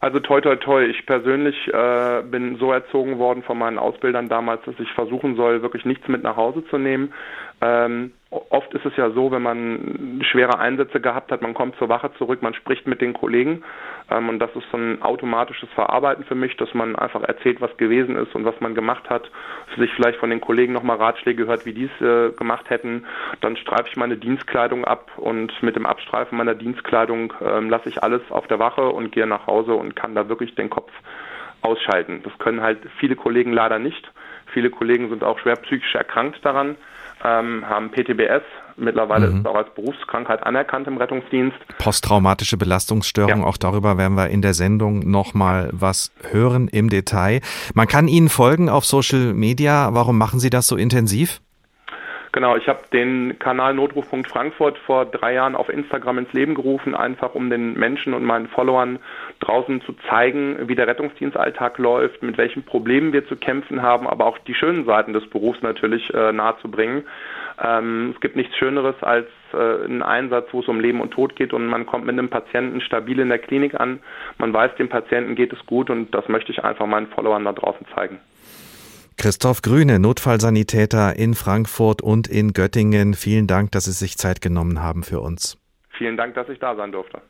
Also 0.01 0.21
toi 0.21 0.41
toi 0.41 0.55
toi. 0.55 0.85
Ich 0.85 1.07
persönlich 1.07 1.57
äh, 1.73 2.23
bin 2.23 2.57
so 2.59 2.73
erzogen 2.73 3.19
worden 3.19 3.43
von 3.43 3.59
meinen 3.59 3.79
Ausbildern 3.79 4.29
damals, 4.29 4.63
dass 4.65 4.79
ich 4.79 4.91
versuchen 4.93 5.35
soll, 5.35 5.61
wirklich 5.63 5.85
nichts 5.85 6.07
mit 6.07 6.23
nach 6.23 6.37
Hause 6.37 6.65
zu 6.71 6.79
nehmen. 6.79 7.13
Ähm, 7.61 8.13
oft 8.31 8.75
ist 8.75 8.85
es 8.85 8.95
ja 8.97 9.11
so, 9.11 9.31
wenn 9.31 9.43
man 9.43 10.21
schwere 10.23 10.59
Einsätze 10.59 11.01
gehabt 11.01 11.33
hat, 11.33 11.41
man 11.41 11.55
kommt 11.55 11.77
zur 11.77 11.89
Wache 11.89 12.13
zurück, 12.19 12.43
man 12.43 12.53
spricht 12.53 12.87
mit 12.87 13.01
den 13.01 13.15
Kollegen 13.15 13.65
ähm, 14.11 14.29
und 14.29 14.39
das 14.39 14.51
ist 14.55 14.67
so 14.71 14.77
ein 14.77 15.01
automatisches 15.01 15.69
Verarbeiten 15.71 16.25
für 16.25 16.35
mich, 16.35 16.57
dass 16.59 16.75
man 16.75 16.95
einfach 16.95 17.23
erzählt, 17.23 17.61
was 17.63 17.75
gewesen 17.79 18.17
ist 18.17 18.35
und 18.35 18.45
was 18.45 18.61
man 18.61 18.75
gemacht 18.75 19.09
hat, 19.09 19.31
sich 19.79 19.91
vielleicht 19.95 20.19
von 20.19 20.29
den 20.29 20.43
Kollegen 20.43 20.75
nochmal 20.75 20.99
Ratschläge 20.99 21.47
hört, 21.47 21.65
wie 21.65 21.73
die 21.73 21.85
es 21.85 22.01
äh, 22.05 22.33
gemacht 22.37 22.69
hätten. 22.69 23.07
Dann 23.41 23.57
streife 23.57 23.89
ich 23.89 23.97
meine 23.97 24.19
Dienstkleidung 24.19 24.85
ab 24.85 25.11
und 25.17 25.51
mit 25.63 25.77
dem 25.77 25.87
Abstreifen 25.87 26.37
meiner 26.37 26.55
Dienstkleidung 26.55 27.33
ähm, 27.41 27.71
lasse 27.71 27.89
ich 27.89 28.03
alles 28.03 28.23
auf 28.31 28.47
der 28.47 28.59
Wache 28.59 28.91
und 28.91 29.11
gehe 29.11 29.27
nach 29.27 29.47
Hause 29.47 29.73
und 29.75 29.97
kann 29.97 30.15
da 30.15 30.29
wirklich 30.29 30.55
den 30.55 30.69
Kopf 30.69 30.93
ausschalten. 31.63 32.23
Das 32.25 32.37
können 32.39 32.61
halt 32.61 32.79
viele 32.99 33.17
Kollegen 33.17 33.53
leider 33.53 33.79
nicht. 33.79 34.13
Viele 34.53 34.71
Kollegen 34.71 35.09
sind 35.09 35.25
auch 35.25 35.39
schwer 35.39 35.57
psychisch 35.57 35.95
erkrankt 35.95 36.45
daran 36.45 36.77
ähm, 37.25 37.65
haben 37.69 37.91
PTBS. 37.91 38.43
Mittlerweile 38.77 39.29
mhm. 39.29 39.35
ist 39.35 39.41
es 39.41 39.47
auch 39.47 39.57
als 39.57 39.75
Berufskrankheit 39.75 40.45
anerkannt 40.45 40.87
im 40.87 40.99
Rettungsdienst. 40.99 41.57
Posttraumatische 41.79 42.57
Belastungsstörung, 42.57 43.41
ja. 43.41 43.47
auch 43.47 43.57
darüber 43.57 43.99
werden 43.99 44.15
wir 44.15 44.29
in 44.29 44.41
der 44.41 44.55
Sendung 44.55 45.01
nochmal 45.11 45.71
was 45.73 46.13
hören 46.31 46.69
im 46.69 46.89
Detail. 46.89 47.41
Man 47.75 47.89
kann 47.89 48.07
Ihnen 48.07 48.29
folgen 48.29 48.69
auf 48.69 48.85
Social 48.85 49.35
Media. 49.35 49.95
Warum 49.95 50.17
machen 50.17 50.39
Sie 50.39 50.51
das 50.51 50.69
so 50.69 50.77
intensiv? 50.77 51.41
Genau, 52.39 52.55
ich 52.55 52.69
habe 52.69 52.83
den 52.93 53.37
Kanal 53.41 53.75
Notrufpunkt 53.75 54.31
Frankfurt 54.31 54.79
vor 54.79 55.07
drei 55.07 55.35
Jahren 55.35 55.57
auf 55.57 55.69
Instagram 55.69 56.19
ins 56.19 56.33
Leben 56.33 56.55
gerufen, 56.55 56.95
einfach 56.95 57.35
um 57.35 57.51
den 57.51 57.77
Menschen 57.77 58.15
und 58.15 58.23
meinen 58.23 58.47
Followern 58.47 59.01
draußen 59.41 59.81
zu 59.81 59.93
zeigen, 60.09 60.69
wie 60.69 60.77
der 60.77 60.87
Rettungsdienstalltag 60.87 61.79
läuft, 61.79 62.23
mit 62.23 62.39
welchen 62.39 62.63
Problemen 62.63 63.13
wir 63.13 63.27
zu 63.27 63.35
kämpfen 63.35 63.83
haben, 63.83 64.07
aber 64.07 64.25
auch 64.25 64.39
die 64.39 64.55
schönen 64.55 64.85
Seiten 64.85 65.15
des 65.15 65.29
Berufs 65.29 65.63
natürlich 65.63 66.15
äh, 66.15 66.31
nahezubringen. 66.31 67.09
Ähm, 67.61 68.13
es 68.15 68.21
gibt 68.21 68.37
nichts 68.37 68.57
Schöneres 68.57 68.95
als 69.03 69.27
äh, 69.53 69.57
einen 69.57 70.05
Einsatz, 70.05 70.47
wo 70.53 70.61
es 70.61 70.69
um 70.69 70.79
Leben 70.79 71.01
und 71.01 71.11
Tod 71.11 71.35
geht 71.35 71.53
und 71.53 71.67
man 71.67 71.87
kommt 71.87 72.07
mit 72.07 72.17
einem 72.17 72.29
Patienten 72.29 72.81
stabil 72.83 73.19
in 73.19 73.31
der 73.31 73.41
Klinik 73.41 73.81
an. 73.81 73.99
Man 74.39 74.53
weiß, 74.53 74.77
dem 74.77 74.89
Patienten 74.89 75.35
geht 75.35 75.53
es 75.53 75.67
gut 75.67 75.91
und 75.91 76.15
das 76.15 76.29
möchte 76.29 76.53
ich 76.53 76.63
einfach 76.63 76.87
meinen 76.87 77.09
Followern 77.09 77.45
da 77.45 77.53
draußen 77.53 77.85
zeigen. 77.97 78.21
Christoph 79.19 79.63
Grüne, 79.63 79.99
Notfallsanitäter 79.99 81.17
in 81.17 81.35
Frankfurt 81.35 82.03
und 82.03 82.29
in 82.29 82.53
Göttingen. 82.53 83.15
Vielen 83.15 83.49
Dank, 83.49 83.73
dass 83.73 83.87
Sie 83.87 83.93
sich 83.93 84.17
Zeit 84.17 84.41
genommen 84.41 84.81
haben 84.81 85.03
für 85.03 85.21
uns. 85.21 85.59
Vielen 85.99 86.17
Dank, 86.17 86.35
dass 86.37 86.49
ich 86.49 86.61
da 86.61 86.77
sein 86.77 86.93
durfte. 86.93 87.21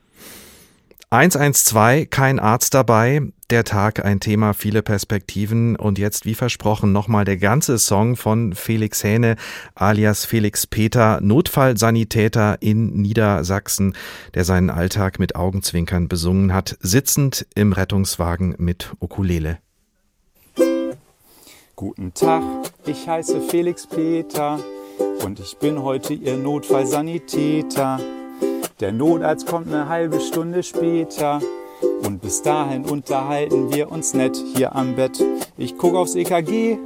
112, 1.10 2.10
kein 2.10 2.38
Arzt 2.38 2.74
dabei. 2.74 3.22
Der 3.48 3.64
Tag, 3.64 4.04
ein 4.04 4.20
Thema, 4.20 4.52
viele 4.52 4.82
Perspektiven. 4.82 5.74
Und 5.74 5.98
jetzt, 5.98 6.26
wie 6.26 6.34
versprochen, 6.34 6.92
nochmal 6.92 7.24
der 7.24 7.38
ganze 7.38 7.78
Song 7.78 8.16
von 8.16 8.52
Felix 8.52 9.02
Hähne 9.02 9.36
alias 9.74 10.26
Felix 10.26 10.66
Peter, 10.66 11.18
Notfallsanitäter 11.22 12.58
in 12.60 12.88
Niedersachsen, 13.00 13.94
der 14.34 14.44
seinen 14.44 14.68
Alltag 14.68 15.18
mit 15.18 15.34
Augenzwinkern 15.34 16.08
besungen 16.08 16.52
hat, 16.52 16.76
sitzend 16.80 17.46
im 17.54 17.72
Rettungswagen 17.72 18.54
mit 18.58 18.92
Ukulele. 19.00 19.60
Guten 21.78 22.12
Tag, 22.12 22.42
ich 22.86 23.06
heiße 23.06 23.40
Felix 23.40 23.86
Peter 23.86 24.58
und 25.24 25.38
ich 25.38 25.58
bin 25.58 25.80
heute 25.80 26.12
Ihr 26.12 26.36
Notfallsanitäter. 26.36 28.00
Der 28.80 28.90
Notarzt 28.90 29.46
kommt 29.46 29.68
eine 29.68 29.88
halbe 29.88 30.18
Stunde 30.18 30.64
später 30.64 31.40
und 32.04 32.20
bis 32.20 32.42
dahin 32.42 32.84
unterhalten 32.84 33.72
wir 33.72 33.92
uns 33.92 34.12
nett 34.12 34.36
hier 34.56 34.74
am 34.74 34.96
Bett. 34.96 35.24
Ich 35.56 35.78
guck 35.78 35.94
aufs 35.94 36.16
EKG, 36.16 36.78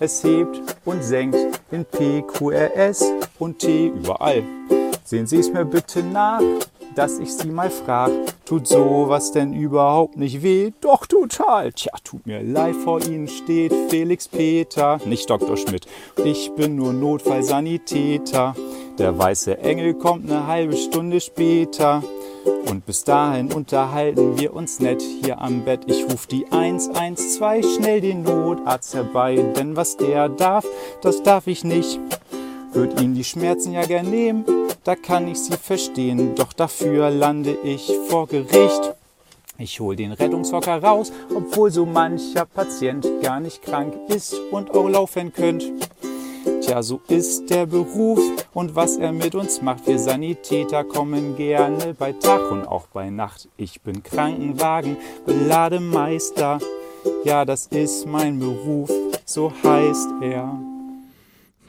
es 0.00 0.24
hebt 0.24 0.60
und 0.84 1.04
senkt 1.04 1.38
in 1.70 1.84
P, 1.84 2.22
Q, 2.22 2.50
R, 2.50 2.76
S 2.76 3.08
und 3.38 3.60
T 3.60 3.86
überall. 3.86 4.42
Sehen 5.04 5.28
Sie 5.28 5.38
es 5.38 5.52
mir 5.52 5.64
bitte 5.64 6.02
nach 6.02 6.42
dass 6.94 7.18
ich 7.18 7.32
sie 7.32 7.50
mal 7.50 7.70
frag, 7.70 8.10
tut 8.44 8.66
sowas 8.66 9.32
denn 9.32 9.52
überhaupt 9.52 10.16
nicht 10.16 10.42
weh? 10.42 10.72
Doch 10.80 11.06
total. 11.06 11.72
Tja, 11.72 11.92
tut 12.02 12.26
mir 12.26 12.42
leid, 12.42 12.74
vor 12.76 13.00
Ihnen 13.00 13.28
steht 13.28 13.72
Felix 13.88 14.28
Peter, 14.28 14.98
nicht 15.04 15.28
Dr. 15.30 15.56
Schmidt. 15.56 15.86
Ich 16.24 16.52
bin 16.56 16.76
nur 16.76 16.92
Notfallsanitäter. 16.92 18.54
Der 18.98 19.18
weiße 19.18 19.58
Engel 19.58 19.94
kommt 19.94 20.30
eine 20.30 20.46
halbe 20.46 20.76
Stunde 20.76 21.20
später. 21.20 22.02
Und 22.68 22.86
bis 22.86 23.04
dahin 23.04 23.52
unterhalten 23.52 24.38
wir 24.38 24.54
uns 24.54 24.80
nett 24.80 25.02
hier 25.02 25.40
am 25.40 25.64
Bett. 25.64 25.80
Ich 25.86 26.04
ruf 26.04 26.26
die 26.26 26.46
112 26.50 27.76
schnell 27.76 28.00
den 28.00 28.22
Notarzt 28.22 28.94
herbei, 28.94 29.36
denn 29.56 29.76
was 29.76 29.96
der 29.96 30.28
darf, 30.28 30.66
das 31.02 31.22
darf 31.22 31.46
ich 31.46 31.64
nicht. 31.64 32.00
Würd 32.72 33.00
ihm 33.00 33.14
die 33.14 33.24
Schmerzen 33.24 33.72
ja 33.72 33.82
gern 33.82 34.10
nehmen, 34.10 34.44
da 34.84 34.94
kann 34.94 35.28
ich 35.28 35.38
sie 35.38 35.56
verstehen, 35.56 36.34
doch 36.34 36.52
dafür 36.52 37.10
lande 37.10 37.56
ich 37.64 37.92
vor 38.08 38.26
Gericht. 38.28 38.94
Ich 39.58 39.78
hol 39.80 39.94
den 39.94 40.12
Rettungshocker 40.12 40.82
raus, 40.82 41.12
obwohl 41.34 41.70
so 41.70 41.84
mancher 41.84 42.46
Patient 42.46 43.06
gar 43.22 43.40
nicht 43.40 43.62
krank 43.62 43.94
ist 44.08 44.34
und 44.50 44.70
auch 44.70 44.88
laufen 44.88 45.32
könnt. 45.32 45.70
Tja, 46.62 46.82
so 46.82 47.00
ist 47.08 47.50
der 47.50 47.66
Beruf 47.66 48.20
und 48.54 48.74
was 48.74 48.96
er 48.96 49.12
mit 49.12 49.34
uns 49.34 49.60
macht. 49.60 49.86
Wir 49.86 49.98
Sanitäter 49.98 50.84
kommen 50.84 51.36
gerne 51.36 51.94
bei 51.98 52.12
Tag 52.12 52.50
und 52.50 52.66
auch 52.66 52.86
bei 52.86 53.10
Nacht. 53.10 53.48
Ich 53.58 53.82
bin 53.82 54.02
Krankenwagen, 54.02 54.96
Belademeister. 55.26 56.58
Ja, 57.24 57.44
das 57.44 57.66
ist 57.66 58.06
mein 58.06 58.38
Beruf, 58.38 58.90
so 59.26 59.52
heißt 59.62 60.08
er. 60.22 60.69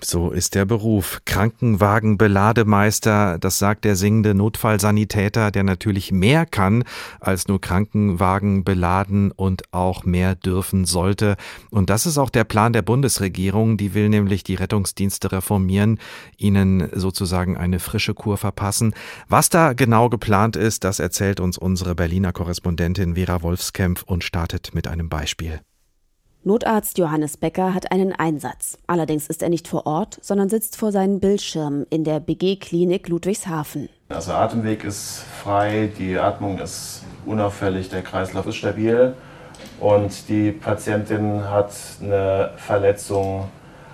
So 0.03 0.31
ist 0.31 0.55
der 0.55 0.65
Beruf. 0.65 1.21
Krankenwagen-Belademeister, 1.25 3.37
das 3.37 3.59
sagt 3.59 3.85
der 3.85 3.95
singende 3.95 4.33
Notfallsanitäter, 4.33 5.51
der 5.51 5.61
natürlich 5.63 6.11
mehr 6.11 6.47
kann 6.47 6.83
als 7.19 7.47
nur 7.47 7.61
Krankenwagen 7.61 8.63
beladen 8.63 9.31
und 9.31 9.71
auch 9.71 10.03
mehr 10.03 10.33
dürfen 10.33 10.85
sollte. 10.85 11.35
Und 11.69 11.91
das 11.91 12.07
ist 12.07 12.17
auch 12.17 12.31
der 12.31 12.45
Plan 12.45 12.73
der 12.73 12.81
Bundesregierung. 12.81 13.77
Die 13.77 13.93
will 13.93 14.09
nämlich 14.09 14.43
die 14.43 14.55
Rettungsdienste 14.55 15.31
reformieren, 15.31 15.99
ihnen 16.35 16.89
sozusagen 16.93 17.55
eine 17.55 17.77
frische 17.79 18.15
Kur 18.15 18.37
verpassen. 18.37 18.95
Was 19.29 19.49
da 19.49 19.73
genau 19.73 20.09
geplant 20.09 20.55
ist, 20.55 20.83
das 20.83 20.97
erzählt 20.99 21.39
uns 21.39 21.59
unsere 21.59 21.93
Berliner 21.93 22.33
Korrespondentin 22.33 23.13
Vera 23.13 23.43
Wolfskämpf 23.43 24.01
und 24.01 24.23
startet 24.23 24.73
mit 24.73 24.87
einem 24.87 25.09
Beispiel. 25.09 25.61
Notarzt 26.43 26.97
Johannes 26.97 27.38
Becker 27.38 27.75
hat 27.75 27.91
einen 27.91 28.13
Einsatz. 28.13 28.80
Allerdings 28.88 29.27
ist 29.27 29.43
er 29.43 29.49
nicht 29.49 29.67
vor 29.67 29.86
Ort, 29.86 30.17
sondern 30.23 30.49
sitzt 30.49 30.75
vor 30.75 30.91
seinen 30.91 31.19
Bildschirmen 31.19 31.86
in 31.91 32.04
der 32.04 32.19
BG-Klinik 32.19 33.10
Ludwigshafen. 33.10 33.89
Also 34.10 34.32
Atemweg 34.32 34.84
ist 34.84 35.23
frei, 35.43 35.91
die 35.99 36.17
Atmung 36.17 36.58
ist 36.58 37.04
unauffällig, 37.27 37.89
der 37.89 38.01
Kreislauf 38.01 38.47
ist 38.47 38.56
stabil 38.56 39.13
und 39.80 40.30
die 40.30 40.51
Patientin 40.51 41.47
hat 41.47 41.73
eine 42.01 42.54
Verletzung 42.58 43.47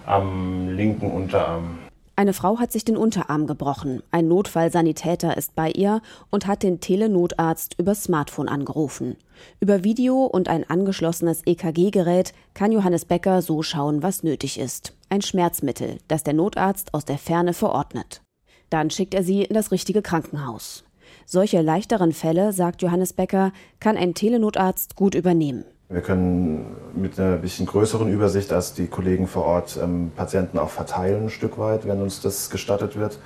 am 0.06 0.70
linken 0.70 1.12
Unterarm. 1.12 1.80
Eine 2.20 2.34
Frau 2.34 2.58
hat 2.58 2.72
sich 2.72 2.84
den 2.84 2.98
Unterarm 2.98 3.46
gebrochen. 3.46 4.02
Ein 4.10 4.28
Notfallsanitäter 4.28 5.38
ist 5.38 5.54
bei 5.54 5.70
ihr 5.70 6.02
und 6.32 6.48
hat 6.48 6.64
den 6.64 6.80
Telenotarzt 6.80 7.76
über 7.78 7.94
Smartphone 7.94 8.50
angerufen. 8.50 9.18
Über 9.60 9.84
Video 9.84 10.26
und 10.26 10.50
ein 10.50 10.68
angeschlossenes 10.68 11.44
EKG-Gerät 11.46 12.34
kann 12.56 12.72
Johannes 12.72 13.06
Becker 13.06 13.44
so 13.44 13.62
schauen, 13.62 14.02
was 14.02 14.24
nötig 14.24 14.60
ist. 14.60 14.94
Ein 15.10 15.22
Schmerzmittel, 15.22 16.00
das 16.08 16.24
der 16.24 16.34
Notarzt 16.34 16.96
aus 16.96 17.06
der 17.06 17.20
Ferne 17.20 17.54
verordnet. 17.54 18.24
Dann 18.72 18.90
schickt 18.90 19.14
er 19.14 19.22
sie 19.22 19.44
in 19.44 19.54
das 19.54 19.72
richtige 19.72 20.02
Krankenhaus. 20.02 20.86
Solche 21.28 21.62
leichteren 21.62 22.14
Fälle, 22.14 22.52
sagt 22.52 22.82
Johannes 22.82 23.14
Becker, 23.14 23.52
kann 23.80 23.96
ein 23.96 24.16
Telenotarzt 24.16 24.96
gut 24.96 25.14
übernehmen. 25.14 25.66
Wir 25.90 26.02
können 26.02 26.76
mit 26.96 27.18
einer 27.18 27.38
bisschen 27.38 27.66
größeren 27.66 28.12
Übersicht 28.12 28.52
als 28.52 28.74
die 28.74 28.88
Kollegen 28.88 29.26
vor 29.26 29.46
Ort 29.46 29.80
ähm, 29.82 30.12
Patienten 30.16 30.58
auch 30.58 30.70
verteilen 30.70 31.26
ein 31.26 31.30
Stück 31.30 31.58
weit, 31.58 31.88
wenn 31.88 32.02
uns 32.02 32.20
das 32.20 32.50
gestattet 32.50 32.98
wird. 32.98 33.20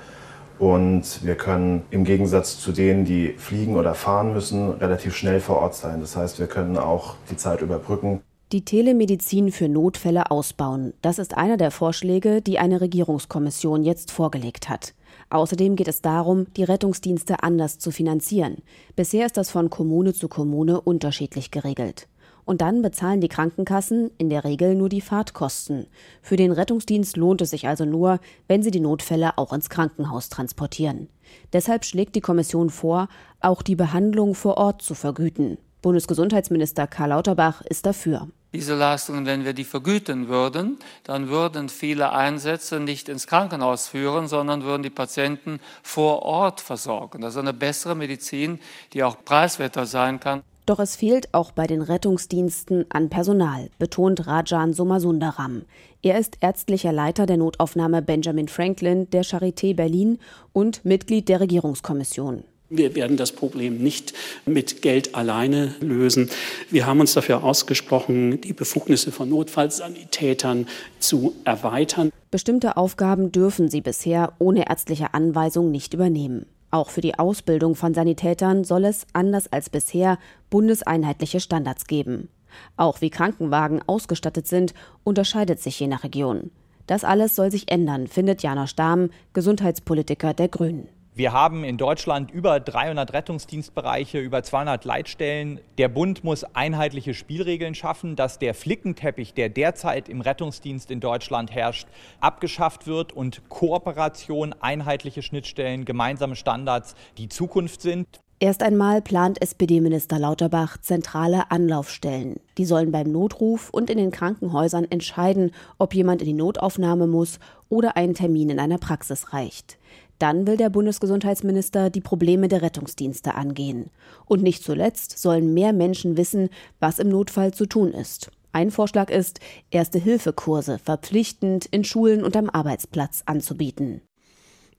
Und 0.60 1.24
wir 1.24 1.34
können 1.34 1.82
im 1.90 2.04
Gegensatz 2.04 2.60
zu 2.60 2.70
denen, 2.70 3.04
die 3.04 3.34
fliegen 3.36 3.74
oder 3.74 3.94
fahren 3.94 4.32
müssen, 4.32 4.70
relativ 4.70 5.16
schnell 5.16 5.40
vor 5.40 5.56
Ort 5.56 5.74
sein. 5.74 6.00
Das 6.00 6.14
heißt, 6.14 6.38
wir 6.38 6.46
können 6.46 6.78
auch 6.78 7.16
die 7.30 7.36
Zeit 7.36 7.62
überbrücken. 7.62 8.20
Die 8.52 8.64
Telemedizin 8.64 9.50
für 9.50 9.68
Notfälle 9.68 10.30
ausbauen. 10.30 10.92
Das 11.02 11.18
ist 11.18 11.36
einer 11.36 11.56
der 11.56 11.72
Vorschläge, 11.72 12.42
die 12.42 12.60
eine 12.60 12.80
Regierungskommission 12.80 13.82
jetzt 13.82 14.12
vorgelegt 14.12 14.68
hat. 14.68 14.94
Außerdem 15.30 15.74
geht 15.74 15.88
es 15.88 16.00
darum, 16.00 16.46
die 16.56 16.64
Rettungsdienste 16.64 17.42
anders 17.42 17.78
zu 17.80 17.90
finanzieren. 17.90 18.58
Bisher 18.94 19.26
ist 19.26 19.36
das 19.36 19.50
von 19.50 19.68
Kommune 19.68 20.12
zu 20.12 20.28
Kommune 20.28 20.80
unterschiedlich 20.80 21.50
geregelt. 21.50 22.06
Und 22.44 22.60
dann 22.60 22.82
bezahlen 22.82 23.20
die 23.20 23.28
Krankenkassen 23.28 24.10
in 24.18 24.28
der 24.28 24.44
Regel 24.44 24.74
nur 24.74 24.88
die 24.88 25.00
Fahrtkosten. 25.00 25.86
Für 26.22 26.36
den 26.36 26.52
Rettungsdienst 26.52 27.16
lohnt 27.16 27.40
es 27.40 27.50
sich 27.50 27.68
also 27.68 27.84
nur, 27.84 28.18
wenn 28.48 28.62
sie 28.62 28.70
die 28.70 28.80
Notfälle 28.80 29.38
auch 29.38 29.52
ins 29.52 29.70
Krankenhaus 29.70 30.28
transportieren. 30.28 31.08
Deshalb 31.52 31.84
schlägt 31.84 32.14
die 32.14 32.20
Kommission 32.20 32.70
vor, 32.70 33.08
auch 33.40 33.62
die 33.62 33.76
Behandlung 33.76 34.34
vor 34.34 34.56
Ort 34.56 34.82
zu 34.82 34.94
vergüten. 34.94 35.58
Bundesgesundheitsminister 35.82 36.86
Karl 36.86 37.10
Lauterbach 37.10 37.60
ist 37.62 37.86
dafür. 37.86 38.28
Diese 38.54 38.74
Leistungen, 38.74 39.24
wenn 39.24 39.46
wir 39.46 39.54
die 39.54 39.64
vergüten 39.64 40.28
würden, 40.28 40.78
dann 41.04 41.28
würden 41.28 41.70
viele 41.70 42.12
Einsätze 42.12 42.80
nicht 42.80 43.08
ins 43.08 43.26
Krankenhaus 43.26 43.88
führen, 43.88 44.28
sondern 44.28 44.62
würden 44.62 44.82
die 44.82 44.90
Patienten 44.90 45.58
vor 45.82 46.22
Ort 46.22 46.60
versorgen. 46.60 47.22
Das 47.22 47.34
ist 47.34 47.40
eine 47.40 47.54
bessere 47.54 47.94
Medizin, 47.94 48.60
die 48.92 49.04
auch 49.04 49.16
preiswerter 49.24 49.86
sein 49.86 50.20
kann. 50.20 50.42
Doch 50.72 50.80
es 50.80 50.96
fehlt 50.96 51.34
auch 51.34 51.52
bei 51.52 51.66
den 51.66 51.82
Rettungsdiensten 51.82 52.86
an 52.88 53.10
Personal, 53.10 53.68
betont 53.78 54.26
Rajan 54.26 54.72
Somasundaram. 54.72 55.66
Er 56.00 56.18
ist 56.18 56.38
ärztlicher 56.40 56.92
Leiter 56.92 57.26
der 57.26 57.36
Notaufnahme 57.36 58.00
Benjamin 58.00 58.48
Franklin 58.48 59.10
der 59.10 59.22
Charité 59.22 59.76
Berlin 59.76 60.18
und 60.54 60.82
Mitglied 60.86 61.28
der 61.28 61.40
Regierungskommission. 61.40 62.44
Wir 62.70 62.94
werden 62.94 63.18
das 63.18 63.32
Problem 63.32 63.82
nicht 63.82 64.14
mit 64.46 64.80
Geld 64.80 65.14
alleine 65.14 65.74
lösen. 65.80 66.30
Wir 66.70 66.86
haben 66.86 67.00
uns 67.00 67.12
dafür 67.12 67.44
ausgesprochen, 67.44 68.40
die 68.40 68.54
Befugnisse 68.54 69.12
von 69.12 69.28
Notfallsanitätern 69.28 70.66
zu 70.98 71.34
erweitern. 71.44 72.10
Bestimmte 72.30 72.78
Aufgaben 72.78 73.30
dürfen 73.30 73.68
sie 73.68 73.82
bisher 73.82 74.32
ohne 74.38 74.70
ärztliche 74.70 75.12
Anweisung 75.12 75.70
nicht 75.70 75.92
übernehmen. 75.92 76.46
Auch 76.72 76.88
für 76.88 77.02
die 77.02 77.18
Ausbildung 77.18 77.74
von 77.76 77.92
Sanitätern 77.92 78.64
soll 78.64 78.86
es, 78.86 79.06
anders 79.12 79.52
als 79.52 79.68
bisher, 79.68 80.18
bundeseinheitliche 80.48 81.38
Standards 81.38 81.86
geben. 81.86 82.30
Auch 82.78 83.02
wie 83.02 83.10
Krankenwagen 83.10 83.82
ausgestattet 83.86 84.46
sind, 84.46 84.72
unterscheidet 85.04 85.60
sich 85.60 85.78
je 85.78 85.86
nach 85.86 86.02
Region. 86.02 86.50
Das 86.86 87.04
alles 87.04 87.36
soll 87.36 87.50
sich 87.50 87.70
ändern, 87.70 88.08
findet 88.08 88.42
Janosch 88.42 88.74
Dahm, 88.74 89.10
Gesundheitspolitiker 89.34 90.32
der 90.32 90.48
Grünen. 90.48 90.88
Wir 91.14 91.34
haben 91.34 91.62
in 91.62 91.76
Deutschland 91.76 92.30
über 92.30 92.58
300 92.58 93.12
Rettungsdienstbereiche, 93.12 94.18
über 94.18 94.42
200 94.42 94.82
Leitstellen. 94.86 95.60
Der 95.76 95.88
Bund 95.88 96.24
muss 96.24 96.42
einheitliche 96.54 97.12
Spielregeln 97.12 97.74
schaffen, 97.74 98.16
dass 98.16 98.38
der 98.38 98.54
Flickenteppich, 98.54 99.34
der 99.34 99.50
derzeit 99.50 100.08
im 100.08 100.22
Rettungsdienst 100.22 100.90
in 100.90 101.00
Deutschland 101.00 101.50
herrscht, 101.50 101.86
abgeschafft 102.20 102.86
wird 102.86 103.12
und 103.12 103.46
Kooperation, 103.50 104.54
einheitliche 104.60 105.20
Schnittstellen, 105.20 105.84
gemeinsame 105.84 106.34
Standards 106.34 106.94
die 107.18 107.28
Zukunft 107.28 107.82
sind. 107.82 108.06
Erst 108.40 108.62
einmal 108.62 109.02
plant 109.02 109.40
SPD-Minister 109.42 110.18
Lauterbach 110.18 110.78
zentrale 110.78 111.50
Anlaufstellen. 111.50 112.40
Die 112.56 112.64
sollen 112.64 112.90
beim 112.90 113.12
Notruf 113.12 113.68
und 113.68 113.90
in 113.90 113.98
den 113.98 114.12
Krankenhäusern 114.12 114.90
entscheiden, 114.90 115.52
ob 115.76 115.94
jemand 115.94 116.22
in 116.22 116.28
die 116.28 116.32
Notaufnahme 116.32 117.06
muss 117.06 117.38
oder 117.68 117.98
ein 117.98 118.14
Termin 118.14 118.48
in 118.48 118.58
einer 118.58 118.78
Praxis 118.78 119.34
reicht. 119.34 119.76
Dann 120.22 120.46
will 120.46 120.56
der 120.56 120.70
Bundesgesundheitsminister 120.70 121.90
die 121.90 122.00
Probleme 122.00 122.46
der 122.46 122.62
Rettungsdienste 122.62 123.34
angehen. 123.34 123.90
Und 124.24 124.40
nicht 124.40 124.62
zuletzt 124.62 125.18
sollen 125.18 125.52
mehr 125.52 125.72
Menschen 125.72 126.16
wissen, 126.16 126.48
was 126.78 127.00
im 127.00 127.08
Notfall 127.08 127.52
zu 127.52 127.66
tun 127.66 127.92
ist. 127.92 128.30
Ein 128.52 128.70
Vorschlag 128.70 129.10
ist, 129.10 129.40
Erste-Hilfe-Kurse 129.72 130.78
verpflichtend 130.78 131.66
in 131.66 131.82
Schulen 131.82 132.22
und 132.22 132.36
am 132.36 132.48
Arbeitsplatz 132.48 133.24
anzubieten. 133.26 134.00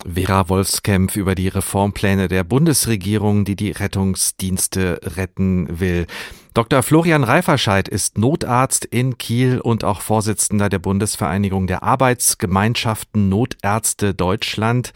Vera 0.06 0.48
Wolfskämpf 0.48 1.18
über 1.18 1.36
die 1.36 1.50
Reformpläne 1.50 2.30
der 2.30 2.46
Bundesregierung, 2.46 3.44
die 3.44 3.58
die 3.58 3.72
Rettungsdienste 3.72 5.02
retten 5.18 5.80
will. 5.80 6.08
Dr. 6.54 6.84
Florian 6.84 7.26
Reiferscheid 7.26 7.90
ist 7.90 8.18
Notarzt 8.18 8.86
in 8.86 9.18
Kiel 9.18 9.60
und 9.60 9.84
auch 9.84 10.00
Vorsitzender 10.00 10.70
der 10.70 10.80
Bundesvereinigung 10.80 11.68
der 11.68 11.84
Arbeitsgemeinschaften 11.84 13.28
Notärzte 13.28 14.14
Deutschland. 14.14 14.94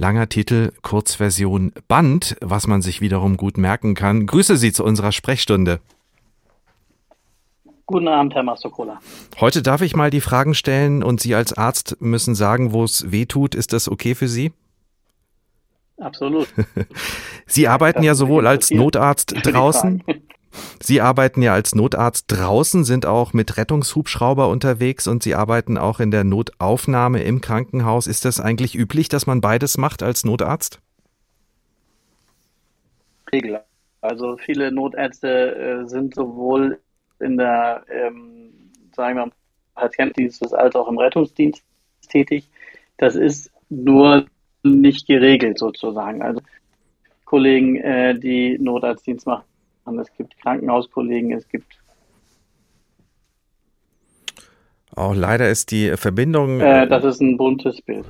Langer 0.00 0.30
Titel, 0.30 0.72
Kurzversion 0.80 1.72
Band, 1.86 2.34
was 2.40 2.66
man 2.66 2.80
sich 2.80 3.02
wiederum 3.02 3.36
gut 3.36 3.58
merken 3.58 3.94
kann. 3.94 4.24
Grüße 4.24 4.56
Sie 4.56 4.72
zu 4.72 4.82
unserer 4.82 5.12
Sprechstunde. 5.12 5.78
Guten 7.84 8.08
Abend, 8.08 8.34
Herr 8.34 8.42
Mastokola. 8.42 8.98
Heute 9.40 9.60
darf 9.60 9.82
ich 9.82 9.94
mal 9.94 10.08
die 10.08 10.22
Fragen 10.22 10.54
stellen 10.54 11.02
und 11.02 11.20
Sie 11.20 11.34
als 11.34 11.52
Arzt 11.52 12.00
müssen 12.00 12.34
sagen, 12.34 12.72
wo 12.72 12.82
es 12.82 13.12
weh 13.12 13.26
tut. 13.26 13.54
Ist 13.54 13.74
das 13.74 13.90
okay 13.90 14.14
für 14.14 14.26
Sie? 14.26 14.52
Absolut. 15.98 16.48
Sie 17.46 17.68
arbeiten 17.68 18.02
ja 18.02 18.14
sowohl 18.14 18.46
als 18.46 18.70
Notarzt 18.70 19.34
draußen 19.42 20.02
Sie 20.82 21.00
arbeiten 21.00 21.42
ja 21.42 21.52
als 21.52 21.74
Notarzt 21.74 22.26
draußen, 22.28 22.84
sind 22.84 23.06
auch 23.06 23.32
mit 23.32 23.56
Rettungshubschrauber 23.56 24.48
unterwegs 24.48 25.06
und 25.06 25.22
Sie 25.22 25.34
arbeiten 25.34 25.78
auch 25.78 26.00
in 26.00 26.10
der 26.10 26.24
Notaufnahme 26.24 27.22
im 27.22 27.40
Krankenhaus. 27.40 28.06
Ist 28.06 28.24
das 28.24 28.40
eigentlich 28.40 28.74
üblich, 28.74 29.08
dass 29.08 29.26
man 29.26 29.40
beides 29.40 29.78
macht 29.78 30.02
als 30.02 30.24
Notarzt? 30.24 30.80
Regel. 33.32 33.60
Also 34.00 34.36
viele 34.38 34.72
Notärzte 34.72 35.54
äh, 35.54 35.88
sind 35.88 36.14
sowohl 36.14 36.80
in 37.20 37.36
der, 37.36 37.84
ähm, 37.90 38.50
sagen 38.94 39.16
wir, 39.16 39.30
Patientendienst 39.74 40.54
als 40.54 40.74
auch 40.74 40.88
im 40.88 40.98
Rettungsdienst 40.98 41.62
tätig. 42.08 42.48
Das 42.96 43.14
ist 43.14 43.50
nur 43.68 44.26
nicht 44.62 45.06
geregelt 45.06 45.58
sozusagen. 45.58 46.22
Also 46.22 46.40
Kollegen, 47.24 47.76
äh, 47.76 48.18
die 48.18 48.58
Notarztdienst 48.58 49.26
machen, 49.26 49.44
es 49.98 50.12
gibt 50.16 50.38
Krankenhauskollegen, 50.40 51.32
es 51.32 51.48
gibt 51.48 51.80
Oh, 54.96 55.12
leider 55.14 55.48
ist 55.48 55.70
die 55.70 55.96
Verbindung. 55.96 56.60
Äh, 56.60 56.88
das 56.88 57.04
ist 57.04 57.20
ein 57.20 57.36
buntes 57.36 57.80
Bild. 57.80 58.04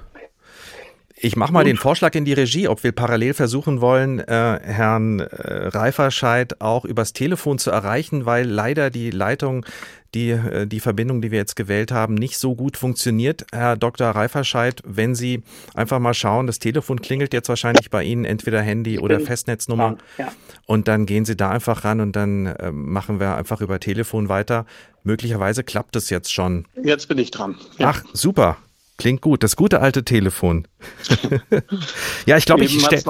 Ich 1.23 1.37
mache 1.37 1.53
mal 1.53 1.65
den 1.65 1.77
Vorschlag 1.77 2.15
in 2.15 2.25
die 2.25 2.33
Regie, 2.33 2.67
ob 2.67 2.83
wir 2.83 2.93
parallel 2.93 3.35
versuchen 3.35 3.83
wollen, 3.83 4.21
äh, 4.21 4.59
Herrn 4.63 5.21
äh, 5.21 5.69
Reiferscheid 5.69 6.63
auch 6.63 6.87
übers 6.87 7.13
Telefon 7.13 7.59
zu 7.59 7.71
erreichen, 7.71 8.25
weil 8.25 8.47
leider 8.47 8.89
die 8.89 9.11
Leitung, 9.11 9.67
die, 10.15 10.31
äh, 10.31 10.67
die 10.67 10.81
Verbindung, 10.81 11.21
die 11.21 11.31
wir 11.31 11.37
jetzt 11.37 11.57
gewählt 11.57 11.93
haben, 11.93 12.15
nicht 12.15 12.39
so 12.39 12.55
gut 12.55 12.79
funktioniert. 12.79 13.45
Herr 13.53 13.77
Dr. 13.77 14.09
Reiferscheid, 14.09 14.81
wenn 14.87 15.15
Sie 15.15 15.43
einfach 15.75 15.99
mal 15.99 16.15
schauen, 16.15 16.47
das 16.47 16.59
Telefon 16.59 17.03
klingelt 17.03 17.35
jetzt 17.35 17.51
wahrscheinlich 17.51 17.91
bei 17.91 18.03
Ihnen, 18.03 18.25
entweder 18.25 18.63
Handy 18.63 18.99
oder 18.99 19.21
Festnetznummer. 19.21 19.99
Ja. 20.17 20.33
Und 20.65 20.89
dann 20.89 21.05
gehen 21.05 21.27
Sie 21.27 21.37
da 21.37 21.51
einfach 21.51 21.85
ran 21.85 22.01
und 22.01 22.17
dann 22.17 22.47
äh, 22.47 22.73
machen 22.73 23.21
wir 23.21 23.37
einfach 23.37 23.61
über 23.61 23.79
Telefon 23.79 24.31
weiter. 24.31 24.65
Möglicherweise 25.05 25.65
klappt 25.65 25.97
es 25.97 26.09
jetzt 26.09 26.33
schon. 26.33 26.65
Jetzt 26.83 27.09
bin 27.09 27.19
ich 27.19 27.31
dran. 27.31 27.57
Ja. 27.77 27.91
Ach, 27.91 28.05
super. 28.15 28.57
Klingt 29.01 29.23
gut, 29.23 29.43
das 29.43 29.57
gute 29.57 29.81
alte 29.81 30.05
Telefon. 30.05 30.69
ja, 32.27 32.37
ich 32.37 32.45
glaube, 32.45 32.65
ich 32.65 32.85
stelle 32.85 33.03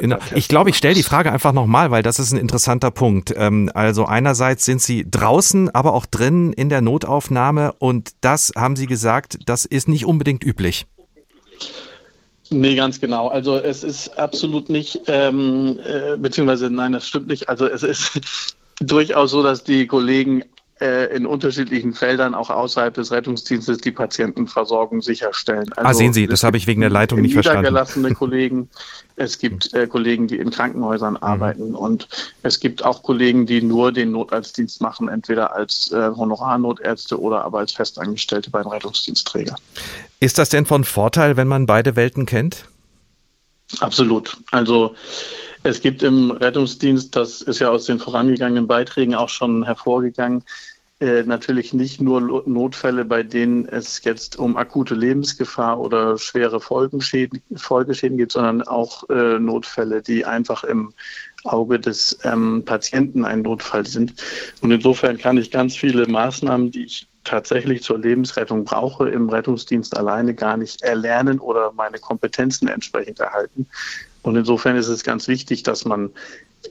genau, 0.00 0.18
ich 0.34 0.48
glaube, 0.48 0.70
ich 0.70 0.76
stelle 0.76 0.94
die 0.94 1.04
Frage 1.04 1.30
einfach 1.30 1.52
nochmal, 1.52 1.92
weil 1.92 2.02
das 2.02 2.18
ist 2.18 2.32
ein 2.32 2.38
interessanter 2.38 2.90
Punkt. 2.90 3.32
Ähm, 3.36 3.70
also 3.74 4.06
einerseits 4.06 4.64
sind 4.64 4.82
Sie 4.82 5.08
draußen, 5.08 5.72
aber 5.72 5.94
auch 5.94 6.04
drinnen 6.04 6.52
in 6.52 6.68
der 6.68 6.80
Notaufnahme 6.80 7.74
und 7.78 8.10
das 8.22 8.52
haben 8.56 8.74
Sie 8.74 8.86
gesagt, 8.86 9.38
das 9.46 9.66
ist 9.66 9.86
nicht 9.86 10.04
unbedingt 10.04 10.42
üblich. 10.42 10.86
Nee, 12.50 12.74
ganz 12.74 13.00
genau. 13.00 13.28
Also 13.28 13.56
es 13.56 13.84
ist 13.84 14.18
absolut 14.18 14.68
nicht, 14.68 15.00
ähm, 15.06 15.78
äh, 15.84 16.16
beziehungsweise 16.16 16.70
nein, 16.70 16.90
das 16.90 17.06
stimmt 17.06 17.28
nicht. 17.28 17.48
Also 17.48 17.66
es 17.66 17.84
ist 17.84 18.56
durchaus 18.80 19.30
so, 19.30 19.44
dass 19.44 19.62
die 19.62 19.86
Kollegen 19.86 20.42
in 20.80 21.24
unterschiedlichen 21.24 21.94
Feldern 21.94 22.34
auch 22.34 22.50
außerhalb 22.50 22.92
des 22.94 23.12
Rettungsdienstes 23.12 23.78
die 23.78 23.92
Patientenversorgung 23.92 25.02
sicherstellen. 25.02 25.70
Ah, 25.76 25.82
also, 25.82 25.88
ah, 25.88 25.94
sehen 25.94 26.12
Sie, 26.12 26.26
das 26.26 26.42
habe 26.42 26.56
ich 26.56 26.66
wegen 26.66 26.80
der 26.80 26.90
Leitung 26.90 27.20
nicht 27.20 27.34
verstanden. 27.34 27.60
Niedergelassene 27.60 28.14
Kollegen, 28.14 28.68
es 29.16 29.38
gibt 29.38 29.72
äh, 29.72 29.86
Kollegen, 29.86 30.26
die 30.26 30.36
in 30.36 30.50
Krankenhäusern 30.50 31.14
mhm. 31.14 31.22
arbeiten 31.22 31.74
und 31.74 32.08
es 32.42 32.58
gibt 32.58 32.84
auch 32.84 33.02
Kollegen, 33.02 33.46
die 33.46 33.62
nur 33.62 33.92
den 33.92 34.10
Notarztdienst 34.10 34.80
machen, 34.80 35.08
entweder 35.08 35.54
als 35.54 35.92
äh, 35.92 36.10
Honorarnotärzte 36.16 37.20
oder 37.20 37.44
aber 37.44 37.60
als 37.60 37.72
Festangestellte 37.72 38.50
beim 38.50 38.66
Rettungsdienstträger. 38.66 39.56
Ist 40.18 40.38
das 40.38 40.48
denn 40.48 40.66
von 40.66 40.84
Vorteil, 40.84 41.36
wenn 41.36 41.48
man 41.48 41.66
beide 41.66 41.94
Welten 41.94 42.26
kennt? 42.26 42.68
Absolut. 43.80 44.36
Also 44.50 44.94
es 45.64 45.80
gibt 45.80 46.02
im 46.02 46.30
Rettungsdienst, 46.30 47.16
das 47.16 47.40
ist 47.40 47.58
ja 47.58 47.70
aus 47.70 47.86
den 47.86 47.98
vorangegangenen 47.98 48.66
Beiträgen 48.66 49.14
auch 49.14 49.30
schon 49.30 49.64
hervorgegangen, 49.64 50.44
äh, 51.00 51.22
natürlich 51.24 51.72
nicht 51.72 52.00
nur 52.00 52.20
Notfälle, 52.46 53.04
bei 53.04 53.22
denen 53.22 53.66
es 53.66 54.04
jetzt 54.04 54.38
um 54.38 54.56
akute 54.56 54.94
Lebensgefahr 54.94 55.80
oder 55.80 56.18
schwere 56.18 56.60
Folgenschäden, 56.60 57.42
Folgeschäden 57.56 58.18
geht, 58.18 58.32
sondern 58.32 58.62
auch 58.62 59.08
äh, 59.08 59.38
Notfälle, 59.38 60.02
die 60.02 60.24
einfach 60.24 60.64
im 60.64 60.92
Auge 61.44 61.80
des 61.80 62.18
ähm, 62.24 62.62
Patienten 62.64 63.24
ein 63.24 63.42
Notfall 63.42 63.86
sind. 63.86 64.14
Und 64.60 64.70
insofern 64.70 65.18
kann 65.18 65.36
ich 65.36 65.50
ganz 65.50 65.74
viele 65.76 66.06
Maßnahmen, 66.06 66.70
die 66.70 66.84
ich 66.84 67.08
tatsächlich 67.24 67.82
zur 67.82 67.98
Lebensrettung 67.98 68.64
brauche, 68.64 69.08
im 69.08 69.30
Rettungsdienst 69.30 69.96
alleine 69.96 70.34
gar 70.34 70.58
nicht 70.58 70.82
erlernen 70.82 71.40
oder 71.40 71.72
meine 71.72 71.98
Kompetenzen 71.98 72.68
entsprechend 72.68 73.18
erhalten. 73.18 73.66
Und 74.24 74.36
insofern 74.36 74.76
ist 74.76 74.88
es 74.88 75.04
ganz 75.04 75.28
wichtig, 75.28 75.62
dass 75.62 75.84
man 75.84 76.10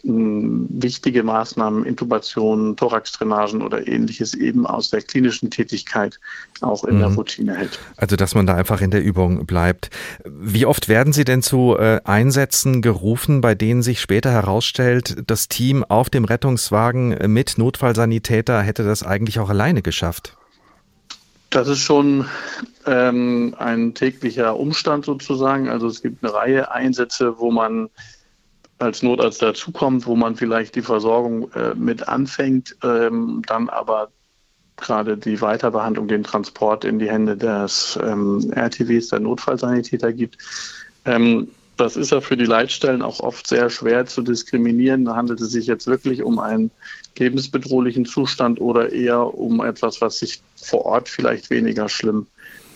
wichtige 0.02 1.22
Maßnahmen, 1.22 1.86
Intubationen, 1.86 2.76
Thoraxdrainagen 2.76 3.62
oder 3.62 3.88
ähnliches 3.88 4.34
eben 4.34 4.66
aus 4.66 4.90
der 4.90 5.04
klinischen 5.04 5.52
Tätigkeit 5.52 6.20
auch 6.62 6.84
in 6.84 6.96
mhm. 6.96 7.00
der 7.00 7.08
Routine 7.10 7.56
hält. 7.56 7.80
Also 7.96 8.16
dass 8.16 8.34
man 8.34 8.48
da 8.48 8.56
einfach 8.56 8.82
in 8.82 8.90
der 8.90 9.04
Übung 9.04 9.46
bleibt. 9.46 9.92
Wie 10.26 10.66
oft 10.66 10.90
werden 10.90 11.14
Sie 11.14 11.26
denn 11.26 11.44
zu 11.44 11.78
äh, 11.78 12.02
Einsätzen 12.06 12.82
gerufen, 12.82 13.42
bei 13.42 13.54
denen 13.54 13.84
sich 13.84 14.02
später 14.02 14.32
herausstellt, 14.32 15.18
das 15.28 15.48
Team 15.48 15.84
auf 15.84 16.10
dem 16.10 16.26
Rettungswagen 16.26 17.32
mit 17.32 17.60
Notfallsanitäter 17.60 18.62
hätte 18.62 18.84
das 18.84 19.04
eigentlich 19.04 19.38
auch 19.38 19.50
alleine 19.50 19.84
geschafft? 19.84 20.38
Das 21.54 21.68
ist 21.68 21.82
schon 21.82 22.26
ähm, 22.88 23.54
ein 23.60 23.94
täglicher 23.94 24.58
Umstand 24.60 25.06
sozusagen. 25.06 25.70
Also 25.70 25.86
es 25.86 26.02
gibt 26.02 26.24
eine 26.24 26.34
Reihe 26.34 26.72
Einsätze, 26.72 27.38
wo 27.38 27.52
man 27.52 27.92
als 28.80 29.04
Notarzt 29.04 29.40
dazukommt, 29.44 30.08
wo 30.08 30.16
man 30.16 30.36
vielleicht 30.36 30.74
die 30.74 30.82
Versorgung 30.82 31.52
äh, 31.52 31.76
mit 31.76 32.08
anfängt, 32.08 32.76
ähm, 32.84 33.44
dann 33.46 33.70
aber 33.70 34.10
gerade 34.78 35.16
die 35.16 35.42
Weiterbehandlung, 35.42 36.08
den 36.08 36.24
Transport 36.24 36.86
in 36.86 36.98
die 36.98 37.12
Hände 37.12 37.38
des 37.38 38.00
ähm, 38.02 38.52
RTWs, 38.52 39.10
der 39.10 39.20
Notfallsanitäter 39.20 40.12
gibt. 40.12 40.40
Ähm, 41.06 41.50
das 41.78 41.96
ist 41.96 42.12
ja 42.12 42.22
für 42.22 42.38
die 42.38 42.46
Leitstellen 42.46 43.02
auch 43.02 43.20
oft 43.20 43.48
sehr 43.48 43.70
schwer 43.70 44.06
zu 44.06 44.22
diskriminieren. 44.22 45.06
Da 45.06 45.16
handelt 45.16 45.42
es 45.42 45.52
sich 45.52 45.66
jetzt 45.66 45.88
wirklich 45.88 46.24
um 46.24 46.40
einen 46.40 46.72
lebensbedrohlichen 47.18 48.06
Zustand 48.06 48.62
oder 48.62 48.92
eher 48.92 49.34
um 49.38 49.64
etwas, 49.64 50.02
was 50.02 50.20
sich 50.20 50.42
vor 50.56 50.86
Ort 50.86 51.10
vielleicht 51.10 51.50
weniger 51.50 51.90
schlimm 51.90 52.28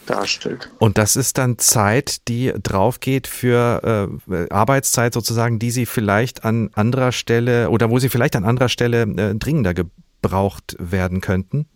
darstellt. 0.06 0.70
Und 0.80 0.98
das 0.98 1.16
ist 1.16 1.38
dann 1.38 1.58
Zeit, 1.58 2.28
die 2.28 2.54
draufgeht 2.64 3.28
für 3.28 4.10
äh, 4.30 4.48
Arbeitszeit 4.50 5.14
sozusagen, 5.14 5.60
die 5.60 5.72
Sie 5.72 5.86
vielleicht 5.86 6.46
an 6.46 6.70
anderer 6.74 7.12
Stelle 7.12 7.70
oder 7.70 7.90
wo 7.90 8.00
Sie 8.00 8.10
vielleicht 8.10 8.36
an 8.36 8.46
anderer 8.46 8.70
Stelle 8.70 9.02
äh, 9.02 9.36
dringender 9.36 9.74
gebraucht 9.74 10.76
werden 10.80 11.22
könnten? 11.22 11.68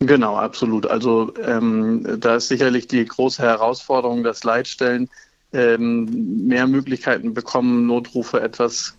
Genau, 0.00 0.36
absolut. 0.36 0.86
Also 0.86 1.32
ähm, 1.42 2.18
da 2.18 2.36
ist 2.36 2.48
sicherlich 2.48 2.88
die 2.88 3.04
große 3.04 3.42
Herausforderung, 3.42 4.24
dass 4.24 4.44
Leitstellen 4.44 5.08
ähm, 5.54 6.46
mehr 6.46 6.66
Möglichkeiten 6.66 7.32
bekommen, 7.32 7.86
Notrufe 7.86 8.40
etwas 8.40 8.94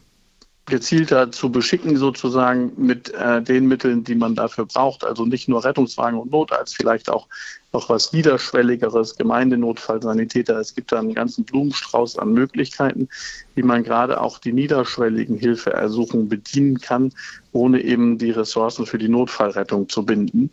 gezielter 0.68 1.32
zu 1.32 1.52
beschicken, 1.52 1.96
sozusagen 1.96 2.72
mit 2.78 3.14
äh, 3.14 3.42
den 3.42 3.68
Mitteln, 3.68 4.04
die 4.04 4.16
man 4.16 4.34
dafür 4.34 4.66
braucht. 4.66 5.04
Also 5.04 5.26
nicht 5.26 5.48
nur 5.48 5.64
Rettungswagen 5.64 6.20
und 6.20 6.32
Notarzt, 6.32 6.76
vielleicht 6.76 7.10
auch 7.10 7.28
noch 7.72 7.90
was 7.90 8.14
Niederschwelligeres, 8.14 9.16
Gemeindenotfallsanitäter. 9.16 10.58
Es 10.58 10.74
gibt 10.74 10.92
da 10.92 11.00
einen 11.00 11.14
ganzen 11.14 11.44
Blumenstrauß 11.44 12.18
an 12.18 12.34
Möglichkeiten, 12.34 13.10
wie 13.54 13.62
man 13.62 13.84
gerade 13.84 14.20
auch 14.20 14.40
die 14.40 14.54
niederschwelligen 14.54 15.38
Hilfeersuchungen 15.38 16.30
bedienen 16.30 16.80
kann, 16.80 17.14
ohne 17.52 17.82
eben 17.82 18.18
die 18.18 18.32
Ressourcen 18.32 18.88
für 18.88 18.98
die 18.98 19.10
Notfallrettung 19.10 19.88
zu 19.88 20.04
binden. 20.04 20.50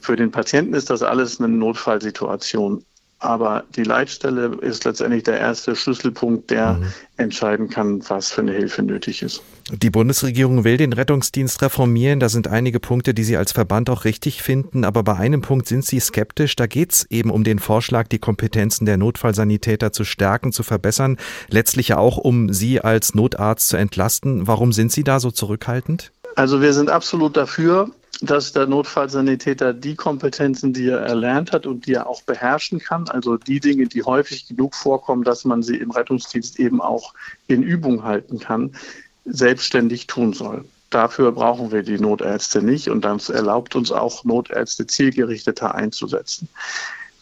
Für 0.00 0.16
den 0.16 0.30
Patienten 0.30 0.72
ist 0.72 0.88
das 0.88 1.02
alles 1.02 1.40
eine 1.40 1.48
Notfallsituation. 1.48 2.84
Aber 3.22 3.62
die 3.76 3.84
Leitstelle 3.84 4.56
ist 4.62 4.84
letztendlich 4.84 5.22
der 5.22 5.38
erste 5.38 5.76
Schlüsselpunkt, 5.76 6.50
der 6.50 6.72
mhm. 6.72 6.86
entscheiden 7.18 7.70
kann, 7.70 8.02
was 8.08 8.32
für 8.32 8.40
eine 8.40 8.50
Hilfe 8.50 8.82
nötig 8.82 9.22
ist. 9.22 9.42
Die 9.70 9.90
Bundesregierung 9.90 10.64
will 10.64 10.76
den 10.76 10.92
Rettungsdienst 10.92 11.62
reformieren. 11.62 12.18
Da 12.18 12.28
sind 12.28 12.48
einige 12.48 12.80
Punkte, 12.80 13.14
die 13.14 13.22
Sie 13.22 13.36
als 13.36 13.52
Verband 13.52 13.90
auch 13.90 14.04
richtig 14.04 14.42
finden. 14.42 14.84
Aber 14.84 15.04
bei 15.04 15.14
einem 15.14 15.40
Punkt 15.40 15.68
sind 15.68 15.84
Sie 15.84 16.00
skeptisch. 16.00 16.56
Da 16.56 16.66
geht 16.66 16.92
es 16.92 17.10
eben 17.10 17.30
um 17.30 17.44
den 17.44 17.60
Vorschlag, 17.60 18.08
die 18.08 18.18
Kompetenzen 18.18 18.86
der 18.86 18.96
Notfallsanitäter 18.96 19.92
zu 19.92 20.02
stärken, 20.02 20.50
zu 20.50 20.64
verbessern. 20.64 21.16
Letztlich 21.48 21.88
ja 21.88 21.98
auch, 21.98 22.18
um 22.18 22.52
Sie 22.52 22.80
als 22.80 23.14
Notarzt 23.14 23.68
zu 23.68 23.76
entlasten. 23.76 24.48
Warum 24.48 24.72
sind 24.72 24.90
Sie 24.90 25.04
da 25.04 25.20
so 25.20 25.30
zurückhaltend? 25.30 26.10
Also 26.34 26.60
wir 26.60 26.72
sind 26.72 26.90
absolut 26.90 27.36
dafür, 27.36 27.88
dass 28.20 28.52
der 28.52 28.66
Notfallsanitäter 28.66 29.72
die 29.72 29.96
Kompetenzen, 29.96 30.72
die 30.72 30.88
er 30.88 31.00
erlernt 31.00 31.52
hat 31.52 31.66
und 31.66 31.86
die 31.86 31.94
er 31.94 32.06
auch 32.06 32.22
beherrschen 32.22 32.78
kann, 32.78 33.08
also 33.08 33.36
die 33.36 33.58
Dinge, 33.58 33.86
die 33.86 34.02
häufig 34.02 34.46
genug 34.46 34.74
vorkommen, 34.74 35.24
dass 35.24 35.44
man 35.44 35.62
sie 35.62 35.76
im 35.76 35.90
Rettungsdienst 35.90 36.60
eben 36.60 36.80
auch 36.80 37.14
in 37.48 37.62
Übung 37.62 38.04
halten 38.04 38.38
kann, 38.38 38.76
selbstständig 39.24 40.06
tun 40.06 40.32
soll. 40.32 40.64
Dafür 40.90 41.32
brauchen 41.32 41.72
wir 41.72 41.82
die 41.82 41.98
Notärzte 41.98 42.62
nicht 42.62 42.90
und 42.90 43.02
das 43.02 43.30
erlaubt 43.30 43.74
uns 43.74 43.90
auch, 43.90 44.24
Notärzte 44.24 44.86
zielgerichteter 44.86 45.74
einzusetzen. 45.74 46.48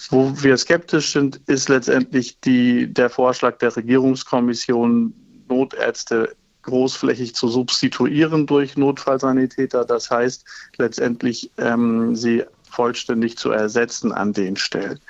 Wo 0.09 0.33
wir 0.42 0.57
skeptisch 0.57 1.12
sind, 1.12 1.40
ist 1.46 1.68
letztendlich 1.68 2.40
die, 2.40 2.92
der 2.92 3.11
Vorschlag 3.11 3.59
der 3.59 3.76
Regierungskommission, 3.76 5.14
Notärzte 5.48 6.35
großflächig 6.62 7.35
zu 7.35 7.49
substituieren 7.49 8.46
durch 8.46 8.77
Notfallsanitäter. 8.77 9.85
Das 9.85 10.11
heißt 10.11 10.44
letztendlich, 10.79 11.51
ähm, 11.59 12.14
sie 12.14 12.44
vollständig 12.68 13.37
zu 13.37 13.51
ersetzen 13.51 14.12
an 14.12 14.33
den 14.33 14.57
Stellen. 14.57 15.01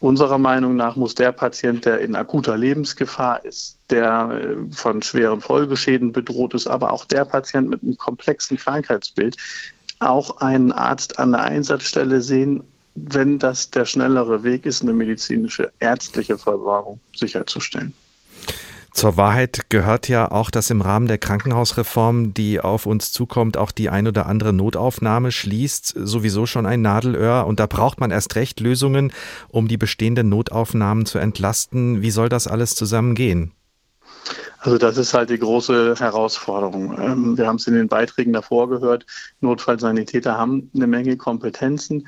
Unserer 0.00 0.38
Meinung 0.38 0.74
nach 0.74 0.96
muss 0.96 1.14
der 1.14 1.30
Patient, 1.30 1.84
der 1.84 2.00
in 2.00 2.16
akuter 2.16 2.56
Lebensgefahr 2.56 3.44
ist, 3.44 3.78
der 3.88 4.30
äh, 4.32 4.74
von 4.74 5.00
schweren 5.00 5.40
Folgeschäden 5.40 6.12
bedroht 6.12 6.54
ist, 6.54 6.66
aber 6.66 6.92
auch 6.92 7.04
der 7.04 7.24
Patient 7.24 7.70
mit 7.70 7.84
einem 7.84 7.96
komplexen 7.96 8.56
Krankheitsbild, 8.56 9.36
auch 10.00 10.38
einen 10.38 10.72
Arzt 10.72 11.20
an 11.20 11.30
der 11.30 11.42
Einsatzstelle 11.42 12.20
sehen, 12.20 12.64
wenn 12.96 13.38
das 13.38 13.70
der 13.70 13.84
schnellere 13.84 14.42
Weg 14.42 14.66
ist, 14.66 14.82
eine 14.82 14.92
medizinische 14.92 15.72
ärztliche 15.78 16.36
Versorgung 16.36 16.98
sicherzustellen. 17.14 17.94
Zur 18.94 19.16
Wahrheit 19.16 19.70
gehört 19.70 20.08
ja 20.08 20.30
auch, 20.30 20.50
dass 20.50 20.70
im 20.70 20.82
Rahmen 20.82 21.08
der 21.08 21.18
Krankenhausreform, 21.18 22.34
die 22.34 22.60
auf 22.60 22.84
uns 22.84 23.10
zukommt, 23.10 23.56
auch 23.56 23.72
die 23.72 23.88
ein 23.88 24.06
oder 24.06 24.26
andere 24.26 24.52
Notaufnahme 24.52 25.32
schließt, 25.32 25.94
sowieso 25.96 26.44
schon 26.44 26.66
ein 26.66 26.82
Nadelöhr. 26.82 27.46
Und 27.46 27.58
da 27.58 27.66
braucht 27.66 28.00
man 28.00 28.10
erst 28.10 28.36
recht 28.36 28.60
Lösungen, 28.60 29.12
um 29.48 29.66
die 29.66 29.78
bestehenden 29.78 30.28
Notaufnahmen 30.28 31.06
zu 31.06 31.18
entlasten. 31.18 32.02
Wie 32.02 32.10
soll 32.10 32.28
das 32.28 32.46
alles 32.46 32.74
zusammengehen? 32.74 33.52
Also 34.58 34.78
das 34.78 34.96
ist 34.96 35.12
halt 35.14 35.30
die 35.30 35.38
große 35.38 35.96
Herausforderung. 35.98 36.96
Ähm, 37.00 37.36
wir 37.36 37.48
haben 37.48 37.56
es 37.56 37.66
in 37.66 37.74
den 37.74 37.88
Beiträgen 37.88 38.32
davor 38.32 38.68
gehört. 38.68 39.04
Notfallsanitäter 39.40 40.38
haben 40.38 40.70
eine 40.74 40.86
Menge 40.86 41.16
Kompetenzen. 41.16 42.06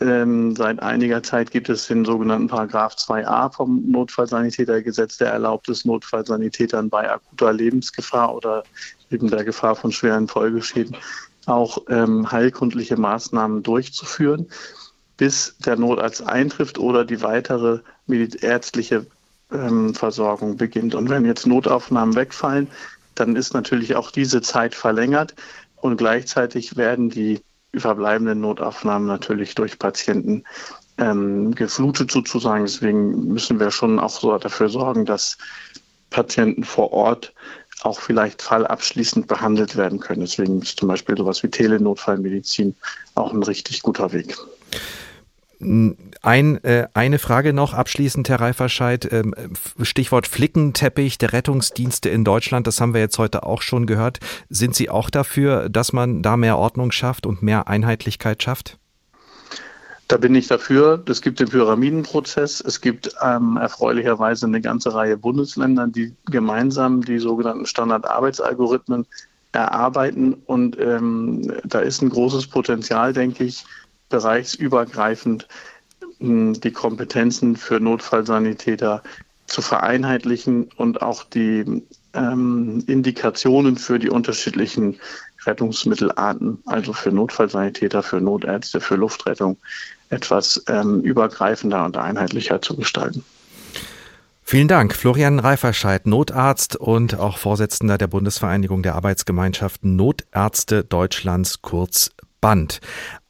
Ähm, 0.00 0.54
seit 0.54 0.80
einiger 0.80 1.24
Zeit 1.24 1.50
gibt 1.50 1.68
es 1.68 1.88
den 1.88 2.04
sogenannten 2.04 2.46
Paragraph 2.46 2.94
2a 2.94 3.52
vom 3.52 3.90
Notfallsanitätergesetz, 3.90 5.18
der 5.18 5.32
erlaubt 5.32 5.68
es 5.68 5.84
Notfallsanitätern 5.84 6.88
bei 6.88 7.10
akuter 7.10 7.52
Lebensgefahr 7.52 8.32
oder 8.32 8.62
eben 9.10 9.28
der 9.28 9.44
Gefahr 9.44 9.74
von 9.74 9.90
schweren 9.90 10.28
Folgeschäden 10.28 10.96
auch 11.46 11.78
ähm, 11.88 12.30
heilkundliche 12.30 12.96
Maßnahmen 12.96 13.62
durchzuführen, 13.62 14.46
bis 15.16 15.56
der 15.64 15.76
Notarzt 15.76 16.22
eintrifft 16.22 16.78
oder 16.78 17.04
die 17.04 17.22
weitere 17.22 17.80
ärztliche 18.06 19.06
ähm, 19.52 19.94
Versorgung 19.94 20.56
beginnt. 20.56 20.94
Und 20.94 21.08
wenn 21.08 21.24
jetzt 21.24 21.46
Notaufnahmen 21.46 22.14
wegfallen, 22.14 22.68
dann 23.14 23.34
ist 23.34 23.52
natürlich 23.52 23.96
auch 23.96 24.12
diese 24.12 24.42
Zeit 24.42 24.74
verlängert 24.74 25.34
und 25.76 25.96
gleichzeitig 25.96 26.76
werden 26.76 27.10
die 27.10 27.40
verbleibenden 27.74 28.40
Notaufnahmen 28.40 29.06
natürlich 29.06 29.54
durch 29.54 29.78
Patienten 29.78 30.44
ähm, 30.98 31.54
geflutet 31.54 32.10
sozusagen. 32.10 32.64
Deswegen 32.64 33.28
müssen 33.28 33.60
wir 33.60 33.70
schon 33.70 33.98
auch 33.98 34.10
so 34.10 34.36
dafür 34.36 34.68
sorgen, 34.68 35.04
dass 35.04 35.38
Patienten 36.10 36.64
vor 36.64 36.92
Ort 36.92 37.32
auch 37.82 38.00
vielleicht 38.00 38.42
fallabschließend 38.42 39.28
behandelt 39.28 39.76
werden 39.76 40.00
können. 40.00 40.22
Deswegen 40.22 40.62
ist 40.62 40.78
zum 40.78 40.88
Beispiel 40.88 41.16
sowas 41.16 41.42
wie 41.42 41.48
Telenotfallmedizin 41.48 42.74
auch 43.14 43.32
ein 43.32 43.42
richtig 43.42 43.82
guter 43.82 44.12
Weg. 44.12 44.36
Ein, 45.60 46.62
äh, 46.62 46.86
eine 46.94 47.18
Frage 47.18 47.52
noch 47.52 47.74
abschließend, 47.74 48.28
Herr 48.28 48.40
Reiferscheid. 48.40 49.12
Ähm, 49.12 49.34
Stichwort 49.82 50.28
Flickenteppich 50.28 51.18
der 51.18 51.32
Rettungsdienste 51.32 52.08
in 52.08 52.24
Deutschland, 52.24 52.66
das 52.66 52.80
haben 52.80 52.94
wir 52.94 53.00
jetzt 53.00 53.18
heute 53.18 53.42
auch 53.42 53.62
schon 53.62 53.86
gehört. 53.86 54.18
Sind 54.48 54.76
Sie 54.76 54.88
auch 54.88 55.10
dafür, 55.10 55.68
dass 55.68 55.92
man 55.92 56.22
da 56.22 56.36
mehr 56.36 56.58
Ordnung 56.58 56.92
schafft 56.92 57.26
und 57.26 57.42
mehr 57.42 57.66
Einheitlichkeit 57.66 58.42
schafft? 58.42 58.78
Da 60.06 60.16
bin 60.16 60.34
ich 60.34 60.46
dafür. 60.46 61.02
Es 61.06 61.20
gibt 61.20 61.38
den 61.38 61.48
Pyramidenprozess. 61.48 62.62
Es 62.62 62.80
gibt 62.80 63.14
ähm, 63.22 63.58
erfreulicherweise 63.58 64.46
eine 64.46 64.60
ganze 64.60 64.94
Reihe 64.94 65.18
Bundesländer, 65.18 65.86
die 65.86 66.14
gemeinsam 66.26 67.02
die 67.02 67.18
sogenannten 67.18 67.66
Standardarbeitsalgorithmen 67.66 69.06
erarbeiten. 69.52 70.34
Und 70.46 70.78
ähm, 70.80 71.52
da 71.64 71.80
ist 71.80 72.00
ein 72.00 72.08
großes 72.08 72.46
Potenzial, 72.46 73.12
denke 73.12 73.44
ich, 73.44 73.64
bereichsübergreifend 74.08 75.46
die 76.20 76.72
Kompetenzen 76.72 77.56
für 77.56 77.80
Notfallsanitäter 77.80 79.02
zu 79.46 79.62
vereinheitlichen 79.62 80.68
und 80.76 81.00
auch 81.00 81.24
die 81.24 81.82
ähm, 82.14 82.84
Indikationen 82.86 83.76
für 83.76 83.98
die 83.98 84.10
unterschiedlichen 84.10 84.98
Rettungsmittelarten, 85.46 86.58
also 86.66 86.92
für 86.92 87.12
Notfallsanitäter, 87.12 88.02
für 88.02 88.20
Notärzte, 88.20 88.80
für 88.80 88.96
Luftrettung, 88.96 89.56
etwas 90.10 90.62
ähm, 90.68 91.00
übergreifender 91.00 91.84
und 91.84 91.96
einheitlicher 91.96 92.60
zu 92.60 92.76
gestalten. 92.76 93.24
Vielen 94.42 94.68
Dank. 94.68 94.94
Florian 94.94 95.38
Reiferscheid, 95.38 96.06
Notarzt 96.06 96.74
und 96.74 97.18
auch 97.18 97.36
Vorsitzender 97.36 97.98
der 97.98 98.06
Bundesvereinigung 98.06 98.82
der 98.82 98.94
Arbeitsgemeinschaften 98.94 99.94
Notärzte 99.94 100.84
Deutschlands, 100.84 101.60
kurz 101.60 102.12
Band. 102.40 102.80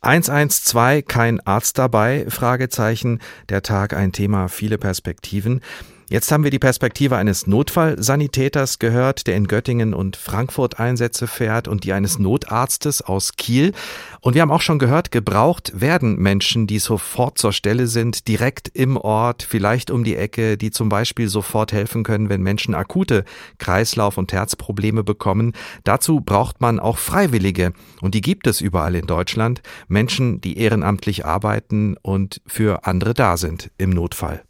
112, 0.01 1.05
kein 1.07 1.41
Arzt 1.41 1.79
dabei? 1.79 2.27
Fragezeichen. 2.29 3.21
Der 3.49 3.63
Tag 3.63 3.95
ein 3.95 4.13
Thema, 4.13 4.49
viele 4.49 4.79
Perspektiven. 4.79 5.61
Jetzt 6.11 6.33
haben 6.33 6.43
wir 6.43 6.51
die 6.51 6.59
Perspektive 6.59 7.17
eines 7.19 7.47
Notfallsanitäters 7.47 8.79
gehört, 8.79 9.27
der 9.27 9.37
in 9.37 9.47
Göttingen 9.47 9.93
und 9.93 10.17
Frankfurt 10.17 10.81
Einsätze 10.81 11.27
fährt 11.27 11.69
und 11.69 11.85
die 11.85 11.93
eines 11.93 12.19
Notarztes 12.19 13.03
aus 13.03 13.37
Kiel. 13.37 13.73
Und 14.23 14.33
wir 14.33 14.41
haben 14.41 14.51
auch 14.51 14.63
schon 14.63 14.79
gehört, 14.79 15.11
gebraucht 15.11 15.71
werden 15.75 16.17
Menschen, 16.17 16.67
die 16.67 16.79
sofort 16.79 17.37
zur 17.37 17.53
Stelle 17.53 17.89
sind, 17.89 18.27
direkt 18.27 18.69
im 18.69 18.97
Ort, 18.97 19.43
vielleicht 19.43 19.91
um 19.91 20.03
die 20.03 20.17
Ecke, 20.17 20.57
die 20.57 20.71
zum 20.71 20.89
Beispiel 20.89 21.29
sofort 21.29 21.75
helfen 21.75 22.05
können, 22.05 22.31
wenn 22.31 22.41
Menschen 22.41 22.75
akute 22.75 23.27
Kreislauf- 23.59 24.17
und 24.17 24.33
Herzprobleme 24.33 25.05
bekommen. 25.05 25.53
Dazu 25.85 26.23
braucht 26.23 26.63
man 26.63 26.81
auch 26.81 26.97
Freiwillige. 26.97 27.75
Und 28.01 28.15
die 28.15 28.23
gibt 28.23 28.47
es 28.47 28.63
überall 28.63 28.95
in 28.95 29.07
Deutschland. 29.07 29.61
Menschen, 29.89 30.41
die 30.41 30.57
ehrenamtlich 30.57 31.27
arbeiten 31.27 31.99
und 32.01 32.41
für 32.47 32.87
andere 32.87 33.13
da 33.13 33.37
sind 33.37 33.71
im 33.77 33.91
Notfall. 33.91 34.48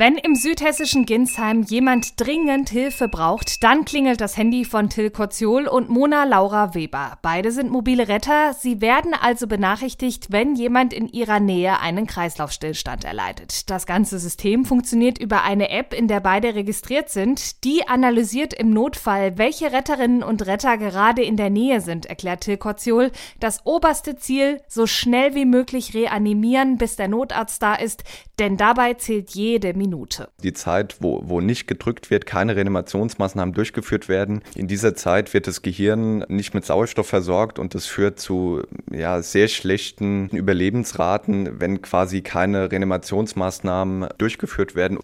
Wenn 0.00 0.16
im 0.16 0.34
südhessischen 0.34 1.04
Ginsheim 1.04 1.60
jemand 1.60 2.18
dringend 2.18 2.70
Hilfe 2.70 3.06
braucht, 3.06 3.62
dann 3.62 3.84
klingelt 3.84 4.22
das 4.22 4.34
Handy 4.34 4.64
von 4.64 4.88
Till 4.88 5.10
Kotziol 5.10 5.68
und 5.68 5.90
Mona 5.90 6.24
Laura 6.24 6.74
Weber. 6.74 7.18
Beide 7.20 7.52
sind 7.52 7.70
mobile 7.70 8.08
Retter. 8.08 8.54
Sie 8.54 8.80
werden 8.80 9.12
also 9.12 9.46
benachrichtigt, 9.46 10.28
wenn 10.32 10.54
jemand 10.54 10.94
in 10.94 11.06
ihrer 11.06 11.38
Nähe 11.38 11.80
einen 11.80 12.06
Kreislaufstillstand 12.06 13.04
erleidet. 13.04 13.68
Das 13.68 13.84
ganze 13.84 14.18
System 14.18 14.64
funktioniert 14.64 15.18
über 15.18 15.42
eine 15.42 15.68
App, 15.68 15.92
in 15.92 16.08
der 16.08 16.20
beide 16.20 16.54
registriert 16.54 17.10
sind. 17.10 17.62
Die 17.64 17.86
analysiert 17.86 18.54
im 18.54 18.70
Notfall, 18.70 19.36
welche 19.36 19.70
Retterinnen 19.70 20.22
und 20.22 20.46
Retter 20.46 20.78
gerade 20.78 21.22
in 21.22 21.36
der 21.36 21.50
Nähe 21.50 21.82
sind, 21.82 22.06
erklärt 22.06 22.40
Till 22.40 22.56
Kotziol. 22.56 23.12
Das 23.38 23.66
oberste 23.66 24.16
Ziel, 24.16 24.62
so 24.66 24.86
schnell 24.86 25.34
wie 25.34 25.44
möglich 25.44 25.92
reanimieren, 25.92 26.78
bis 26.78 26.96
der 26.96 27.08
Notarzt 27.08 27.62
da 27.62 27.74
ist, 27.74 28.02
denn 28.40 28.56
dabei 28.56 28.94
zählt 28.94 29.30
jede 29.30 29.74
Minute. 29.74 30.28
Die 30.42 30.54
Zeit, 30.54 30.96
wo, 31.00 31.20
wo 31.24 31.40
nicht 31.40 31.68
gedrückt 31.68 32.10
wird, 32.10 32.24
keine 32.24 32.56
Reanimationsmaßnahmen 32.56 33.54
durchgeführt 33.54 34.08
werden, 34.08 34.40
in 34.54 34.66
dieser 34.66 34.94
Zeit 34.96 35.34
wird 35.34 35.46
das 35.46 35.60
Gehirn 35.60 36.24
nicht 36.28 36.54
mit 36.54 36.64
Sauerstoff 36.64 37.06
versorgt 37.06 37.58
und 37.58 37.74
das 37.74 37.84
führt 37.84 38.18
zu 38.18 38.62
ja, 38.90 39.20
sehr 39.20 39.48
schlechten 39.48 40.30
Überlebensraten, 40.30 41.60
wenn 41.60 41.82
quasi 41.82 42.22
keine 42.22 42.72
Reanimationsmaßnahmen 42.72 44.08
durchgeführt 44.16 44.74
werden. 44.74 44.98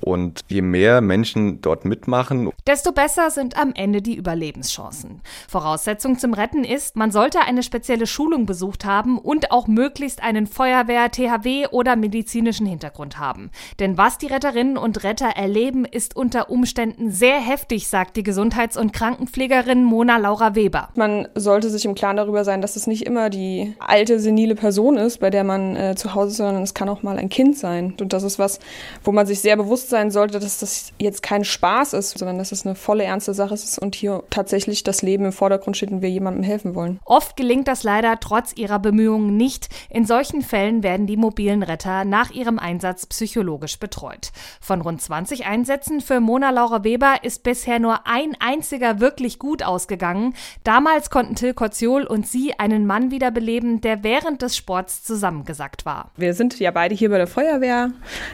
Und 0.00 0.42
je 0.48 0.62
mehr 0.62 1.00
Menschen 1.00 1.60
dort 1.60 1.84
mitmachen, 1.84 2.52
desto 2.66 2.92
besser 2.92 3.30
sind 3.30 3.58
am 3.58 3.72
Ende 3.74 4.02
die 4.02 4.14
Überlebenschancen. 4.14 5.20
Voraussetzung 5.48 6.18
zum 6.18 6.32
Retten 6.32 6.62
ist, 6.62 6.94
man 6.94 7.10
sollte 7.10 7.40
eine 7.40 7.64
spezielle 7.64 8.06
Schulung 8.06 8.46
besucht 8.46 8.84
haben 8.84 9.18
und 9.18 9.50
auch 9.50 9.66
möglichst 9.66 10.22
einen 10.22 10.46
Feuerwehr, 10.46 11.10
THW 11.10 11.66
oder 11.72 11.96
medizinischen 11.96 12.67
Hintergrund 12.68 13.18
haben. 13.18 13.50
Denn 13.78 13.98
was 13.98 14.18
die 14.18 14.26
Retterinnen 14.26 14.76
und 14.76 15.02
Retter 15.04 15.28
erleben, 15.28 15.84
ist 15.84 16.16
unter 16.16 16.50
Umständen 16.50 17.10
sehr 17.10 17.40
heftig, 17.40 17.88
sagt 17.88 18.16
die 18.16 18.22
Gesundheits- 18.22 18.76
und 18.76 18.92
Krankenpflegerin 18.92 19.84
Mona 19.84 20.18
Laura 20.18 20.54
Weber. 20.54 20.90
Man 20.94 21.28
sollte 21.34 21.70
sich 21.70 21.84
im 21.84 21.94
Klaren 21.94 22.16
darüber 22.16 22.44
sein, 22.44 22.60
dass 22.60 22.76
es 22.76 22.86
nicht 22.86 23.06
immer 23.06 23.30
die 23.30 23.74
alte, 23.78 24.20
senile 24.20 24.54
Person 24.54 24.96
ist, 24.96 25.18
bei 25.18 25.30
der 25.30 25.44
man 25.44 25.76
äh, 25.76 25.94
zu 25.96 26.14
Hause 26.14 26.30
ist, 26.30 26.36
sondern 26.36 26.62
es 26.62 26.74
kann 26.74 26.88
auch 26.88 27.02
mal 27.02 27.18
ein 27.18 27.28
Kind 27.28 27.58
sein. 27.58 27.94
Und 28.00 28.12
das 28.12 28.22
ist 28.22 28.38
was, 28.38 28.58
wo 29.04 29.12
man 29.12 29.26
sich 29.26 29.40
sehr 29.40 29.56
bewusst 29.56 29.90
sein 29.90 30.10
sollte, 30.10 30.38
dass 30.38 30.58
das 30.58 30.92
jetzt 30.98 31.22
kein 31.22 31.44
Spaß 31.44 31.94
ist, 31.94 32.18
sondern 32.18 32.38
dass 32.38 32.52
es 32.52 32.66
eine 32.66 32.74
volle 32.74 33.04
ernste 33.04 33.34
Sache 33.34 33.54
ist 33.54 33.78
und 33.78 33.94
hier 33.94 34.22
tatsächlich 34.30 34.84
das 34.84 35.02
Leben 35.02 35.24
im 35.24 35.32
Vordergrund 35.32 35.76
steht 35.76 35.90
und 35.90 36.02
wir 36.02 36.10
jemandem 36.10 36.42
helfen 36.42 36.74
wollen. 36.74 37.00
Oft 37.04 37.36
gelingt 37.36 37.68
das 37.68 37.82
leider 37.82 38.18
trotz 38.20 38.52
ihrer 38.56 38.78
Bemühungen 38.78 39.36
nicht. 39.36 39.68
In 39.90 40.04
solchen 40.04 40.42
Fällen 40.42 40.82
werden 40.82 41.06
die 41.06 41.16
mobilen 41.16 41.62
Retter 41.62 42.04
nach 42.04 42.30
ihrem 42.30 42.57
Einsatz 42.58 43.06
psychologisch 43.06 43.78
betreut. 43.78 44.30
Von 44.60 44.80
rund 44.80 45.00
20 45.00 45.46
Einsätzen 45.46 46.00
für 46.00 46.20
Mona 46.20 46.50
Laura 46.50 46.84
Weber 46.84 47.16
ist 47.22 47.42
bisher 47.42 47.78
nur 47.78 48.06
ein 48.06 48.36
einziger 48.40 49.00
wirklich 49.00 49.38
gut 49.38 49.62
ausgegangen. 49.62 50.34
Damals 50.64 51.10
konnten 51.10 51.34
Till 51.34 51.54
Kotziol 51.54 52.04
und 52.04 52.26
sie 52.26 52.58
einen 52.58 52.86
Mann 52.86 53.10
wiederbeleben, 53.10 53.80
der 53.80 54.02
während 54.02 54.42
des 54.42 54.56
Sports 54.56 55.02
zusammengesackt 55.04 55.86
war. 55.86 56.10
Wir 56.16 56.34
sind 56.34 56.58
ja 56.58 56.70
beide 56.70 56.94
hier 56.94 57.10
bei 57.10 57.18
der 57.18 57.26
Feuerwehr 57.26 57.90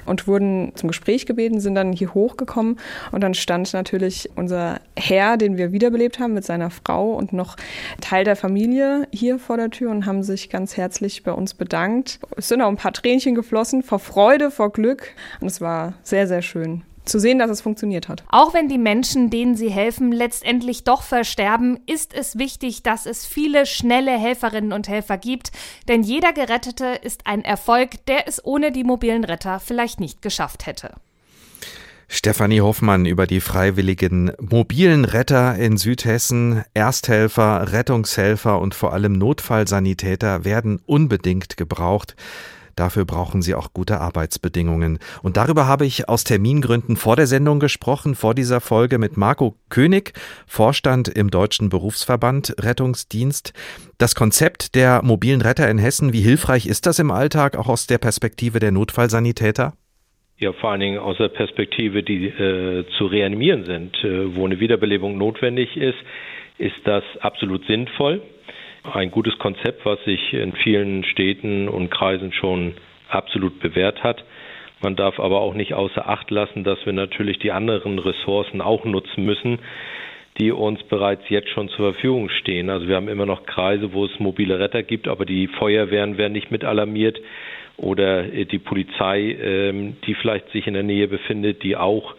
und 0.06 0.26
wurden 0.26 0.72
zum 0.74 0.88
Gespräch 0.88 1.26
gebeten, 1.26 1.60
sind 1.60 1.74
dann 1.74 1.92
hier 1.92 2.14
hochgekommen 2.14 2.78
und 3.12 3.22
dann 3.22 3.34
stand 3.34 3.72
natürlich 3.72 4.30
unser 4.36 4.80
Herr, 4.96 5.36
den 5.36 5.56
wir 5.56 5.72
wiederbelebt 5.72 6.18
haben, 6.18 6.34
mit 6.34 6.44
seiner 6.44 6.70
Frau 6.70 7.14
und 7.14 7.32
noch 7.32 7.56
Teil 8.00 8.24
der 8.24 8.36
Familie 8.36 9.08
hier 9.12 9.38
vor 9.38 9.56
der 9.56 9.70
Tür 9.70 9.90
und 9.90 10.06
haben 10.06 10.22
sich 10.22 10.50
ganz 10.50 10.76
herzlich 10.76 11.22
bei 11.22 11.32
uns 11.32 11.54
bedankt. 11.54 12.18
Es 12.36 12.48
sind 12.48 12.60
auch 12.60 12.68
ein 12.68 12.76
paar 12.76 12.92
Tränchen 12.92 13.34
geflossen 13.34 13.82
vor 13.82 13.98
Freude, 14.04 14.50
vor 14.50 14.70
Glück 14.72 15.08
und 15.40 15.48
es 15.48 15.60
war 15.60 15.94
sehr, 16.02 16.26
sehr 16.28 16.42
schön 16.42 16.84
zu 17.04 17.18
sehen, 17.18 17.38
dass 17.38 17.50
es 17.50 17.60
funktioniert 17.60 18.08
hat. 18.08 18.24
Auch 18.28 18.54
wenn 18.54 18.68
die 18.68 18.78
Menschen, 18.78 19.30
denen 19.30 19.56
sie 19.56 19.70
helfen, 19.70 20.12
letztendlich 20.12 20.84
doch 20.84 21.02
versterben, 21.02 21.80
ist 21.86 22.14
es 22.14 22.38
wichtig, 22.38 22.82
dass 22.82 23.06
es 23.06 23.26
viele 23.26 23.66
schnelle 23.66 24.12
Helferinnen 24.12 24.72
und 24.72 24.88
Helfer 24.88 25.18
gibt, 25.18 25.52
denn 25.88 26.02
jeder 26.02 26.32
Gerettete 26.32 26.98
ist 27.02 27.26
ein 27.26 27.44
Erfolg, 27.44 28.06
der 28.06 28.26
es 28.26 28.44
ohne 28.44 28.72
die 28.72 28.84
mobilen 28.84 29.24
Retter 29.24 29.60
vielleicht 29.60 30.00
nicht 30.00 30.22
geschafft 30.22 30.66
hätte. 30.66 30.94
Stefanie 32.06 32.60
Hoffmann 32.60 33.06
über 33.06 33.26
die 33.26 33.40
freiwilligen 33.40 34.30
mobilen 34.38 35.04
Retter 35.04 35.56
in 35.56 35.78
Südhessen. 35.78 36.62
Ersthelfer, 36.74 37.72
Rettungshelfer 37.72 38.60
und 38.60 38.74
vor 38.74 38.92
allem 38.92 39.14
Notfallsanitäter 39.14 40.44
werden 40.44 40.80
unbedingt 40.86 41.56
gebraucht. 41.56 42.14
Dafür 42.76 43.04
brauchen 43.04 43.42
sie 43.42 43.54
auch 43.54 43.72
gute 43.72 44.00
Arbeitsbedingungen. 44.00 44.98
Und 45.22 45.36
darüber 45.36 45.66
habe 45.66 45.86
ich 45.86 46.08
aus 46.08 46.24
Termingründen 46.24 46.96
vor 46.96 47.16
der 47.16 47.26
Sendung 47.26 47.60
gesprochen, 47.60 48.14
vor 48.14 48.34
dieser 48.34 48.60
Folge 48.60 48.98
mit 48.98 49.16
Marco 49.16 49.56
König, 49.68 50.12
Vorstand 50.46 51.08
im 51.08 51.30
Deutschen 51.30 51.68
Berufsverband 51.68 52.54
Rettungsdienst. 52.60 53.52
Das 53.98 54.14
Konzept 54.14 54.74
der 54.74 55.02
mobilen 55.04 55.40
Retter 55.40 55.68
in 55.68 55.78
Hessen, 55.78 56.12
wie 56.12 56.20
hilfreich 56.20 56.66
ist 56.66 56.86
das 56.86 56.98
im 56.98 57.10
Alltag, 57.10 57.56
auch 57.56 57.68
aus 57.68 57.86
der 57.86 57.98
Perspektive 57.98 58.58
der 58.58 58.72
Notfallsanitäter? 58.72 59.74
Ja, 60.38 60.52
vor 60.52 60.70
allen 60.70 60.80
Dingen 60.80 60.98
aus 60.98 61.16
der 61.18 61.28
Perspektive, 61.28 62.02
die 62.02 62.26
äh, 62.26 62.84
zu 62.98 63.06
reanimieren 63.06 63.64
sind, 63.64 63.96
äh, 64.02 64.34
wo 64.34 64.44
eine 64.44 64.58
Wiederbelebung 64.58 65.16
notwendig 65.16 65.76
ist, 65.76 65.98
ist 66.58 66.76
das 66.84 67.04
absolut 67.20 67.64
sinnvoll 67.66 68.20
ein 68.92 69.10
gutes 69.10 69.38
Konzept, 69.38 69.84
was 69.86 70.02
sich 70.04 70.32
in 70.32 70.52
vielen 70.52 71.04
Städten 71.04 71.68
und 71.68 71.90
Kreisen 71.90 72.32
schon 72.32 72.74
absolut 73.08 73.60
bewährt 73.60 74.02
hat. 74.02 74.24
Man 74.82 74.96
darf 74.96 75.18
aber 75.18 75.40
auch 75.40 75.54
nicht 75.54 75.72
außer 75.72 76.08
Acht 76.08 76.30
lassen, 76.30 76.64
dass 76.64 76.84
wir 76.84 76.92
natürlich 76.92 77.38
die 77.38 77.52
anderen 77.52 77.98
Ressourcen 77.98 78.60
auch 78.60 78.84
nutzen 78.84 79.24
müssen, 79.24 79.58
die 80.38 80.52
uns 80.52 80.82
bereits 80.84 81.22
jetzt 81.30 81.48
schon 81.48 81.68
zur 81.68 81.92
Verfügung 81.92 82.28
stehen. 82.28 82.68
Also 82.68 82.88
wir 82.88 82.96
haben 82.96 83.08
immer 83.08 83.24
noch 83.24 83.46
Kreise, 83.46 83.92
wo 83.92 84.04
es 84.04 84.18
mobile 84.18 84.58
Retter 84.58 84.82
gibt, 84.82 85.08
aber 85.08 85.24
die 85.24 85.46
Feuerwehren 85.46 86.18
werden 86.18 86.32
nicht 86.32 86.50
mit 86.50 86.64
alarmiert 86.64 87.18
oder 87.76 88.32
äh, 88.32 88.44
die 88.44 88.58
Polizei, 88.58 89.36
ähm, 89.40 89.96
die 90.06 90.14
vielleicht 90.14 90.50
sich 90.50 90.66
in 90.66 90.74
der 90.74 90.82
Nähe 90.82 91.08
befindet, 91.08 91.62
die 91.62 91.76
auch 91.76 92.14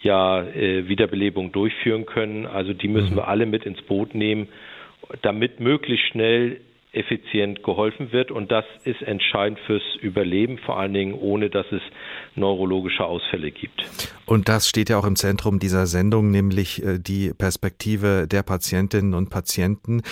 ja 0.00 0.42
äh, 0.42 0.88
Wiederbelebung 0.88 1.52
durchführen 1.52 2.06
können. 2.06 2.46
Also 2.46 2.72
die 2.72 2.88
müssen 2.88 3.12
mhm. 3.12 3.16
wir 3.16 3.28
alle 3.28 3.46
mit 3.46 3.66
ins 3.66 3.82
Boot 3.82 4.14
nehmen 4.14 4.48
damit 5.22 5.60
möglichst 5.60 6.06
schnell 6.08 6.60
effizient 6.96 7.62
geholfen 7.62 8.10
wird. 8.10 8.30
Und 8.30 8.50
das 8.50 8.64
ist 8.84 9.02
entscheidend 9.02 9.58
fürs 9.66 9.82
Überleben, 10.00 10.58
vor 10.58 10.78
allen 10.78 10.94
Dingen 10.94 11.14
ohne, 11.14 11.50
dass 11.50 11.66
es 11.70 11.82
neurologische 12.34 13.04
Ausfälle 13.04 13.50
gibt. 13.50 13.86
Und 14.24 14.48
das 14.48 14.68
steht 14.68 14.88
ja 14.88 14.98
auch 14.98 15.04
im 15.04 15.14
Zentrum 15.14 15.58
dieser 15.58 15.86
Sendung, 15.86 16.30
nämlich 16.30 16.82
äh, 16.82 16.98
die 16.98 17.32
Perspektive 17.36 18.26
der 18.26 18.42
Patientinnen 18.42 19.14
und 19.14 19.30
Patienten. 19.30 20.02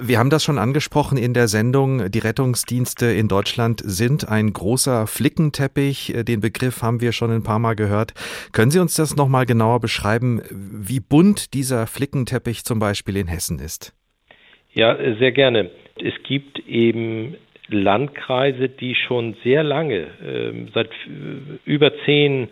Wir 0.00 0.18
haben 0.18 0.30
das 0.30 0.42
schon 0.42 0.58
angesprochen 0.58 1.16
in 1.16 1.34
der 1.34 1.48
Sendung. 1.48 2.10
Die 2.10 2.18
Rettungsdienste 2.18 3.06
in 3.06 3.28
Deutschland 3.28 3.80
sind 3.84 4.28
ein 4.28 4.52
großer 4.52 5.06
Flickenteppich. 5.06 6.14
Äh, 6.14 6.24
den 6.24 6.40
Begriff 6.40 6.82
haben 6.82 7.00
wir 7.00 7.12
schon 7.12 7.30
ein 7.30 7.44
paar 7.44 7.60
Mal 7.60 7.74
gehört. 7.74 8.12
Können 8.52 8.72
Sie 8.72 8.80
uns 8.80 8.96
das 8.96 9.16
nochmal 9.16 9.46
genauer 9.46 9.80
beschreiben, 9.80 10.42
wie 10.50 11.00
bunt 11.00 11.54
dieser 11.54 11.86
Flickenteppich 11.86 12.64
zum 12.64 12.80
Beispiel 12.80 13.16
in 13.16 13.28
Hessen 13.28 13.60
ist? 13.60 13.94
Ja, 14.74 14.96
sehr 15.18 15.30
gerne. 15.30 15.70
Es 16.02 16.14
gibt 16.24 16.58
eben 16.66 17.36
Landkreise, 17.68 18.68
die 18.68 18.96
schon 18.96 19.36
sehr 19.44 19.62
lange, 19.62 20.08
ähm, 20.26 20.68
seit 20.74 20.90
über 21.64 21.92
zehn, 22.04 22.48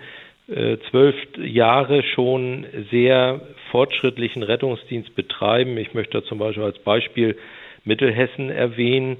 äh, 0.48 0.78
zwölf 0.90 1.16
Jahre 1.36 2.04
schon 2.04 2.64
sehr 2.90 3.40
fortschrittlichen 3.72 4.44
Rettungsdienst 4.44 5.14
betreiben. 5.16 5.76
Ich 5.76 5.94
möchte 5.94 6.22
zum 6.24 6.38
Beispiel 6.38 6.62
als 6.62 6.78
Beispiel 6.78 7.36
Mittelhessen 7.84 8.50
erwähnen, 8.50 9.16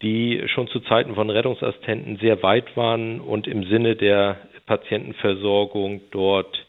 die 0.00 0.42
schon 0.46 0.68
zu 0.68 0.80
Zeiten 0.80 1.16
von 1.16 1.28
Rettungsassistenten 1.30 2.16
sehr 2.18 2.42
weit 2.44 2.76
waren 2.76 3.20
und 3.20 3.48
im 3.48 3.64
Sinne 3.64 3.96
der 3.96 4.38
Patientenversorgung 4.66 6.00
dort 6.12 6.66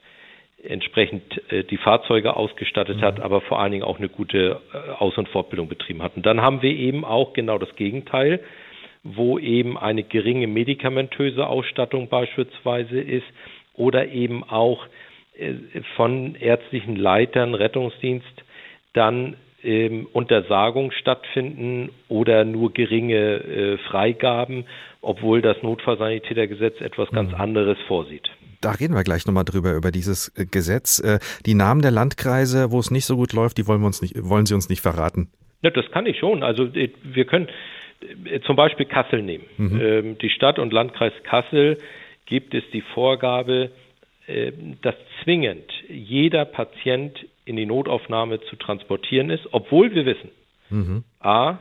entsprechend 0.63 1.23
äh, 1.51 1.63
die 1.63 1.77
Fahrzeuge 1.77 2.35
ausgestattet 2.35 2.97
mhm. 2.97 3.01
hat, 3.01 3.19
aber 3.19 3.41
vor 3.41 3.59
allen 3.59 3.71
Dingen 3.71 3.83
auch 3.83 3.97
eine 3.97 4.09
gute 4.09 4.59
äh, 4.73 4.91
Aus- 4.91 5.17
und 5.17 5.29
Fortbildung 5.29 5.67
betrieben 5.67 6.01
hat. 6.01 6.15
Und 6.15 6.25
dann 6.25 6.41
haben 6.41 6.61
wir 6.61 6.71
eben 6.71 7.05
auch 7.05 7.33
genau 7.33 7.57
das 7.57 7.75
Gegenteil, 7.75 8.39
wo 9.03 9.39
eben 9.39 9.77
eine 9.77 10.03
geringe 10.03 10.47
medikamentöse 10.47 11.45
Ausstattung 11.47 12.07
beispielsweise 12.09 12.99
ist 12.99 13.25
oder 13.73 14.09
eben 14.09 14.43
auch 14.43 14.85
äh, 15.37 15.53
von 15.95 16.35
ärztlichen 16.35 16.95
Leitern 16.95 17.55
Rettungsdienst 17.55 18.43
dann 18.93 19.35
ähm, 19.63 20.07
Untersagungen 20.11 20.91
stattfinden 20.91 21.89
oder 22.09 22.45
nur 22.45 22.73
geringe 22.73 23.15
äh, 23.15 23.77
Freigaben, 23.89 24.65
obwohl 25.01 25.41
das 25.41 25.61
Notfallsanitätergesetz 25.63 26.81
etwas 26.81 27.09
ganz 27.11 27.31
mhm. 27.31 27.41
anderes 27.41 27.77
vorsieht 27.87 28.29
da 28.61 28.71
reden 28.71 28.93
wir 28.93 29.03
gleich 29.03 29.25
nochmal 29.25 29.45
drüber, 29.45 29.73
über 29.73 29.91
dieses 29.91 30.29
äh, 30.37 30.45
Gesetz. 30.45 30.99
Äh, 30.99 31.19
die 31.45 31.53
Namen 31.53 31.81
der 31.81 31.91
Landkreise, 31.91 32.71
wo 32.71 32.79
es 32.79 32.91
nicht 32.91 33.05
so 33.05 33.15
gut 33.15 33.33
läuft, 33.33 33.57
die 33.57 33.67
wollen, 33.67 33.81
wir 33.81 33.87
uns 33.87 34.01
nicht, 34.01 34.15
wollen 34.17 34.45
Sie 34.45 34.53
uns 34.53 34.69
nicht 34.69 34.81
verraten. 34.81 35.29
Ja, 35.61 35.69
das 35.69 35.89
kann 35.91 36.05
ich 36.05 36.19
schon. 36.19 36.43
Also 36.43 36.65
äh, 36.65 36.89
wir 37.03 37.25
können 37.25 37.47
zum 38.45 38.55
Beispiel 38.55 38.87
Kassel 38.87 39.21
nehmen. 39.21 39.45
Mhm. 39.57 39.81
Ähm, 39.81 40.17
die 40.17 40.29
Stadt 40.29 40.57
und 40.57 40.73
Landkreis 40.73 41.13
Kassel 41.23 41.77
gibt 42.25 42.53
es 42.53 42.63
die 42.73 42.81
Vorgabe, 42.81 43.71
dass 44.81 44.95
zwingend 45.23 45.69
jeder 45.89 46.45
Patient 46.45 47.25
in 47.43 47.57
die 47.57 47.65
Notaufnahme 47.65 48.39
zu 48.41 48.55
transportieren 48.55 49.29
ist, 49.29 49.45
obwohl 49.51 49.93
wir 49.93 50.05
wissen, 50.05 50.29
mhm. 50.69 51.03
a, 51.19 51.57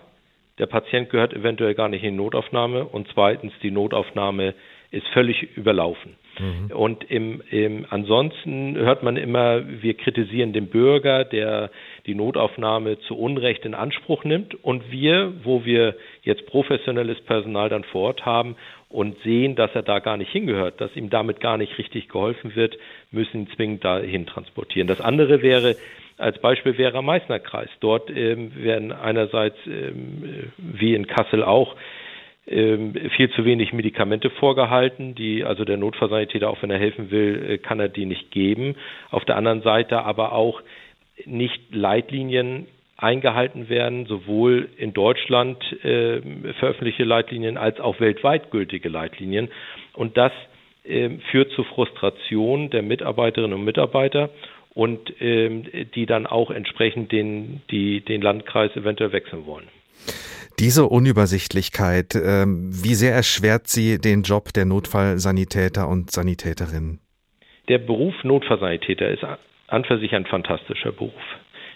der 0.58 0.66
Patient 0.66 1.10
gehört 1.10 1.32
eventuell 1.32 1.74
gar 1.74 1.88
nicht 1.88 2.04
in 2.04 2.12
die 2.12 2.16
Notaufnahme 2.18 2.84
und 2.84 3.08
zweitens, 3.12 3.52
die 3.62 3.70
Notaufnahme 3.70 4.54
ist 4.90 5.06
völlig 5.08 5.56
überlaufen. 5.56 6.16
Mhm. 6.40 6.70
Und 6.74 7.10
im, 7.10 7.42
im, 7.50 7.86
ansonsten 7.90 8.76
hört 8.76 9.02
man 9.02 9.16
immer, 9.16 9.62
wir 9.82 9.94
kritisieren 9.94 10.52
den 10.52 10.68
Bürger, 10.68 11.24
der 11.24 11.70
die 12.06 12.14
Notaufnahme 12.14 12.98
zu 13.00 13.16
Unrecht 13.16 13.64
in 13.64 13.74
Anspruch 13.74 14.24
nimmt. 14.24 14.54
Und 14.64 14.90
wir, 14.90 15.32
wo 15.44 15.64
wir 15.64 15.96
jetzt 16.22 16.46
professionelles 16.46 17.20
Personal 17.22 17.68
dann 17.68 17.84
vor 17.84 18.02
Ort 18.02 18.24
haben 18.24 18.56
und 18.88 19.16
sehen, 19.22 19.54
dass 19.54 19.70
er 19.74 19.82
da 19.82 20.00
gar 20.00 20.16
nicht 20.16 20.32
hingehört, 20.32 20.80
dass 20.80 20.94
ihm 20.96 21.10
damit 21.10 21.40
gar 21.40 21.56
nicht 21.56 21.78
richtig 21.78 22.08
geholfen 22.08 22.56
wird, 22.56 22.76
müssen 23.10 23.42
ihn 23.42 23.48
zwingend 23.54 23.84
dahin 23.84 24.26
transportieren. 24.26 24.88
Das 24.88 25.00
andere 25.00 25.42
wäre, 25.42 25.76
als 26.18 26.38
Beispiel 26.40 26.76
wäre 26.76 27.02
Meißner 27.02 27.38
Kreis. 27.38 27.70
Dort 27.80 28.10
ähm, 28.10 28.52
werden 28.56 28.92
einerseits, 28.92 29.56
ähm, 29.66 30.50
wie 30.58 30.94
in 30.94 31.06
Kassel 31.06 31.44
auch, 31.44 31.76
viel 32.50 33.30
zu 33.36 33.44
wenig 33.44 33.72
Medikamente 33.72 34.28
vorgehalten, 34.28 35.14
die 35.14 35.44
also 35.44 35.64
der 35.64 35.76
Notfallsanitäter, 35.76 36.50
auch 36.50 36.60
wenn 36.62 36.70
er 36.70 36.78
helfen 36.78 37.10
will, 37.12 37.46
äh, 37.48 37.58
kann 37.58 37.78
er 37.78 37.88
die 37.88 38.06
nicht 38.06 38.32
geben. 38.32 38.74
Auf 39.10 39.24
der 39.24 39.36
anderen 39.36 39.62
Seite 39.62 40.02
aber 40.02 40.32
auch 40.32 40.60
nicht 41.24 41.72
Leitlinien 41.72 42.66
eingehalten 42.96 43.68
werden, 43.68 44.06
sowohl 44.06 44.68
in 44.76 44.92
Deutschland 44.92 45.62
äh, 45.84 46.20
veröffentlichte 46.58 47.04
Leitlinien 47.04 47.56
als 47.56 47.78
auch 47.80 48.00
weltweit 48.00 48.50
gültige 48.50 48.88
Leitlinien. 48.88 49.48
Und 49.94 50.16
das 50.16 50.32
äh, 50.84 51.10
führt 51.30 51.52
zu 51.52 51.62
Frustration 51.62 52.70
der 52.70 52.82
Mitarbeiterinnen 52.82 53.56
und 53.56 53.64
Mitarbeiter 53.64 54.30
und 54.74 55.12
ähm, 55.20 55.66
die 55.94 56.06
dann 56.06 56.26
auch 56.26 56.50
entsprechend 56.50 57.12
den, 57.12 57.62
die, 57.70 58.00
den 58.00 58.22
Landkreis 58.22 58.74
eventuell 58.76 59.12
wechseln 59.12 59.46
wollen. 59.46 59.68
Diese 60.60 60.84
Unübersichtlichkeit, 60.84 62.14
ähm, 62.14 62.68
wie 62.84 62.92
sehr 62.92 63.14
erschwert 63.14 63.66
sie 63.66 63.98
den 63.98 64.24
Job 64.24 64.52
der 64.54 64.66
Notfallsanitäter 64.66 65.88
und 65.88 66.10
Sanitäterinnen? 66.10 67.00
Der 67.70 67.78
Beruf 67.78 68.12
Notfallsanitäter 68.24 69.08
ist 69.08 69.24
an 69.68 69.84
für 69.86 69.98
sich 69.98 70.12
ein 70.12 70.26
fantastischer 70.26 70.92
Beruf. 70.92 71.22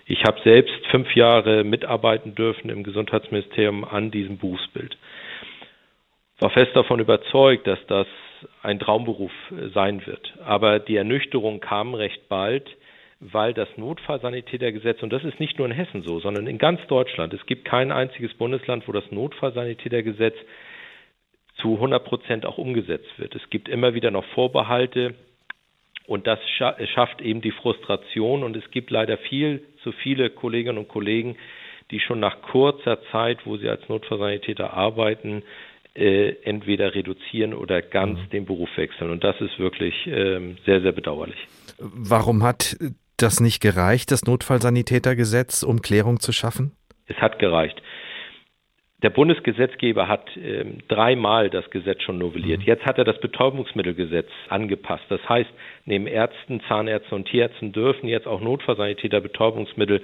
Ich 0.05 0.23
habe 0.25 0.39
selbst 0.45 0.75
fünf 0.91 1.17
Jahre 1.17 1.65
mitarbeiten 1.65 2.35
dürfen 2.35 2.69
im 2.69 2.85
Gesundheitsministerium 2.85 3.87
an 3.87 4.11
diesem 4.11 4.37
Berufsbild. 4.37 4.99
War 6.41 6.51
fest 6.51 6.73
davon 6.75 7.01
überzeugt, 7.01 7.67
dass 7.67 7.79
das 7.87 8.07
ein 8.63 8.79
Traumberuf 8.81 9.33
sein 9.73 10.05
wird. 10.05 10.35
Aber 10.45 10.79
die 10.79 10.97
Ernüchterung 10.97 11.61
kam 11.61 11.95
recht 11.95 12.29
bald, 12.29 12.69
weil 13.21 13.55
das 13.55 13.69
Notfallsanitätergesetz, 13.77 15.03
und 15.03 15.13
das 15.13 15.25
ist 15.25 15.41
nicht 15.41 15.59
nur 15.59 15.67
in 15.67 15.73
Hessen 15.73 16.03
so, 16.03 16.21
sondern 16.21 16.47
in 16.47 16.59
ganz 16.59 16.81
Deutschland, 16.89 17.33
es 17.33 17.47
gibt 17.47 17.65
kein 17.65 17.93
einziges 17.93 18.35
Bundesland, 18.35 18.87
wo 18.87 18.93
das 18.93 19.11
Notfallsanitätergesetz 19.11 20.35
zu 21.57 21.75
100 21.75 22.05
Prozent 22.05 22.47
auch 22.47 22.59
umgesetzt 22.59 23.19
wird. 23.19 23.35
Es 23.35 23.49
gibt 23.51 23.69
immer 23.69 23.95
wieder 23.95 24.11
noch 24.11 24.25
Vorbehalte 24.35 25.15
und 26.07 26.27
das 26.27 26.39
schafft 26.51 27.23
eben 27.23 27.41
die 27.41 27.53
Frustration 27.53 28.43
und 28.43 28.57
es 28.57 28.71
gibt 28.71 28.91
leider 28.91 29.17
viel 29.17 29.63
zu 29.83 29.93
viele 29.93 30.31
Kolleginnen 30.31 30.79
und 30.79 30.89
Kollegen, 30.89 31.37
die 31.91 32.01
schon 32.01 32.21
nach 32.21 32.43
kurzer 32.43 32.99
Zeit, 33.13 33.47
wo 33.47 33.57
sie 33.57 33.69
als 33.69 33.89
Notfallsanitäter 33.89 34.73
arbeiten, 34.75 35.43
äh, 35.95 36.31
entweder 36.43 36.95
reduzieren 36.95 37.55
oder 37.55 37.81
ganz 37.81 38.19
mhm. 38.19 38.31
den 38.31 38.45
Beruf 38.47 38.69
wechseln. 38.77 39.11
Und 39.11 39.23
das 39.23 39.41
ist 39.41 39.59
wirklich 39.59 39.95
ähm, 40.07 40.57
sehr, 40.67 40.81
sehr 40.81 40.93
bedauerlich. 40.93 41.39
Warum 41.79 42.43
hat 42.43 42.77
das 43.17 43.41
nicht 43.41 43.61
gereicht, 43.61 44.11
das 44.11 44.25
Notfallsanitätergesetz, 44.25 45.63
um 45.63 45.81
Klärung 45.83 46.21
zu 46.21 46.33
schaffen? 46.33 46.73
Es 47.07 47.17
hat 47.17 47.39
gereicht. 47.39 47.81
der 49.03 49.11
Bundesgesetzgeber 49.11 50.09
hat 50.09 50.35
äh, 50.37 50.65
dreimal 50.89 51.51
das 51.51 51.69
Gesetz 51.71 52.03
schon 52.03 52.17
novelliert. 52.17 52.61
Mhm. 52.61 52.67
Jetzt 52.67 52.87
hat 52.87 52.97
er 52.97 53.05
das 53.05 53.21
Betäubungsmittelgesetz 53.21 54.29
angepasst. 54.49 55.05
Das 55.11 55.21
heißt, 55.29 55.51
neben 55.85 56.07
Ärzten, 56.07 56.63
Zahnärzten 56.69 57.15
und 57.15 57.27
Tierärzten 57.27 57.73
dürfen 57.73 58.09
jetzt 58.09 58.27
auch 58.27 58.41
Notfallsanitäter 58.41 59.21
Betäubungsmittel 59.21 60.01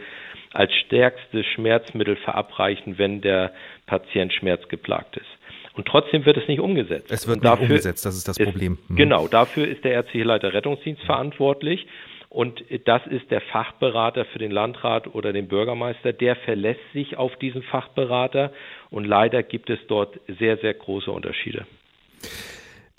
als 0.53 0.73
stärkstes 0.75 1.47
Schmerzmittel 1.47 2.17
verabreichen, 2.17 2.99
wenn 2.99 3.23
der 3.23 3.53
Patient 3.87 4.35
schmerzgeplagt 4.35 5.17
ist. 5.17 5.27
Und 5.75 5.87
trotzdem 5.87 6.27
wird 6.27 6.37
es 6.37 6.47
nicht 6.47 6.61
umgesetzt. 6.61 7.11
Es 7.11 7.27
wird 7.27 7.43
nicht 7.43 7.61
umgesetzt, 7.61 8.05
das 8.05 8.17
ist 8.17 8.29
das 8.29 8.39
Problem. 8.39 8.75
Ist, 8.75 8.91
mhm. 8.91 8.97
Genau, 8.97 9.29
dafür 9.29 9.67
ist 9.67 9.83
der 9.83 9.93
ärztliche 9.93 10.27
Leiter 10.27 10.53
Rettungsdienst 10.53 11.03
verantwortlich. 11.05 11.87
Und 12.31 12.65
das 12.85 13.05
ist 13.09 13.29
der 13.33 13.41
Fachberater 13.41 14.25
für 14.25 14.39
den 14.39 14.53
Landrat 14.53 15.13
oder 15.13 15.33
den 15.33 15.49
Bürgermeister. 15.49 16.13
Der 16.13 16.37
verlässt 16.37 16.81
sich 16.93 17.17
auf 17.17 17.35
diesen 17.37 17.63
Fachberater. 17.65 18.53
Und 18.89 19.05
leider 19.05 19.43
gibt 19.43 19.69
es 19.69 19.81
dort 19.89 20.19
sehr, 20.39 20.57
sehr 20.59 20.75
große 20.75 21.11
Unterschiede. 21.11 21.67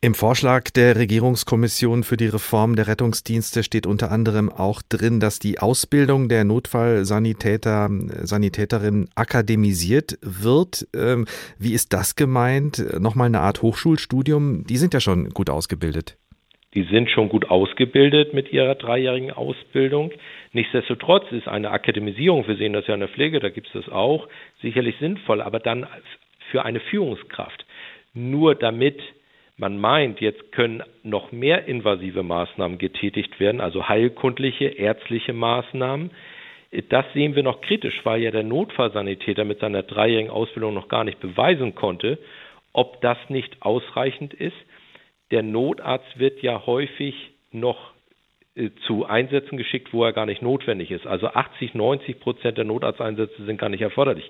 Im 0.04 0.16
Vorschlag 0.16 0.72
der 0.72 0.96
Regierungskommission 0.96 2.04
für 2.04 2.18
die 2.18 2.26
Reform 2.26 2.76
der 2.76 2.88
Rettungsdienste 2.88 3.64
steht 3.64 3.86
unter 3.86 4.12
anderem 4.12 4.52
auch 4.52 4.82
drin, 4.82 5.20
dass 5.20 5.40
die 5.40 5.60
Ausbildung 5.60 6.28
der 6.28 6.44
Notfallsanitäter, 6.44 7.88
Sanitäterinnen 8.24 9.10
akademisiert 9.16 10.18
wird. 10.24 10.88
Ähm, 10.96 11.26
wie 11.58 11.74
ist 11.74 11.94
das 11.94 12.16
gemeint? 12.16 12.84
Nochmal 13.00 13.28
eine 13.28 13.42
Art 13.42 13.62
Hochschulstudium? 13.62 14.66
Die 14.66 14.78
sind 14.78 14.94
ja 14.94 15.00
schon 15.00 15.30
gut 15.30 15.52
ausgebildet. 15.52 16.18
Die 16.74 16.84
sind 16.84 17.10
schon 17.10 17.28
gut 17.28 17.50
ausgebildet 17.50 18.34
mit 18.34 18.54
ihrer 18.54 18.76
dreijährigen 18.76 19.32
Ausbildung. 19.32 20.12
Nichtsdestotrotz 20.54 21.30
ist 21.32 21.48
eine 21.48 21.72
Akademisierung, 21.72 22.48
wir 22.48 22.56
sehen 22.56 22.74
das 22.74 22.88
ja 22.88 22.94
in 22.94 23.02
der 23.02 23.10
Pflege, 23.10 23.40
da 23.40 23.50
gibt 23.50 23.68
es 23.68 23.74
das 23.74 23.90
auch, 23.90 24.28
sicherlich 24.62 24.96
sinnvoll, 25.00 25.42
aber 25.42 25.60
dann 25.60 25.86
für 26.50 26.64
eine 26.64 26.80
Führungskraft. 26.80 27.66
Nur 28.14 28.56
damit 28.56 29.02
man 29.58 29.80
meint, 29.80 30.22
jetzt 30.22 30.52
können 30.54 30.82
noch 31.04 31.32
mehr 31.32 31.66
invasive 31.66 32.24
Maßnahmen 32.24 32.80
getätigt 32.80 33.40
werden, 33.40 33.62
also 33.62 33.88
heilkundliche, 33.88 34.66
ärztliche 34.66 35.34
Maßnahmen. 35.34 36.10
Das 36.90 37.06
sehen 37.14 37.36
wir 37.36 37.44
noch 37.44 37.62
kritisch, 37.62 38.00
weil 38.04 38.24
ja 38.24 38.32
der 38.32 38.44
Notfallsanitäter 38.44 39.44
mit 39.46 39.60
seiner 39.60 39.84
dreijährigen 39.84 40.32
Ausbildung 40.32 40.74
noch 40.74 40.88
gar 40.88 41.04
nicht 41.04 41.20
beweisen 41.20 41.76
konnte, 41.76 42.18
ob 42.74 43.02
das 43.02 43.18
nicht 43.30 43.62
ausreichend 43.62 44.34
ist. 44.34 44.56
Der 45.32 45.44
Notarzt 45.44 46.20
wird 46.20 46.42
ja 46.42 46.66
häufig 46.66 47.16
noch 47.52 47.92
äh, 48.56 48.70
zu 48.86 49.06
Einsätzen 49.06 49.58
geschickt, 49.58 49.94
wo 49.94 50.04
er 50.04 50.14
gar 50.14 50.26
nicht 50.26 50.42
notwendig 50.42 50.92
ist. 50.92 51.08
Also 51.08 51.28
80, 51.28 51.74
90 51.74 52.20
Prozent 52.20 52.58
der 52.58 52.66
Notarzteinsätze 52.66 53.46
sind 53.46 53.58
gar 53.58 53.70
nicht 53.70 53.82
erforderlich. 53.82 54.30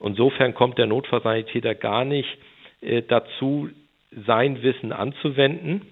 Insofern 0.00 0.54
kommt 0.54 0.78
der 0.78 0.86
Notfallsanitäter 0.86 1.74
gar 1.74 2.04
nicht 2.04 2.28
äh, 2.80 3.02
dazu, 3.02 3.68
sein 4.26 4.62
Wissen 4.62 4.92
anzuwenden. 4.92 5.82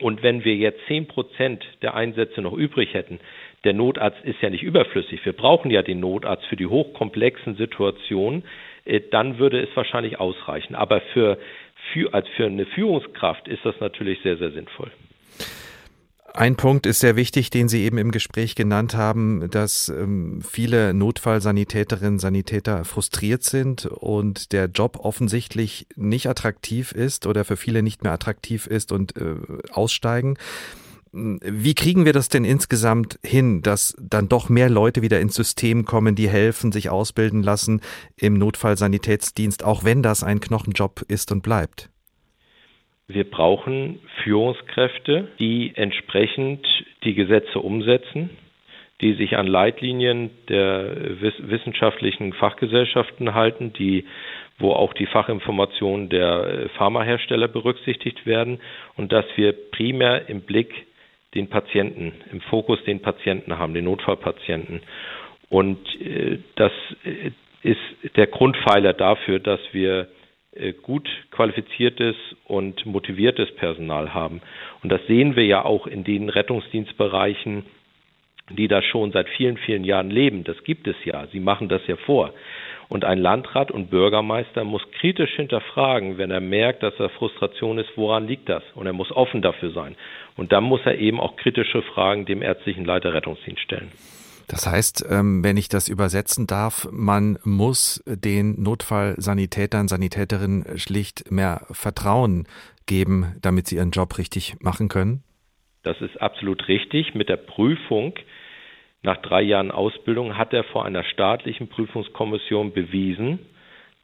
Und 0.00 0.22
wenn 0.22 0.44
wir 0.44 0.54
jetzt 0.54 0.80
zehn 0.86 1.06
Prozent 1.06 1.64
der 1.82 1.94
Einsätze 1.94 2.40
noch 2.40 2.52
übrig 2.52 2.94
hätten, 2.94 3.20
der 3.64 3.74
Notarzt 3.74 4.24
ist 4.24 4.40
ja 4.40 4.50
nicht 4.50 4.62
überflüssig. 4.62 5.24
Wir 5.24 5.32
brauchen 5.32 5.70
ja 5.70 5.82
den 5.82 6.00
Notarzt 6.00 6.46
für 6.46 6.56
die 6.56 6.66
hochkomplexen 6.66 7.56
Situationen. 7.56 8.44
Äh, 8.84 9.00
dann 9.10 9.38
würde 9.38 9.60
es 9.60 9.68
wahrscheinlich 9.74 10.18
ausreichen. 10.18 10.74
Aber 10.74 11.00
für, 11.12 11.38
für, 11.92 12.12
als 12.14 12.26
für 12.36 12.46
eine 12.46 12.66
Führungskraft 12.66 13.48
ist 13.48 13.64
das 13.64 13.74
natürlich 13.80 14.20
sehr, 14.22 14.36
sehr 14.38 14.52
sinnvoll. 14.52 14.90
Ein 16.34 16.56
Punkt 16.56 16.86
ist 16.86 17.00
sehr 17.00 17.16
wichtig, 17.16 17.50
den 17.50 17.68
Sie 17.68 17.84
eben 17.84 17.98
im 17.98 18.12
Gespräch 18.12 18.54
genannt 18.54 18.94
haben, 18.94 19.50
dass 19.50 19.88
ähm, 19.88 20.40
viele 20.42 20.92
Notfallsanitäterinnen, 20.94 22.18
Sanitäter 22.18 22.84
frustriert 22.84 23.42
sind 23.42 23.86
und 23.86 24.52
der 24.52 24.66
Job 24.66 25.00
offensichtlich 25.02 25.86
nicht 25.96 26.28
attraktiv 26.28 26.92
ist 26.92 27.26
oder 27.26 27.44
für 27.44 27.56
viele 27.56 27.82
nicht 27.82 28.04
mehr 28.04 28.12
attraktiv 28.12 28.66
ist 28.66 28.92
und 28.92 29.16
äh, 29.16 29.36
aussteigen. 29.72 30.36
Wie 31.12 31.74
kriegen 31.74 32.04
wir 32.04 32.12
das 32.12 32.28
denn 32.28 32.44
insgesamt 32.44 33.18
hin, 33.24 33.62
dass 33.62 33.96
dann 34.00 34.28
doch 34.28 34.48
mehr 34.48 34.68
Leute 34.68 35.02
wieder 35.02 35.20
ins 35.20 35.34
System 35.34 35.84
kommen, 35.84 36.14
die 36.14 36.28
helfen, 36.28 36.72
sich 36.72 36.90
ausbilden 36.90 37.42
lassen 37.42 37.80
im 38.16 38.34
Notfallsanitätsdienst, 38.34 39.64
auch 39.64 39.84
wenn 39.84 40.02
das 40.02 40.22
ein 40.22 40.40
Knochenjob 40.40 41.02
ist 41.08 41.32
und 41.32 41.42
bleibt? 41.42 41.90
Wir 43.06 43.24
brauchen 43.24 44.00
Führungskräfte, 44.22 45.28
die 45.38 45.72
entsprechend 45.74 46.66
die 47.04 47.14
Gesetze 47.14 47.58
umsetzen, 47.58 48.30
die 49.00 49.14
sich 49.14 49.36
an 49.36 49.46
Leitlinien 49.46 50.30
der 50.48 51.20
wissenschaftlichen 51.20 52.32
Fachgesellschaften 52.34 53.32
halten, 53.32 53.72
die 53.72 54.04
wo 54.58 54.72
auch 54.72 54.92
die 54.92 55.06
Fachinformationen 55.06 56.08
der 56.08 56.68
Pharmahersteller 56.76 57.48
berücksichtigt 57.48 58.26
werden 58.26 58.60
und 58.96 59.12
dass 59.12 59.24
wir 59.36 59.52
primär 59.52 60.28
im 60.28 60.40
Blick 60.40 60.87
den 61.34 61.48
Patienten, 61.48 62.12
im 62.32 62.40
Fokus 62.42 62.82
den 62.84 63.00
Patienten 63.00 63.58
haben, 63.58 63.74
den 63.74 63.84
Notfallpatienten. 63.84 64.80
Und 65.50 65.78
äh, 66.00 66.38
das 66.56 66.72
äh, 67.04 67.30
ist 67.62 68.16
der 68.16 68.26
Grundpfeiler 68.26 68.92
dafür, 68.92 69.38
dass 69.38 69.60
wir 69.72 70.08
äh, 70.52 70.72
gut 70.72 71.08
qualifiziertes 71.30 72.16
und 72.44 72.84
motiviertes 72.86 73.54
Personal 73.56 74.14
haben. 74.14 74.40
Und 74.82 74.90
das 74.90 75.00
sehen 75.06 75.36
wir 75.36 75.44
ja 75.44 75.64
auch 75.64 75.86
in 75.86 76.04
den 76.04 76.28
Rettungsdienstbereichen, 76.28 77.64
die 78.50 78.68
da 78.68 78.80
schon 78.82 79.12
seit 79.12 79.28
vielen, 79.28 79.58
vielen 79.58 79.84
Jahren 79.84 80.10
leben. 80.10 80.44
Das 80.44 80.62
gibt 80.64 80.86
es 80.86 80.96
ja. 81.04 81.26
Sie 81.28 81.40
machen 81.40 81.68
das 81.68 81.86
ja 81.86 81.96
vor. 81.96 82.32
Und 82.88 83.04
ein 83.04 83.18
Landrat 83.18 83.70
und 83.70 83.90
Bürgermeister 83.90 84.64
muss 84.64 84.82
kritisch 84.98 85.34
hinterfragen, 85.36 86.16
wenn 86.16 86.30
er 86.30 86.40
merkt, 86.40 86.82
dass 86.82 86.94
er 86.98 87.10
Frustration 87.10 87.78
ist, 87.78 87.90
woran 87.96 88.26
liegt 88.26 88.48
das? 88.48 88.62
Und 88.74 88.86
er 88.86 88.94
muss 88.94 89.12
offen 89.12 89.42
dafür 89.42 89.72
sein. 89.72 89.94
Und 90.36 90.52
dann 90.52 90.64
muss 90.64 90.80
er 90.84 90.98
eben 90.98 91.20
auch 91.20 91.36
kritische 91.36 91.82
Fragen 91.82 92.24
dem 92.24 92.40
ärztlichen 92.40 92.84
Leiter 92.84 93.12
Rettungsdienst 93.12 93.60
stellen. 93.60 93.92
Das 94.48 94.66
heißt, 94.66 95.04
ähm, 95.10 95.44
wenn 95.44 95.58
ich 95.58 95.68
das 95.68 95.88
übersetzen 95.88 96.46
darf, 96.46 96.88
man 96.90 97.38
muss 97.44 98.02
den 98.06 98.62
Notfallsanitätern, 98.62 99.88
Sanitäterinnen 99.88 100.78
schlicht 100.78 101.30
mehr 101.30 101.66
Vertrauen 101.70 102.48
geben, 102.86 103.36
damit 103.42 103.66
sie 103.66 103.76
ihren 103.76 103.90
Job 103.90 104.16
richtig 104.16 104.56
machen 104.60 104.88
können? 104.88 105.22
Das 105.82 106.00
ist 106.00 106.20
absolut 106.20 106.66
richtig. 106.68 107.14
Mit 107.14 107.28
der 107.28 107.36
Prüfung 107.36 108.14
nach 109.08 109.22
drei 109.22 109.40
Jahren 109.40 109.70
Ausbildung 109.70 110.36
hat 110.36 110.52
er 110.52 110.64
vor 110.64 110.84
einer 110.84 111.02
staatlichen 111.02 111.68
Prüfungskommission 111.68 112.74
bewiesen, 112.74 113.38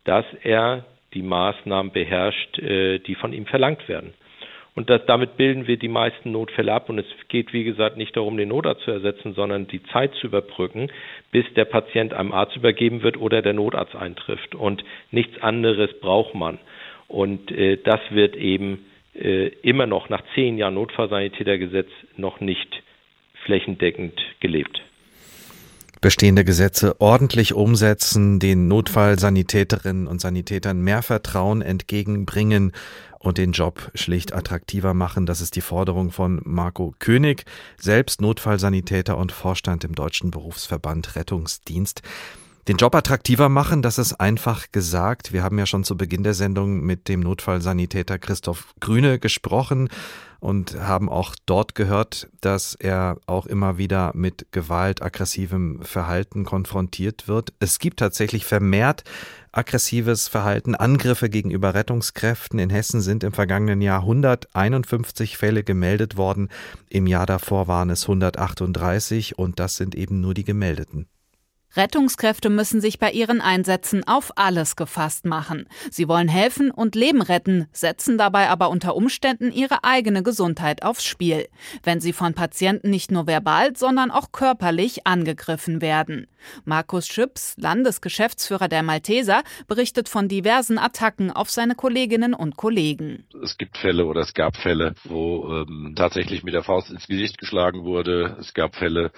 dass 0.04 0.24
er 0.42 0.86
die 1.12 1.20
Maßnahmen 1.20 1.92
beherrscht, 1.92 2.58
äh, 2.58 3.00
die 3.00 3.14
von 3.14 3.34
ihm 3.34 3.44
verlangt 3.44 3.86
werden. 3.86 4.14
Und 4.74 4.88
das, 4.88 5.04
damit 5.06 5.36
bilden 5.36 5.66
wir 5.66 5.76
die 5.76 5.88
meisten 5.88 6.32
Notfälle 6.32 6.72
ab. 6.72 6.88
Und 6.88 6.98
es 6.98 7.06
geht, 7.28 7.52
wie 7.52 7.64
gesagt, 7.64 7.98
nicht 7.98 8.16
darum, 8.16 8.38
den 8.38 8.48
Notarzt 8.48 8.82
zu 8.84 8.92
ersetzen, 8.92 9.34
sondern 9.34 9.68
die 9.68 9.82
Zeit 9.92 10.14
zu 10.14 10.26
überbrücken, 10.26 10.90
bis 11.32 11.44
der 11.54 11.66
Patient 11.66 12.14
einem 12.14 12.32
Arzt 12.32 12.56
übergeben 12.56 13.02
wird 13.02 13.18
oder 13.18 13.42
der 13.42 13.52
Notarzt 13.52 13.94
eintrifft. 13.94 14.54
Und 14.54 14.84
nichts 15.10 15.40
anderes 15.42 15.90
braucht 16.00 16.34
man. 16.34 16.58
Und 17.08 17.50
äh, 17.52 17.76
das 17.76 18.00
wird 18.08 18.36
eben 18.36 18.86
äh, 19.14 19.48
immer 19.60 19.84
noch 19.84 20.08
nach 20.08 20.22
zehn 20.34 20.56
Jahren 20.56 20.74
Notfallsanitätergesetz 20.74 21.90
noch 22.16 22.40
nicht 22.40 22.82
flächendeckend 23.44 24.18
gelebt 24.40 24.80
bestehende 26.04 26.44
Gesetze 26.44 27.00
ordentlich 27.00 27.54
umsetzen, 27.54 28.38
den 28.38 28.68
Notfallsanitäterinnen 28.68 30.06
und 30.06 30.20
Sanitätern 30.20 30.82
mehr 30.82 31.00
Vertrauen 31.00 31.62
entgegenbringen 31.62 32.72
und 33.18 33.38
den 33.38 33.52
Job 33.52 33.90
schlicht 33.94 34.34
attraktiver 34.34 34.92
machen. 34.92 35.24
Das 35.24 35.40
ist 35.40 35.56
die 35.56 35.62
Forderung 35.62 36.10
von 36.10 36.42
Marco 36.44 36.94
König, 36.98 37.46
selbst 37.80 38.20
Notfallsanitäter 38.20 39.16
und 39.16 39.32
Vorstand 39.32 39.82
im 39.82 39.94
Deutschen 39.94 40.30
Berufsverband 40.30 41.16
Rettungsdienst. 41.16 42.02
Den 42.66 42.78
Job 42.78 42.94
attraktiver 42.94 43.50
machen, 43.50 43.82
das 43.82 43.98
ist 43.98 44.14
einfach 44.14 44.72
gesagt. 44.72 45.34
Wir 45.34 45.42
haben 45.42 45.58
ja 45.58 45.66
schon 45.66 45.84
zu 45.84 45.98
Beginn 45.98 46.22
der 46.22 46.32
Sendung 46.32 46.80
mit 46.80 47.08
dem 47.08 47.20
Notfallsanitäter 47.20 48.18
Christoph 48.18 48.74
Grüne 48.80 49.18
gesprochen 49.18 49.90
und 50.40 50.80
haben 50.80 51.10
auch 51.10 51.34
dort 51.44 51.74
gehört, 51.74 52.28
dass 52.40 52.74
er 52.74 53.18
auch 53.26 53.44
immer 53.44 53.76
wieder 53.76 54.12
mit 54.14 54.46
Gewalt, 54.50 55.02
aggressivem 55.02 55.82
Verhalten 55.82 56.46
konfrontiert 56.46 57.28
wird. 57.28 57.52
Es 57.60 57.78
gibt 57.78 57.98
tatsächlich 57.98 58.46
vermehrt 58.46 59.04
aggressives 59.52 60.28
Verhalten, 60.28 60.74
Angriffe 60.74 61.28
gegenüber 61.28 61.74
Rettungskräften. 61.74 62.58
In 62.58 62.70
Hessen 62.70 63.02
sind 63.02 63.24
im 63.24 63.32
vergangenen 63.32 63.82
Jahr 63.82 64.00
151 64.00 65.36
Fälle 65.36 65.64
gemeldet 65.64 66.16
worden. 66.16 66.48
Im 66.88 67.06
Jahr 67.06 67.26
davor 67.26 67.68
waren 67.68 67.90
es 67.90 68.04
138 68.04 69.38
und 69.38 69.60
das 69.60 69.76
sind 69.76 69.94
eben 69.94 70.22
nur 70.22 70.32
die 70.32 70.44
gemeldeten. 70.44 71.06
Rettungskräfte 71.76 72.50
müssen 72.50 72.80
sich 72.80 72.98
bei 72.98 73.10
ihren 73.10 73.40
Einsätzen 73.40 74.06
auf 74.06 74.32
alles 74.36 74.76
gefasst 74.76 75.24
machen. 75.24 75.66
Sie 75.90 76.08
wollen 76.08 76.28
helfen 76.28 76.70
und 76.70 76.94
Leben 76.94 77.22
retten, 77.22 77.66
setzen 77.72 78.18
dabei 78.18 78.48
aber 78.48 78.70
unter 78.70 78.94
Umständen 78.96 79.50
ihre 79.50 79.84
eigene 79.84 80.22
Gesundheit 80.22 80.82
aufs 80.82 81.04
Spiel, 81.04 81.48
wenn 81.82 82.00
sie 82.00 82.12
von 82.12 82.34
Patienten 82.34 82.90
nicht 82.90 83.10
nur 83.10 83.26
verbal, 83.26 83.76
sondern 83.76 84.10
auch 84.10 84.32
körperlich 84.32 85.06
angegriffen 85.06 85.80
werden. 85.82 86.26
Markus 86.64 87.06
Schüps, 87.06 87.54
Landesgeschäftsführer 87.56 88.68
der 88.68 88.82
Malteser, 88.82 89.42
berichtet 89.66 90.08
von 90.08 90.28
diversen 90.28 90.78
Attacken 90.78 91.30
auf 91.30 91.50
seine 91.50 91.74
Kolleginnen 91.74 92.34
und 92.34 92.56
Kollegen. 92.56 93.26
Es 93.42 93.56
gibt 93.56 93.78
Fälle 93.78 94.04
oder 94.04 94.20
es 94.20 94.34
gab 94.34 94.56
Fälle, 94.56 94.94
wo 95.04 95.48
ähm, 95.50 95.94
tatsächlich 95.96 96.42
mit 96.42 96.54
der 96.54 96.62
Faust 96.62 96.90
ins 96.90 97.06
Gesicht 97.06 97.38
geschlagen 97.38 97.84
wurde. 97.84 98.36
Es 98.38 98.54
gab 98.54 98.76
Fälle, 98.76 99.10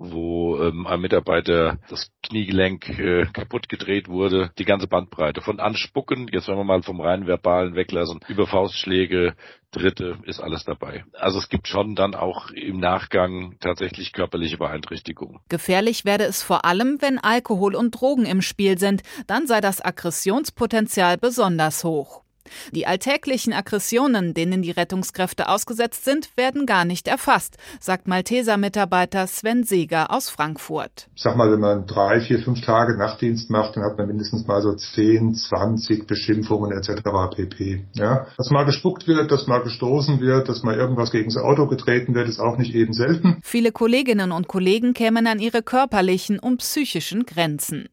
wo 0.00 0.58
ähm, 0.58 0.86
ein 0.86 1.00
Mitarbeiter 1.00 1.78
das 1.90 2.10
Kniegelenk 2.22 2.88
äh, 2.98 3.26
kaputt 3.26 3.68
gedreht 3.68 4.08
wurde. 4.08 4.50
Die 4.58 4.64
ganze 4.64 4.88
Bandbreite 4.88 5.42
von 5.42 5.60
Anspucken, 5.60 6.28
jetzt 6.32 6.48
wenn 6.48 6.56
wir 6.56 6.64
mal 6.64 6.82
vom 6.82 7.02
rein 7.02 7.26
verbalen 7.26 7.74
weglassen, 7.76 8.20
über 8.26 8.46
Faustschläge, 8.46 9.34
Dritte 9.72 10.18
ist 10.24 10.40
alles 10.40 10.64
dabei. 10.64 11.04
Also 11.12 11.38
es 11.38 11.48
gibt 11.48 11.68
schon 11.68 11.94
dann 11.94 12.14
auch 12.14 12.50
im 12.50 12.80
Nachgang 12.80 13.56
tatsächlich 13.60 14.12
körperliche 14.12 14.56
Beeinträchtigungen. 14.56 15.40
Gefährlich 15.48 16.04
werde 16.04 16.24
es 16.24 16.42
vor 16.42 16.64
allem, 16.64 16.96
wenn 17.00 17.18
Alkohol 17.18 17.76
und 17.76 17.92
Drogen 17.92 18.24
im 18.24 18.42
Spiel 18.42 18.78
sind. 18.78 19.02
Dann 19.26 19.46
sei 19.46 19.60
das 19.60 19.84
Aggressionspotenzial 19.84 21.18
besonders 21.18 21.84
hoch. 21.84 22.24
Die 22.72 22.86
alltäglichen 22.86 23.52
Aggressionen, 23.52 24.34
denen 24.34 24.62
die 24.62 24.70
Rettungskräfte 24.70 25.48
ausgesetzt 25.48 26.04
sind, 26.04 26.36
werden 26.36 26.66
gar 26.66 26.84
nicht 26.84 27.08
erfasst, 27.08 27.56
sagt 27.80 28.08
Malteser-Mitarbeiter 28.08 29.26
Sven 29.26 29.64
Seeger 29.64 30.10
aus 30.10 30.30
Frankfurt. 30.30 31.08
Ich 31.14 31.22
sag 31.22 31.36
mal, 31.36 31.50
wenn 31.50 31.60
man 31.60 31.86
drei, 31.86 32.20
vier, 32.20 32.40
fünf 32.40 32.60
Tage 32.62 32.96
Nachtdienst 32.96 33.50
macht, 33.50 33.76
dann 33.76 33.84
hat 33.84 33.98
man 33.98 34.06
mindestens 34.06 34.46
mal 34.46 34.60
so 34.62 34.74
10, 34.74 35.34
20 35.34 36.06
Beschimpfungen 36.06 36.72
etc. 36.72 37.02
pp. 37.34 37.84
Ja? 37.94 38.26
Dass 38.36 38.50
mal 38.50 38.64
gespuckt 38.64 39.06
wird, 39.06 39.30
dass 39.30 39.46
mal 39.46 39.62
gestoßen 39.62 40.20
wird, 40.20 40.48
dass 40.48 40.62
mal 40.62 40.76
irgendwas 40.76 41.10
gegen 41.10 41.30
das 41.30 41.42
Auto 41.42 41.66
getreten 41.66 42.14
wird, 42.14 42.28
ist 42.28 42.40
auch 42.40 42.56
nicht 42.56 42.74
eben 42.74 42.92
selten. 42.92 43.38
Viele 43.42 43.72
Kolleginnen 43.72 44.32
und 44.32 44.48
Kollegen 44.48 44.94
kämen 44.94 45.26
an 45.26 45.38
ihre 45.38 45.62
körperlichen 45.62 46.38
und 46.38 46.58
psychischen 46.58 47.24
Grenzen. 47.26 47.88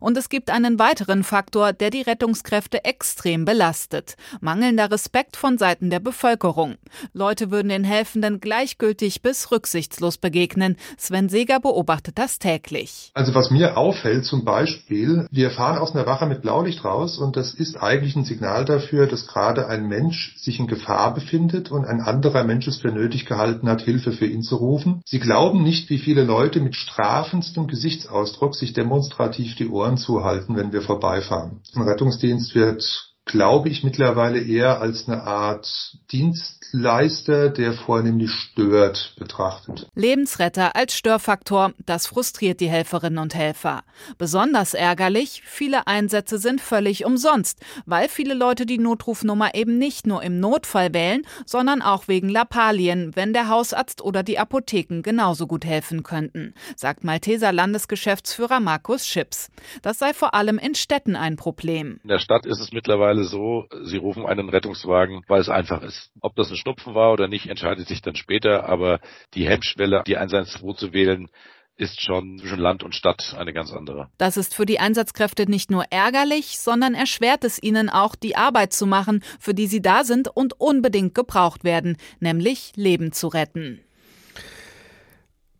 Und 0.00 0.16
es 0.16 0.28
gibt 0.28 0.50
einen 0.50 0.78
weiteren 0.78 1.24
Faktor, 1.24 1.72
der 1.72 1.90
die 1.90 2.02
Rettungskräfte 2.02 2.84
extrem 2.84 3.44
belastet. 3.44 4.16
Mangelnder 4.40 4.90
Respekt 4.90 5.36
von 5.36 5.58
Seiten 5.58 5.90
der 5.90 6.00
Bevölkerung. 6.00 6.76
Leute 7.12 7.50
würden 7.50 7.68
den 7.68 7.84
Helfenden 7.84 8.40
gleichgültig 8.40 9.22
bis 9.22 9.50
rücksichtslos 9.50 10.18
begegnen. 10.18 10.76
Sven 10.96 11.28
Seger 11.28 11.60
beobachtet 11.60 12.18
das 12.18 12.38
täglich. 12.38 13.10
Also 13.14 13.34
was 13.34 13.50
mir 13.50 13.76
auffällt 13.76 14.24
zum 14.24 14.44
Beispiel, 14.44 15.26
wir 15.30 15.50
fahren 15.50 15.78
aus 15.78 15.94
einer 15.94 16.06
Wache 16.06 16.26
mit 16.26 16.42
Blaulicht 16.42 16.84
raus 16.84 17.18
und 17.18 17.36
das 17.36 17.54
ist 17.54 17.76
eigentlich 17.76 18.16
ein 18.16 18.24
Signal 18.24 18.64
dafür, 18.64 19.06
dass 19.06 19.26
gerade 19.26 19.66
ein 19.66 19.88
Mensch 19.88 20.36
sich 20.36 20.58
in 20.58 20.66
Gefahr 20.66 21.14
befindet 21.14 21.70
und 21.70 21.84
ein 21.84 22.00
anderer 22.00 22.44
Mensch 22.44 22.66
es 22.66 22.78
für 22.78 22.92
nötig 22.92 23.26
gehalten 23.26 23.68
hat, 23.68 23.82
Hilfe 23.82 24.12
für 24.12 24.26
ihn 24.26 24.42
zu 24.42 24.56
rufen. 24.56 25.02
Sie 25.06 25.20
glauben 25.20 25.62
nicht, 25.62 25.90
wie 25.90 25.98
viele 25.98 26.24
Leute 26.24 26.60
mit 26.60 26.76
strafendstem 26.76 27.66
Gesichtsausdruck 27.66 28.54
sich 28.54 28.72
demonstrativ 28.72 29.54
die 29.56 29.68
Ohren 29.72 29.96
zuhalten, 29.96 30.56
wenn 30.56 30.72
wir 30.72 30.82
vorbeifahren. 30.82 31.62
Ein 31.74 31.82
Rettungsdienst 31.82 32.54
wird 32.54 33.11
glaube 33.24 33.68
ich, 33.68 33.84
mittlerweile 33.84 34.40
eher 34.40 34.80
als 34.80 35.08
eine 35.08 35.22
Art 35.22 35.96
Dienstleister, 36.10 37.50
der 37.50 37.72
vornehmlich 37.72 38.30
stört, 38.30 39.14
betrachtet. 39.18 39.86
Lebensretter 39.94 40.74
als 40.74 40.96
Störfaktor, 40.96 41.72
das 41.86 42.06
frustriert 42.06 42.60
die 42.60 42.68
Helferinnen 42.68 43.18
und 43.18 43.34
Helfer. 43.34 43.84
Besonders 44.18 44.74
ärgerlich, 44.74 45.42
viele 45.44 45.86
Einsätze 45.86 46.38
sind 46.38 46.60
völlig 46.60 47.04
umsonst, 47.04 47.60
weil 47.86 48.08
viele 48.08 48.34
Leute 48.34 48.66
die 48.66 48.78
Notrufnummer 48.78 49.54
eben 49.54 49.78
nicht 49.78 50.06
nur 50.06 50.22
im 50.22 50.40
Notfall 50.40 50.92
wählen, 50.92 51.22
sondern 51.46 51.80
auch 51.80 52.08
wegen 52.08 52.28
Lappalien, 52.28 53.14
wenn 53.14 53.32
der 53.32 53.48
Hausarzt 53.48 54.02
oder 54.02 54.22
die 54.22 54.38
Apotheken 54.38 55.02
genauso 55.02 55.46
gut 55.46 55.64
helfen 55.64 56.02
könnten, 56.02 56.54
sagt 56.76 57.04
Malteser 57.04 57.52
Landesgeschäftsführer 57.52 58.60
Markus 58.60 59.06
Schips. 59.06 59.50
Das 59.82 59.98
sei 59.98 60.12
vor 60.12 60.34
allem 60.34 60.58
in 60.58 60.74
Städten 60.74 61.14
ein 61.14 61.36
Problem. 61.36 62.00
In 62.02 62.08
der 62.08 62.18
Stadt 62.18 62.46
ist 62.46 62.60
es 62.60 62.72
mittlerweile 62.72 63.11
mittlerweile 63.12 63.24
so, 63.24 63.66
sie 63.84 63.96
rufen 63.96 64.26
einen 64.26 64.48
Rettungswagen, 64.48 65.22
weil 65.28 65.40
es 65.40 65.48
einfach 65.48 65.82
ist. 65.82 66.10
Ob 66.20 66.34
das 66.36 66.50
ein 66.50 66.56
Schnupfen 66.56 66.94
war 66.94 67.12
oder 67.12 67.28
nicht, 67.28 67.46
entscheidet 67.46 67.88
sich 67.88 68.02
dann 68.02 68.16
später, 68.16 68.68
aber 68.68 69.00
die 69.34 69.46
Hemmschwelle, 69.46 70.02
die 70.06 70.16
112 70.16 70.76
zu 70.76 70.92
wählen, 70.92 71.28
ist 71.76 72.02
schon 72.02 72.38
zwischen 72.38 72.58
Land 72.58 72.82
und 72.82 72.94
Stadt 72.94 73.34
eine 73.36 73.52
ganz 73.52 73.72
andere. 73.72 74.08
Das 74.18 74.36
ist 74.36 74.54
für 74.54 74.66
die 74.66 74.78
Einsatzkräfte 74.78 75.50
nicht 75.50 75.70
nur 75.70 75.84
ärgerlich, 75.90 76.58
sondern 76.58 76.94
erschwert 76.94 77.44
es 77.44 77.62
ihnen 77.62 77.88
auch, 77.88 78.14
die 78.14 78.36
Arbeit 78.36 78.72
zu 78.72 78.86
machen, 78.86 79.22
für 79.40 79.54
die 79.54 79.66
sie 79.66 79.80
da 79.80 80.04
sind 80.04 80.28
und 80.28 80.60
unbedingt 80.60 81.14
gebraucht 81.14 81.64
werden, 81.64 81.96
nämlich 82.20 82.72
Leben 82.76 83.12
zu 83.12 83.28
retten. 83.28 83.80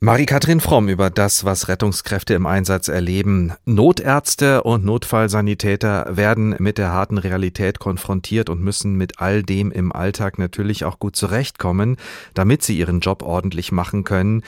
Marie-Kathrin 0.04 0.58
Fromm 0.58 0.88
über 0.88 1.10
das, 1.10 1.44
was 1.44 1.68
Rettungskräfte 1.68 2.34
im 2.34 2.44
Einsatz 2.44 2.88
erleben. 2.88 3.52
Notärzte 3.66 4.64
und 4.64 4.84
Notfallsanitäter 4.84 6.16
werden 6.16 6.56
mit 6.58 6.76
der 6.76 6.90
harten 6.90 7.18
Realität 7.18 7.78
konfrontiert 7.78 8.50
und 8.50 8.60
müssen 8.60 8.96
mit 8.96 9.20
all 9.20 9.44
dem 9.44 9.70
im 9.70 9.92
Alltag 9.92 10.40
natürlich 10.40 10.84
auch 10.84 10.98
gut 10.98 11.14
zurechtkommen, 11.14 11.98
damit 12.34 12.64
sie 12.64 12.76
ihren 12.76 12.98
Job 12.98 13.22
ordentlich 13.22 13.70
machen 13.70 14.02
können. 14.02 14.42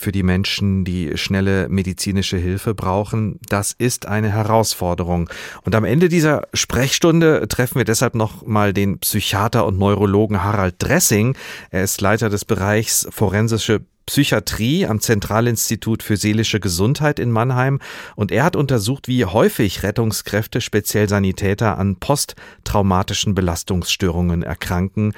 Für 0.00 0.12
die 0.12 0.22
Menschen, 0.22 0.86
die 0.86 1.18
schnelle 1.18 1.68
medizinische 1.68 2.38
Hilfe 2.38 2.74
brauchen, 2.74 3.38
das 3.50 3.74
ist 3.76 4.06
eine 4.06 4.32
Herausforderung. 4.32 5.28
Und 5.60 5.74
am 5.74 5.84
Ende 5.84 6.08
dieser 6.08 6.48
Sprechstunde 6.54 7.46
treffen 7.48 7.74
wir 7.74 7.84
deshalb 7.84 8.14
noch 8.14 8.46
mal 8.46 8.72
den 8.72 8.98
Psychiater 9.00 9.66
und 9.66 9.78
Neurologen 9.78 10.42
Harald 10.42 10.76
Dressing. 10.78 11.36
Er 11.70 11.84
ist 11.84 12.00
Leiter 12.00 12.30
des 12.30 12.46
Bereichs 12.46 13.08
forensische 13.10 13.82
Psychiatrie 14.06 14.86
am 14.86 15.00
Zentralinstitut 15.00 16.02
für 16.02 16.16
seelische 16.16 16.60
Gesundheit 16.60 17.18
in 17.18 17.30
Mannheim 17.30 17.78
und 18.16 18.32
er 18.32 18.44
hat 18.44 18.56
untersucht, 18.56 19.06
wie 19.06 19.26
häufig 19.26 19.82
Rettungskräfte, 19.82 20.62
speziell 20.62 21.10
Sanitäter, 21.10 21.76
an 21.76 21.96
posttraumatischen 21.96 23.34
Belastungsstörungen 23.34 24.42
erkranken. 24.42 25.12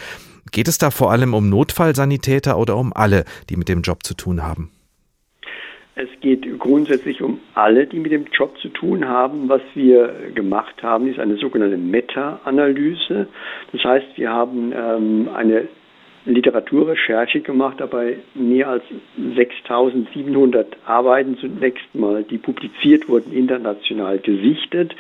Geht 0.51 0.69
es 0.69 0.79
da 0.79 0.91
vor 0.91 1.13
allem 1.13 1.35
um 1.35 1.49
Notfallsanitäter 1.49 2.59
oder 2.59 2.77
um 2.77 2.93
alle, 2.95 3.25
die 3.49 3.57
mit 3.57 3.69
dem 3.69 3.83
Job 3.83 4.03
zu 4.03 4.15
tun 4.15 4.43
haben? 4.43 4.71
Es 5.95 6.09
geht 6.21 6.59
grundsätzlich 6.59 7.21
um 7.23 7.39
alle, 7.55 7.87
die 7.87 7.99
mit 7.99 8.13
dem 8.13 8.25
Job 8.33 8.59
zu 8.59 8.69
tun 8.71 9.07
haben. 9.07 9.49
Was 9.49 9.61
wir 9.75 10.33
gemacht 10.35 10.83
haben, 10.83 11.07
ist 11.07 11.19
eine 11.19 11.37
sogenannte 11.37 11.77
Meta-Analyse. 11.77 13.29
Das 13.73 13.85
heißt, 13.85 14.07
wir 14.17 14.31
haben 14.31 14.73
ähm, 14.75 15.29
eine 15.35 15.69
Literaturrecherche 16.25 17.41
gemacht, 17.41 17.81
dabei 17.81 18.19
mehr 18.35 18.69
als 18.69 18.85
6700 19.37 20.77
Arbeiten 20.87 21.37
zunächst 21.39 21.95
mal, 21.95 22.23
die 22.23 22.39
publiziert 22.39 23.09
wurden, 23.09 23.33
international 23.33 24.19
gesichtet. 24.19 24.95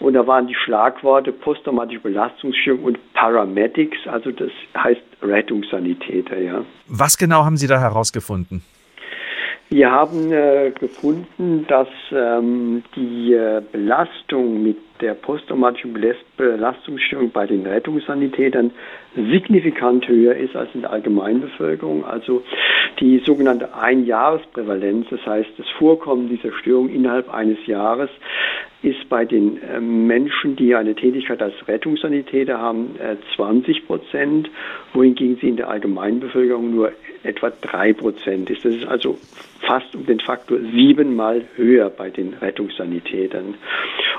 Und 0.00 0.14
da 0.14 0.26
waren 0.26 0.46
die 0.46 0.54
Schlagworte 0.54 1.32
posttraumatische 1.32 2.00
Belastungsstörung 2.00 2.84
und 2.84 3.12
Paramedics, 3.12 3.98
also 4.06 4.30
das 4.30 4.50
heißt 4.76 5.02
Rettungssanitäter. 5.22 6.40
Ja. 6.40 6.64
Was 6.88 7.18
genau 7.18 7.44
haben 7.44 7.56
Sie 7.56 7.66
da 7.66 7.78
herausgefunden? 7.78 8.62
Wir 9.72 9.90
haben 9.90 10.30
äh, 10.30 10.70
gefunden, 10.78 11.64
dass 11.66 11.88
ähm, 12.14 12.82
die 12.94 13.32
äh, 13.32 13.62
Belastung 13.72 14.62
mit 14.62 14.76
der 15.00 15.14
posttraumatischen 15.14 15.94
Belastungsstörung 16.36 17.30
bei 17.30 17.46
den 17.46 17.64
Rettungssanitätern 17.64 18.70
signifikant 19.16 20.06
höher 20.06 20.34
ist 20.36 20.54
als 20.54 20.68
in 20.74 20.82
der 20.82 20.90
Allgemeinbevölkerung. 20.90 22.04
Also 22.04 22.42
die 23.00 23.22
sogenannte 23.24 23.74
Einjahresprävalenz, 23.74 25.06
das 25.08 25.24
heißt 25.24 25.48
das 25.56 25.66
Vorkommen 25.78 26.28
dieser 26.28 26.52
Störung 26.52 26.90
innerhalb 26.90 27.32
eines 27.32 27.66
Jahres, 27.66 28.10
ist 28.82 29.08
bei 29.08 29.24
den 29.24 29.62
äh, 29.62 29.80
Menschen, 29.80 30.56
die 30.56 30.74
eine 30.74 30.94
Tätigkeit 30.94 31.40
als 31.42 31.54
Rettungssanitäter 31.68 32.58
haben, 32.58 32.96
20 33.36 33.76
äh, 33.76 33.80
Prozent, 33.82 34.50
wohingegen 34.92 35.36
sie 35.40 35.48
in 35.48 35.56
der 35.56 35.68
Allgemeinbevölkerung 35.68 36.74
nur 36.74 36.92
etwa 37.22 37.50
drei 37.60 37.92
Prozent 37.92 38.50
ist. 38.50 38.64
Das 38.64 38.74
ist 38.74 38.86
also 38.86 39.18
fast 39.60 39.94
um 39.94 40.04
den 40.06 40.20
Faktor 40.20 40.58
siebenmal 40.72 41.44
höher 41.54 41.88
bei 41.88 42.10
den 42.10 42.34
Rettungssanitätern. 42.34 43.54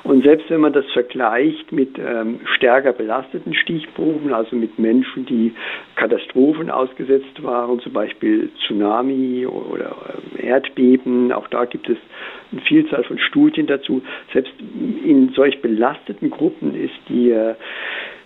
Und 0.04 0.24
selbst 0.24 0.50
wenn 0.50 0.62
man 0.62 0.74
das 0.74 0.86
vergleicht 0.92 1.72
mit 1.72 1.98
ähm, 1.98 2.42
stärker 2.56 2.94
belasteten 2.94 3.54
Stichproben, 3.54 4.34
also 4.34 4.56
mit 4.56 4.78
Menschen, 4.80 5.26
die 5.26 5.54
Katastrophen 5.96 6.70
ausgesetzt 6.70 7.42
waren, 7.42 7.80
zum 7.80 7.94
Beispiel 7.94 8.50
Tsunami 8.66 9.46
oder 9.46 9.96
ähm, 10.10 10.46
Erdbeben, 10.46 11.32
auch 11.32 11.48
da 11.48 11.66
gibt 11.66 11.90
es 11.90 11.98
eine 12.54 12.62
Vielzahl 12.62 13.04
von 13.04 13.20
Studien 13.20 13.68
dazu. 13.68 14.02
Selbst 14.32 14.54
in 15.04 15.30
solch 15.36 15.62
belasteten 15.62 16.30
Gruppen 16.30 16.76
ist 16.76 16.94
die 17.10 17.32
äh, 17.32 17.56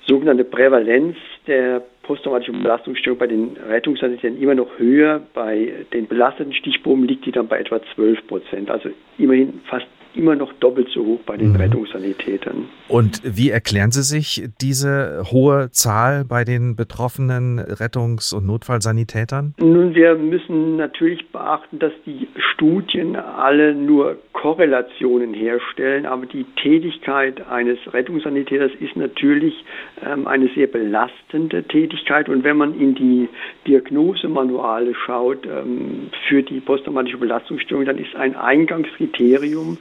sogenannte 0.05 0.43
Prävalenz 0.43 1.17
der 1.47 1.82
posttraumatischen 2.03 2.61
Belastungsstörung 2.61 3.19
bei 3.19 3.28
den 3.28 3.57
Rettungssanitätern 3.69 4.39
immer 4.39 4.55
noch 4.55 4.78
höher. 4.78 5.21
Bei 5.34 5.86
den 5.93 6.07
belasteten 6.07 6.53
Stichproben 6.53 7.05
liegt 7.05 7.25
die 7.25 7.32
dann 7.32 7.47
bei 7.47 7.59
etwa 7.59 7.82
12 7.95 8.28
Prozent, 8.28 8.69
also 8.69 8.89
immerhin 9.17 9.61
fast 9.65 9.88
immer 10.18 10.36
noch 10.36 10.53
doppelt 10.53 10.89
so 10.93 11.05
hoch 11.05 11.20
bei 11.26 11.38
den 11.38 11.49
mhm. 11.49 11.57
Rettungssanitätern. 11.57 12.65
Und 12.88 13.22
wie 13.24 13.49
erklären 13.49 13.91
Sie 13.91 14.03
sich 14.03 14.49
diese 14.61 15.24
hohe 15.32 15.70
Zahl 15.72 16.26
bei 16.26 16.43
den 16.43 16.76
betroffenen 16.76 17.59
Rettungs- 17.59 18.34
und 18.34 18.45
Notfallsanitätern? 18.45 19.53
Nun, 19.59 19.93
wir 19.93 20.15
müssen 20.15 20.78
natürlich 20.78 21.30
beachten, 21.32 21.80
dass 21.80 21.91
die 22.05 22.28
Studien 22.53 23.15
alle 23.15 23.76
nur 23.76 24.18
Korrelationen 24.34 25.34
herstellen, 25.34 26.05
aber 26.05 26.26
die 26.28 26.45
Tätigkeit 26.61 27.45
eines 27.47 27.80
Rettungssanitäters 27.91 28.72
ist 28.80 28.95
natürlich 28.95 29.65
ähm, 30.05 30.28
eine 30.28 30.47
sehr 30.55 30.68
belastende 30.68 31.63
Tätigkeit 31.63 32.30
und 32.30 32.43
wenn 32.43 32.57
man 32.57 32.80
in 32.80 32.93
die 32.93 33.30
Diagnosemanuale 33.65 34.93
schaut 34.93 35.45
ähm, 35.45 36.09
für 36.28 36.43
die 36.43 36.59
posttraumatische 36.59 37.18
Belastungsstörung, 37.18 37.86
dann 37.86 37.97
ist 37.97 38.15
ein 38.15 38.36
Eingangskriterium 38.36 39.80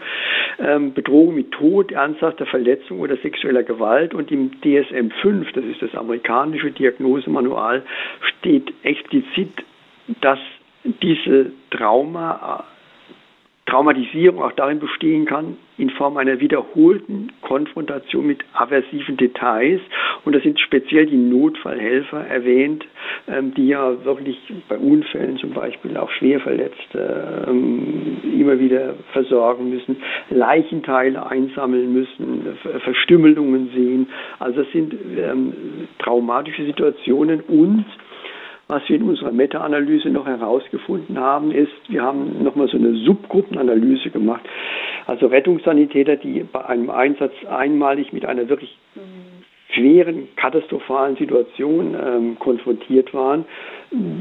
ähm, 0.58 0.94
Bedrohung 0.94 1.34
mit 1.34 1.52
Tod, 1.52 1.92
ernsthafter 1.92 2.46
Verletzung 2.46 3.00
oder 3.00 3.16
sexueller 3.18 3.62
Gewalt. 3.62 4.14
Und 4.14 4.30
im 4.30 4.50
DSM-5, 4.62 5.52
das 5.54 5.64
ist 5.64 5.82
das 5.82 5.94
amerikanische 5.94 6.70
Diagnosemanual, 6.70 7.82
steht 8.38 8.72
explizit, 8.82 9.52
dass 10.20 10.38
diese 11.02 11.52
Trauma 11.70 12.64
Traumatisierung 13.66 14.42
auch 14.42 14.52
darin 14.52 14.78
bestehen 14.78 15.26
kann, 15.26 15.56
in 15.76 15.90
Form 15.90 16.16
einer 16.16 16.40
wiederholten 16.40 17.32
Konfrontation 17.42 18.26
mit 18.26 18.44
aversiven 18.54 19.16
Details. 19.16 19.80
Und 20.24 20.34
da 20.34 20.40
sind 20.40 20.58
speziell 20.60 21.06
die 21.06 21.16
Notfallhelfer 21.16 22.26
erwähnt, 22.26 22.86
ähm, 23.28 23.52
die 23.54 23.68
ja 23.68 24.04
wirklich 24.04 24.38
bei 24.68 24.78
Unfällen 24.78 25.36
zum 25.38 25.50
Beispiel 25.50 25.96
auch 25.96 26.10
Schwerverletzte 26.12 27.46
ähm, 27.48 28.18
immer 28.22 28.58
wieder 28.58 28.94
versorgen 29.12 29.70
müssen, 29.70 29.96
Leichenteile 30.30 31.26
einsammeln 31.26 31.92
müssen, 31.92 32.56
Verstümmelungen 32.84 33.70
sehen. 33.74 34.08
Also 34.38 34.62
das 34.62 34.72
sind 34.72 34.94
ähm, 35.18 35.52
traumatische 35.98 36.64
Situationen 36.64 37.40
und 37.40 37.84
was 38.68 38.82
wir 38.88 38.96
in 38.96 39.02
unserer 39.04 39.32
Meta-Analyse 39.32 40.10
noch 40.10 40.26
herausgefunden 40.26 41.18
haben, 41.18 41.52
ist, 41.52 41.72
wir 41.88 42.02
haben 42.02 42.42
nochmal 42.42 42.68
so 42.68 42.76
eine 42.76 42.94
Subgruppenanalyse 42.94 44.10
gemacht. 44.10 44.42
Also 45.06 45.26
Rettungssanitäter, 45.26 46.16
die 46.16 46.44
bei 46.44 46.64
einem 46.66 46.90
Einsatz 46.90 47.32
einmalig 47.48 48.12
mit 48.12 48.24
einer 48.24 48.48
wirklich 48.48 48.76
schweren, 49.72 50.28
katastrophalen 50.36 51.16
Situation 51.16 51.94
ähm, 51.94 52.38
konfrontiert 52.38 53.12
waren, 53.14 53.44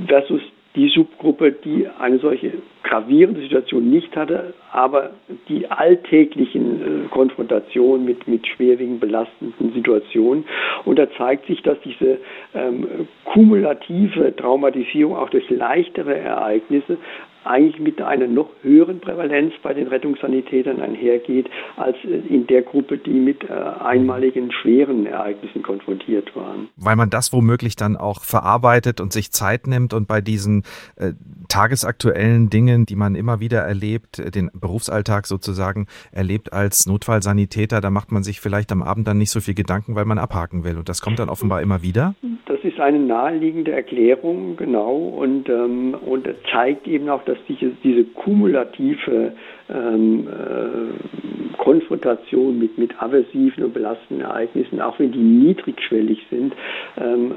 versus 0.08 0.41
die 0.76 0.89
Subgruppe, 0.89 1.53
die 1.53 1.88
eine 1.99 2.19
solche 2.19 2.51
gravierende 2.84 3.41
Situation 3.41 3.89
nicht 3.89 4.15
hatte, 4.15 4.53
aber 4.71 5.11
die 5.47 5.69
alltäglichen 5.69 7.05
äh, 7.05 7.07
Konfrontationen 7.09 8.05
mit, 8.05 8.28
mit 8.28 8.45
schwerwiegend 8.45 8.99
belastenden 8.99 9.73
Situationen. 9.73 10.45
Und 10.84 10.99
da 10.99 11.09
zeigt 11.17 11.47
sich, 11.47 11.61
dass 11.63 11.80
diese 11.82 12.19
ähm, 12.53 13.07
kumulative 13.23 14.36
Traumatisierung 14.36 15.15
auch 15.15 15.30
durch 15.30 15.49
leichtere 15.49 16.15
Ereignisse 16.15 16.97
eigentlich 17.46 17.80
mit 17.80 18.02
einer 18.02 18.28
noch 18.28 18.50
höheren 18.62 19.00
Prävalenz 19.00 19.54
bei 19.62 19.74
den 19.74 19.88
Rettungssanitätern 19.88 20.82
einhergeht, 20.82 21.50
als 21.78 21.98
in 22.04 22.48
der 22.48 22.64
Gruppe, 22.64 22.98
die 22.98 23.12
mit 23.12 23.43
äh, 23.43 23.54
einmaligen 23.54 24.52
schweren 24.52 25.06
Ereignissen 25.06 25.64
konfrontiert 25.64 26.36
waren. 26.36 26.70
Weil 26.76 26.96
man 26.96 27.10
das 27.10 27.32
womöglich 27.32 27.76
dann 27.76 27.98
auch 27.98 28.24
verarbeitet 28.24 29.00
und 29.02 29.14
sich 29.14 29.32
Zeit 29.32 29.68
nimmt 29.68 29.93
und 29.93 30.08
bei 30.08 30.22
diesen 30.22 30.64
äh, 30.96 31.12
tagesaktuellen 31.50 32.50
Dingen, 32.50 32.86
die 32.86 32.96
man 32.96 33.16
immer 33.16 33.39
wieder 33.39 33.60
erlebt, 33.60 34.20
äh, 34.20 34.32
den 34.32 34.50
Berufsalltag 34.54 35.28
sozusagen 35.28 35.88
erlebt 36.12 36.54
als 36.54 36.88
Notfallsanitäter, 36.88 37.82
da 37.82 37.89
macht 37.89 38.12
man 38.12 38.24
sich 38.24 38.39
vielleicht 38.39 38.72
am 38.72 38.82
Abend 38.82 39.08
dann 39.08 39.18
nicht 39.18 39.32
so 39.32 39.39
viel 39.39 39.54
Gedanken, 39.54 39.96
weil 39.96 40.06
man 40.06 40.18
abhaken 40.18 40.64
will. 40.64 40.78
Und 40.78 40.89
das 40.89 41.02
kommt 41.02 41.20
dann 41.20 41.30
offenbar 41.30 41.62
immer 41.62 41.82
wieder? 41.82 42.16
Das 42.48 42.60
ist 42.64 42.80
eine 42.80 43.00
naheliegende 43.00 43.72
Erklärung, 43.72 44.58
genau, 44.58 44.96
und, 44.96 45.50
ähm, 45.50 45.93
und 45.93 46.28
zeigt 46.52 46.88
eben 46.88 47.10
auch, 47.10 47.24
dass 47.26 47.35
diese, 47.48 47.72
diese 47.84 48.04
kumulative 48.04 49.34
ähm, 49.70 50.28
äh, 50.28 51.58
Konfrontation 51.58 52.60
mit, 52.60 52.78
mit 52.78 53.02
aversiven 53.02 53.64
und 53.64 53.74
belastenden 53.74 54.26
Ereignissen, 54.26 54.82
auch 54.82 55.00
wenn 55.00 55.12
die 55.12 55.20
niedrigschwellig 55.20 56.20
sind, 56.30 56.54
ähm, 56.98 57.34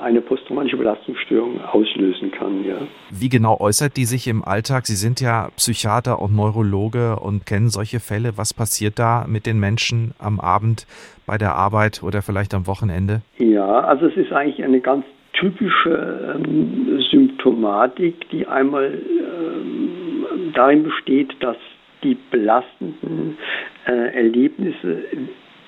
eine 0.00 0.20
posttraumatische 0.20 0.76
Belastungsstörung 0.76 1.60
auslösen 1.64 2.30
kann. 2.32 2.64
Ja. 2.64 2.76
Wie 3.10 3.28
genau 3.28 3.58
äußert 3.60 3.96
die 3.96 4.04
sich 4.04 4.26
im 4.26 4.44
Alltag? 4.44 4.86
Sie 4.86 4.96
sind 4.96 5.20
ja 5.20 5.50
Psychiater 5.56 6.20
und 6.20 6.34
Neurologe 6.34 7.16
und 7.16 7.46
kennen 7.46 7.68
solche 7.68 8.00
Fälle. 8.00 8.32
Was 8.36 8.54
passiert 8.54 8.98
da 8.98 9.26
mit 9.28 9.46
den 9.46 9.60
Menschen 9.60 10.12
am 10.18 10.40
Abend 10.40 10.86
bei 11.26 11.38
der 11.38 11.54
Arbeit 11.54 12.02
oder 12.02 12.22
vielleicht 12.22 12.54
am 12.54 12.66
Wochenende? 12.66 13.22
Ja, 13.38 13.80
also 13.80 14.06
es 14.06 14.16
ist 14.16 14.32
eigentlich 14.32 14.64
eine 14.64 14.80
ganz 14.80 15.04
typische 15.38 16.34
ähm, 16.34 17.00
Symptomatik, 17.10 18.28
die 18.30 18.46
einmal 18.46 18.92
ähm, 18.94 20.52
darin 20.54 20.82
besteht, 20.82 21.34
dass 21.40 21.56
die 22.02 22.16
belastenden 22.30 23.38
äh, 23.86 24.14
Erlebnisse 24.14 25.02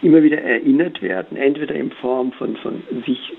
immer 0.03 0.23
wieder 0.23 0.41
erinnert 0.41 1.03
werden, 1.03 1.37
entweder 1.37 1.75
in 1.75 1.91
Form 1.93 2.33
von, 2.33 2.57
von 2.57 2.83
sich 3.07 3.33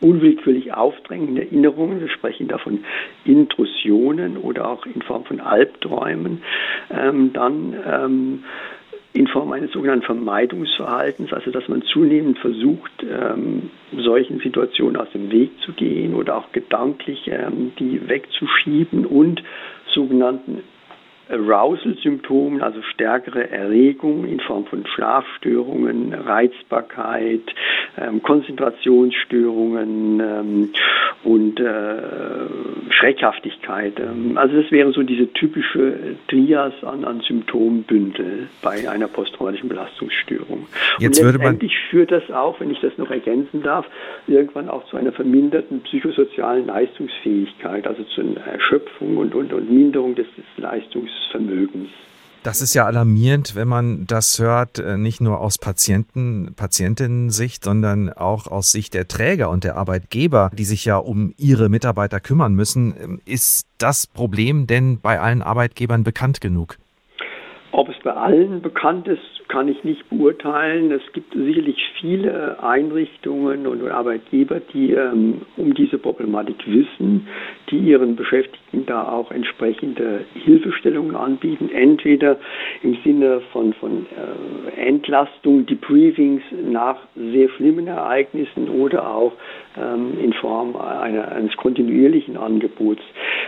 unwillkürlich 0.00 0.72
aufdrängenden 0.72 1.38
Erinnerungen, 1.38 2.00
wir 2.00 2.08
sprechen 2.08 2.48
da 2.48 2.58
von 2.58 2.84
Intrusionen 3.24 4.36
oder 4.36 4.68
auch 4.68 4.86
in 4.86 5.02
Form 5.02 5.24
von 5.24 5.40
Albträumen, 5.40 6.42
ähm, 6.90 7.32
dann 7.32 7.74
ähm, 7.84 8.44
in 9.14 9.26
Form 9.26 9.52
eines 9.52 9.72
sogenannten 9.72 10.04
Vermeidungsverhaltens, 10.04 11.32
also 11.32 11.50
dass 11.50 11.66
man 11.68 11.82
zunehmend 11.82 12.38
versucht, 12.38 12.92
ähm, 13.02 13.70
solchen 13.96 14.38
Situationen 14.40 14.96
aus 14.96 15.10
dem 15.12 15.30
Weg 15.30 15.50
zu 15.64 15.72
gehen 15.72 16.14
oder 16.14 16.36
auch 16.36 16.52
gedanklich 16.52 17.26
ähm, 17.26 17.72
die 17.78 18.06
wegzuschieben 18.08 19.06
und 19.06 19.42
sogenannten 19.94 20.62
Arousal-Symptomen, 21.30 22.62
also 22.62 22.82
stärkere 22.82 23.50
Erregung 23.50 24.26
in 24.26 24.40
Form 24.40 24.66
von 24.66 24.86
Schlafstörungen, 24.86 26.14
Reizbarkeit, 26.14 27.42
ähm, 27.98 28.22
Konzentrationsstörungen 28.22 30.20
ähm, 30.20 30.70
und 31.24 31.60
äh, 31.60 31.96
Schreckhaftigkeit. 32.90 34.00
Ähm, 34.00 34.38
also 34.38 34.60
das 34.60 34.70
wäre 34.70 34.92
so 34.92 35.02
diese 35.02 35.32
typische 35.32 36.16
Trias 36.28 36.72
an, 36.82 37.04
an 37.04 37.20
Symptombündel 37.20 38.48
bei 38.62 38.88
einer 38.88 39.08
posttraumatischen 39.08 39.68
Belastungsstörung. 39.68 40.66
Jetzt 40.98 41.20
und 41.20 41.32
letztendlich 41.32 41.76
führt 41.90 42.10
das 42.10 42.30
auch, 42.30 42.60
wenn 42.60 42.70
ich 42.70 42.80
das 42.80 42.96
noch 42.96 43.10
ergänzen 43.10 43.62
darf, 43.62 43.86
irgendwann 44.26 44.68
auch 44.68 44.86
zu 44.86 44.96
einer 44.96 45.12
verminderten 45.12 45.80
psychosozialen 45.82 46.66
Leistungsfähigkeit, 46.66 47.86
also 47.86 48.02
zu 48.04 48.20
einer 48.22 48.46
Erschöpfung 48.46 49.16
und, 49.16 49.34
und, 49.34 49.52
und 49.52 49.70
Minderung 49.70 50.14
des, 50.14 50.26
des 50.36 50.44
Vermögens. 51.58 51.88
Das 52.44 52.62
ist 52.62 52.72
ja 52.72 52.86
alarmierend, 52.86 53.56
wenn 53.56 53.66
man 53.66 54.06
das 54.06 54.38
hört, 54.38 54.78
äh, 54.78 54.96
nicht 54.96 55.20
nur 55.20 55.40
aus 55.40 55.58
Patienten, 55.58 56.54
Patientinnen-Sicht, 56.56 57.64
sondern 57.64 58.12
auch 58.12 58.46
aus 58.46 58.70
Sicht 58.70 58.94
der 58.94 59.08
Träger 59.08 59.50
und 59.50 59.64
der 59.64 59.76
Arbeitgeber, 59.76 60.50
die 60.54 60.64
sich 60.64 60.84
ja 60.84 60.98
um 60.98 61.34
ihre 61.36 61.68
Mitarbeiter 61.68 62.20
kümmern 62.20 62.54
müssen. 62.54 62.94
Ähm, 62.98 63.20
ist 63.26 63.66
das 63.78 64.06
Problem 64.06 64.68
denn 64.68 65.00
bei 65.00 65.18
allen 65.20 65.42
Arbeitgebern 65.42 66.04
bekannt 66.04 66.40
genug? 66.40 66.76
Ob 67.72 67.88
es 67.88 67.96
bei 68.04 68.12
allen 68.12 68.62
bekannt 68.62 69.08
ist, 69.08 69.37
kann 69.48 69.68
ich 69.68 69.82
nicht 69.82 70.08
beurteilen. 70.10 70.90
Es 70.92 71.02
gibt 71.12 71.32
sicherlich 71.32 71.78
viele 72.00 72.62
Einrichtungen 72.62 73.66
und 73.66 73.88
Arbeitgeber, 73.88 74.60
die 74.72 74.92
ähm, 74.92 75.42
um 75.56 75.74
diese 75.74 75.98
Problematik 75.98 76.56
wissen, 76.66 77.26
die 77.70 77.78
ihren 77.78 78.14
Beschäftigten 78.14 78.84
da 78.86 79.08
auch 79.08 79.30
entsprechende 79.30 80.24
Hilfestellungen 80.34 81.16
anbieten, 81.16 81.70
entweder 81.72 82.36
im 82.82 82.96
Sinne 83.04 83.40
von, 83.52 83.72
von 83.74 84.06
äh, 84.06 84.80
Entlastung, 84.80 85.66
Debriefings 85.66 86.42
nach 86.70 86.98
sehr 87.14 87.48
schlimmen 87.50 87.86
Ereignissen 87.86 88.68
oder 88.68 89.10
auch 89.10 89.32
ähm, 89.76 90.18
in 90.22 90.32
Form 90.34 90.76
einer, 90.76 91.32
eines 91.32 91.56
kontinuierlichen 91.56 92.36
Angebots. 92.36 93.02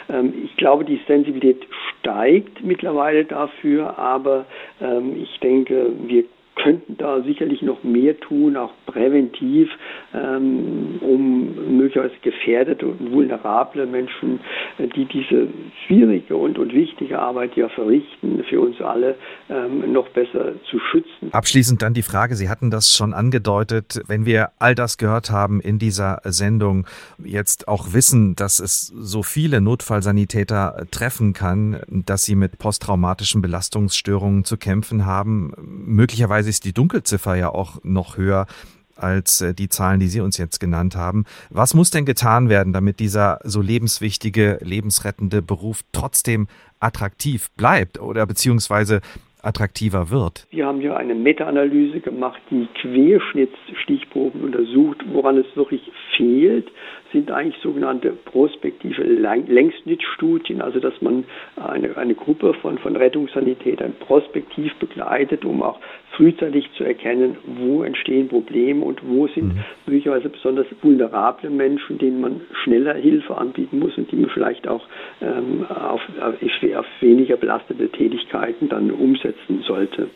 Ähm, 0.08 0.32
ich 0.44 0.56
glaube, 0.56 0.84
die 0.84 1.00
Sensibilität 1.06 1.66
steigt 2.00 2.64
mittlerweile 2.64 3.24
dafür, 3.24 3.98
aber 3.98 4.46
ähm, 4.80 5.16
ich 5.22 5.38
denke, 5.40 5.89
wir 5.98 6.24
könnten 6.56 6.96
da 6.98 7.22
sicherlich 7.22 7.62
noch 7.62 7.82
mehr 7.82 8.18
tun, 8.20 8.56
auch 8.56 8.72
präventiv, 8.86 9.68
ähm, 10.12 10.98
um 11.00 11.76
möglicherweise 11.78 12.14
gefährdete 12.22 12.86
und 12.86 13.12
vulnerable 13.12 13.86
Menschen, 13.86 14.40
äh, 14.78 14.88
die 14.88 15.06
diese 15.06 15.48
schwierige 15.86 16.36
und, 16.36 16.58
und 16.58 16.74
wichtige 16.74 17.18
Arbeit 17.18 17.56
ja 17.56 17.68
verrichten, 17.68 18.44
für 18.48 18.60
uns 18.60 18.80
alle 18.80 19.16
ähm, 19.48 19.92
noch 19.92 20.08
besser 20.10 20.54
zu 20.70 20.78
schützen. 20.90 21.32
Abschließend 21.32 21.82
dann 21.82 21.94
die 21.94 22.02
Frage, 22.02 22.34
Sie 22.34 22.48
hatten 22.48 22.70
das 22.70 22.92
schon 22.92 23.14
angedeutet, 23.14 24.00
wenn 24.06 24.26
wir 24.26 24.50
all 24.58 24.74
das 24.74 24.98
gehört 24.98 25.30
haben 25.30 25.60
in 25.60 25.78
dieser 25.78 26.20
Sendung, 26.24 26.86
jetzt 27.18 27.68
auch 27.68 27.92
wissen, 27.92 28.34
dass 28.34 28.58
es 28.58 28.88
so 28.88 29.22
viele 29.22 29.60
Notfallsanitäter 29.60 30.86
treffen 30.90 31.32
kann, 31.32 31.80
dass 31.88 32.24
sie 32.24 32.34
mit 32.34 32.58
posttraumatischen 32.58 33.40
Belastungsstörungen 33.40 34.44
zu 34.44 34.56
kämpfen 34.56 35.06
haben, 35.06 35.52
möglicherweise 35.86 36.39
ist 36.46 36.64
die 36.64 36.72
Dunkelziffer 36.72 37.34
ja 37.34 37.50
auch 37.50 37.78
noch 37.82 38.16
höher 38.16 38.46
als 38.96 39.40
äh, 39.40 39.54
die 39.54 39.68
Zahlen, 39.68 40.00
die 40.00 40.06
Sie 40.06 40.20
uns 40.20 40.38
jetzt 40.38 40.58
genannt 40.60 40.96
haben. 40.96 41.24
Was 41.50 41.74
muss 41.74 41.90
denn 41.90 42.04
getan 42.04 42.48
werden, 42.48 42.72
damit 42.72 43.00
dieser 43.00 43.38
so 43.44 43.60
lebenswichtige, 43.62 44.58
lebensrettende 44.62 45.42
Beruf 45.42 45.80
trotzdem 45.92 46.48
attraktiv 46.80 47.50
bleibt 47.56 48.00
oder 48.00 48.26
beziehungsweise 48.26 49.00
attraktiver 49.42 50.10
wird? 50.10 50.46
Wir 50.50 50.66
haben 50.66 50.82
ja 50.82 50.96
eine 50.96 51.14
Meta-Analyse 51.14 52.00
gemacht, 52.00 52.40
die 52.50 52.68
Querschnittsstichproben 52.80 54.42
untersucht, 54.42 54.98
woran 55.12 55.38
es 55.38 55.46
wirklich 55.56 55.90
fehlt 56.16 56.70
sind 57.12 57.30
eigentlich 57.30 57.60
sogenannte 57.62 58.10
prospektive 58.10 59.02
Längsschnittstudien, 59.02 60.60
also 60.60 60.80
dass 60.80 61.00
man 61.00 61.24
eine, 61.56 61.96
eine 61.96 62.14
Gruppe 62.14 62.54
von, 62.54 62.78
von 62.78 62.96
Rettungssanitätern 62.96 63.94
prospektiv 64.00 64.74
begleitet, 64.76 65.44
um 65.44 65.62
auch 65.62 65.80
frühzeitig 66.20 66.68
zu 66.76 66.84
erkennen, 66.84 67.38
wo 67.46 67.82
entstehen 67.82 68.28
Probleme 68.28 68.84
und 68.84 69.00
wo 69.08 69.26
sind 69.28 69.54
mhm. 69.54 69.60
möglicherweise 69.86 70.28
besonders 70.28 70.66
vulnerable 70.82 71.48
Menschen, 71.48 71.96
denen 71.96 72.20
man 72.20 72.42
schneller 72.62 72.94
Hilfe 72.94 73.38
anbieten 73.38 73.78
muss 73.78 73.96
und 73.96 74.12
die 74.12 74.16
man 74.16 74.28
vielleicht 74.28 74.68
auch 74.68 74.86
ähm, 75.22 75.64
auf, 75.66 76.02
auf, 76.20 76.34
auf 76.76 76.86
weniger 77.00 77.38
belastete 77.38 77.88
Tätigkeiten 77.88 78.68
dann 78.68 78.90
umsetzen 78.90 79.62
sollte. 79.66 80.10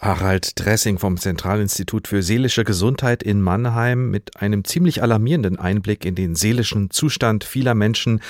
Harald 0.00 0.58
Dressing 0.58 0.98
vom 0.98 1.16
Zentralinstitut 1.16 2.08
für 2.08 2.22
seelische 2.22 2.64
Gesundheit 2.64 3.22
in 3.22 3.40
Mannheim 3.40 4.10
mit 4.10 4.40
einem 4.40 4.64
ziemlich 4.64 5.02
alarmierenden 5.02 5.58
Einblick 5.58 6.04
in 6.04 6.14
den 6.14 6.34
seelischen 6.34 6.90
Zustand 6.90 7.44
vieler 7.44 7.74
Menschen, 7.74 8.20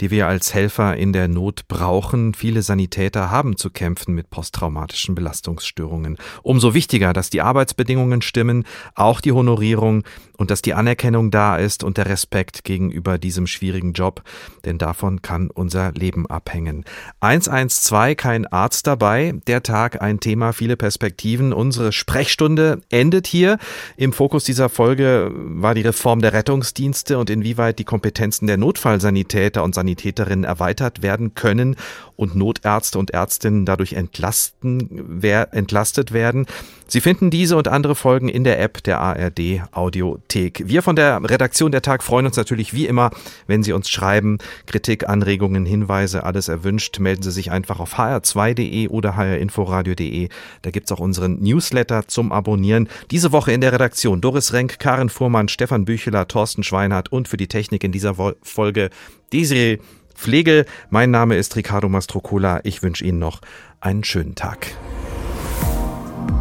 die 0.00 0.10
wir 0.10 0.28
als 0.28 0.52
Helfer 0.52 0.96
in 0.96 1.14
der 1.14 1.26
Not 1.26 1.68
brauchen. 1.68 2.34
Viele 2.34 2.60
Sanitäter 2.62 3.30
haben 3.30 3.56
zu 3.56 3.70
kämpfen 3.70 4.14
mit 4.14 4.28
posttraumatischen 4.28 5.14
Belastungsstörungen. 5.14 6.18
Umso 6.42 6.74
wichtiger, 6.74 7.14
dass 7.14 7.30
die 7.30 7.40
Arbeitsbedingungen 7.40 8.20
stimmen, 8.20 8.64
auch 8.94 9.22
die 9.22 9.32
Honorierung 9.32 10.04
und 10.36 10.50
dass 10.50 10.60
die 10.60 10.74
Anerkennung 10.74 11.30
da 11.30 11.56
ist 11.56 11.82
und 11.82 11.96
der 11.96 12.06
Respekt 12.06 12.64
gegenüber 12.64 13.16
diesem 13.16 13.46
schwierigen 13.46 13.94
Job, 13.94 14.22
denn 14.66 14.76
davon 14.76 15.22
kann 15.22 15.48
unser 15.50 15.92
Leben 15.92 16.26
abhängen. 16.26 16.84
112, 17.20 18.16
kein 18.16 18.46
Arzt 18.46 18.86
dabei, 18.86 19.34
der 19.46 19.62
Tag 19.62 20.02
ein 20.02 20.20
Thema, 20.20 20.52
viele 20.52 20.76
Perspektiven. 20.76 21.05
Unsere 21.52 21.92
Sprechstunde 21.92 22.80
endet 22.90 23.26
hier. 23.26 23.58
Im 23.96 24.12
Fokus 24.12 24.44
dieser 24.44 24.68
Folge 24.68 25.30
war 25.34 25.74
die 25.74 25.82
Reform 25.82 26.20
der 26.20 26.32
Rettungsdienste 26.32 27.18
und 27.18 27.30
inwieweit 27.30 27.78
die 27.78 27.84
Kompetenzen 27.84 28.46
der 28.46 28.56
Notfallsanitäter 28.56 29.62
und 29.62 29.74
Sanitäterinnen 29.74 30.44
erweitert 30.44 31.02
werden 31.02 31.34
können 31.34 31.76
und 32.16 32.34
Notärzte 32.34 32.98
und 32.98 33.10
Ärztinnen 33.10 33.66
dadurch 33.66 33.92
entlasten, 33.92 34.88
wer, 35.06 35.52
entlastet 35.54 36.12
werden. 36.12 36.46
Sie 36.88 37.00
finden 37.00 37.30
diese 37.30 37.56
und 37.56 37.66
andere 37.66 37.96
Folgen 37.96 38.28
in 38.28 38.44
der 38.44 38.60
App 38.60 38.82
der 38.84 39.00
ARD 39.00 39.62
Audiothek. 39.72 40.62
Wir 40.66 40.82
von 40.82 40.94
der 40.94 41.20
Redaktion 41.22 41.72
der 41.72 41.82
Tag 41.82 42.04
freuen 42.04 42.26
uns 42.26 42.36
natürlich 42.36 42.74
wie 42.74 42.86
immer, 42.86 43.10
wenn 43.48 43.64
Sie 43.64 43.72
uns 43.72 43.90
schreiben. 43.90 44.38
Kritik, 44.66 45.08
Anregungen, 45.08 45.66
Hinweise, 45.66 46.22
alles 46.22 46.46
erwünscht. 46.46 47.00
Melden 47.00 47.24
Sie 47.24 47.32
sich 47.32 47.50
einfach 47.50 47.80
auf 47.80 47.98
hr2.de 47.98 48.88
oder 48.88 49.16
hrinforadio.de. 49.16 50.28
Da 50.62 50.70
gibt's 50.70 50.92
auch 50.96 51.00
unseren 51.00 51.40
Newsletter 51.40 52.08
zum 52.08 52.32
Abonnieren. 52.32 52.88
Diese 53.10 53.32
Woche 53.32 53.52
in 53.52 53.60
der 53.60 53.72
Redaktion 53.72 54.20
Doris 54.20 54.52
Renk, 54.52 54.78
Karen 54.78 55.08
Fuhrmann, 55.08 55.48
Stefan 55.48 55.84
Bücheler, 55.84 56.26
Thorsten 56.26 56.62
Schweinhardt 56.62 57.12
und 57.12 57.28
für 57.28 57.36
die 57.36 57.48
Technik 57.48 57.84
in 57.84 57.92
dieser 57.92 58.14
Folge 58.42 58.90
Desiree 59.32 59.78
Pflege. 60.14 60.64
Mein 60.88 61.10
Name 61.10 61.36
ist 61.36 61.54
Ricardo 61.56 61.88
Mastrocola. 61.90 62.60
Ich 62.64 62.82
wünsche 62.82 63.04
Ihnen 63.04 63.18
noch 63.18 63.42
einen 63.80 64.02
schönen 64.02 64.34
Tag. 64.34 64.68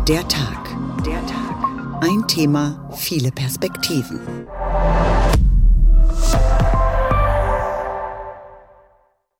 Der 0.08 0.26
Tag. 0.28 0.70
Der 1.06 1.26
Tag. 1.26 2.02
Ein 2.02 2.26
Thema, 2.28 2.90
viele 2.96 3.32
Perspektiven. 3.32 4.20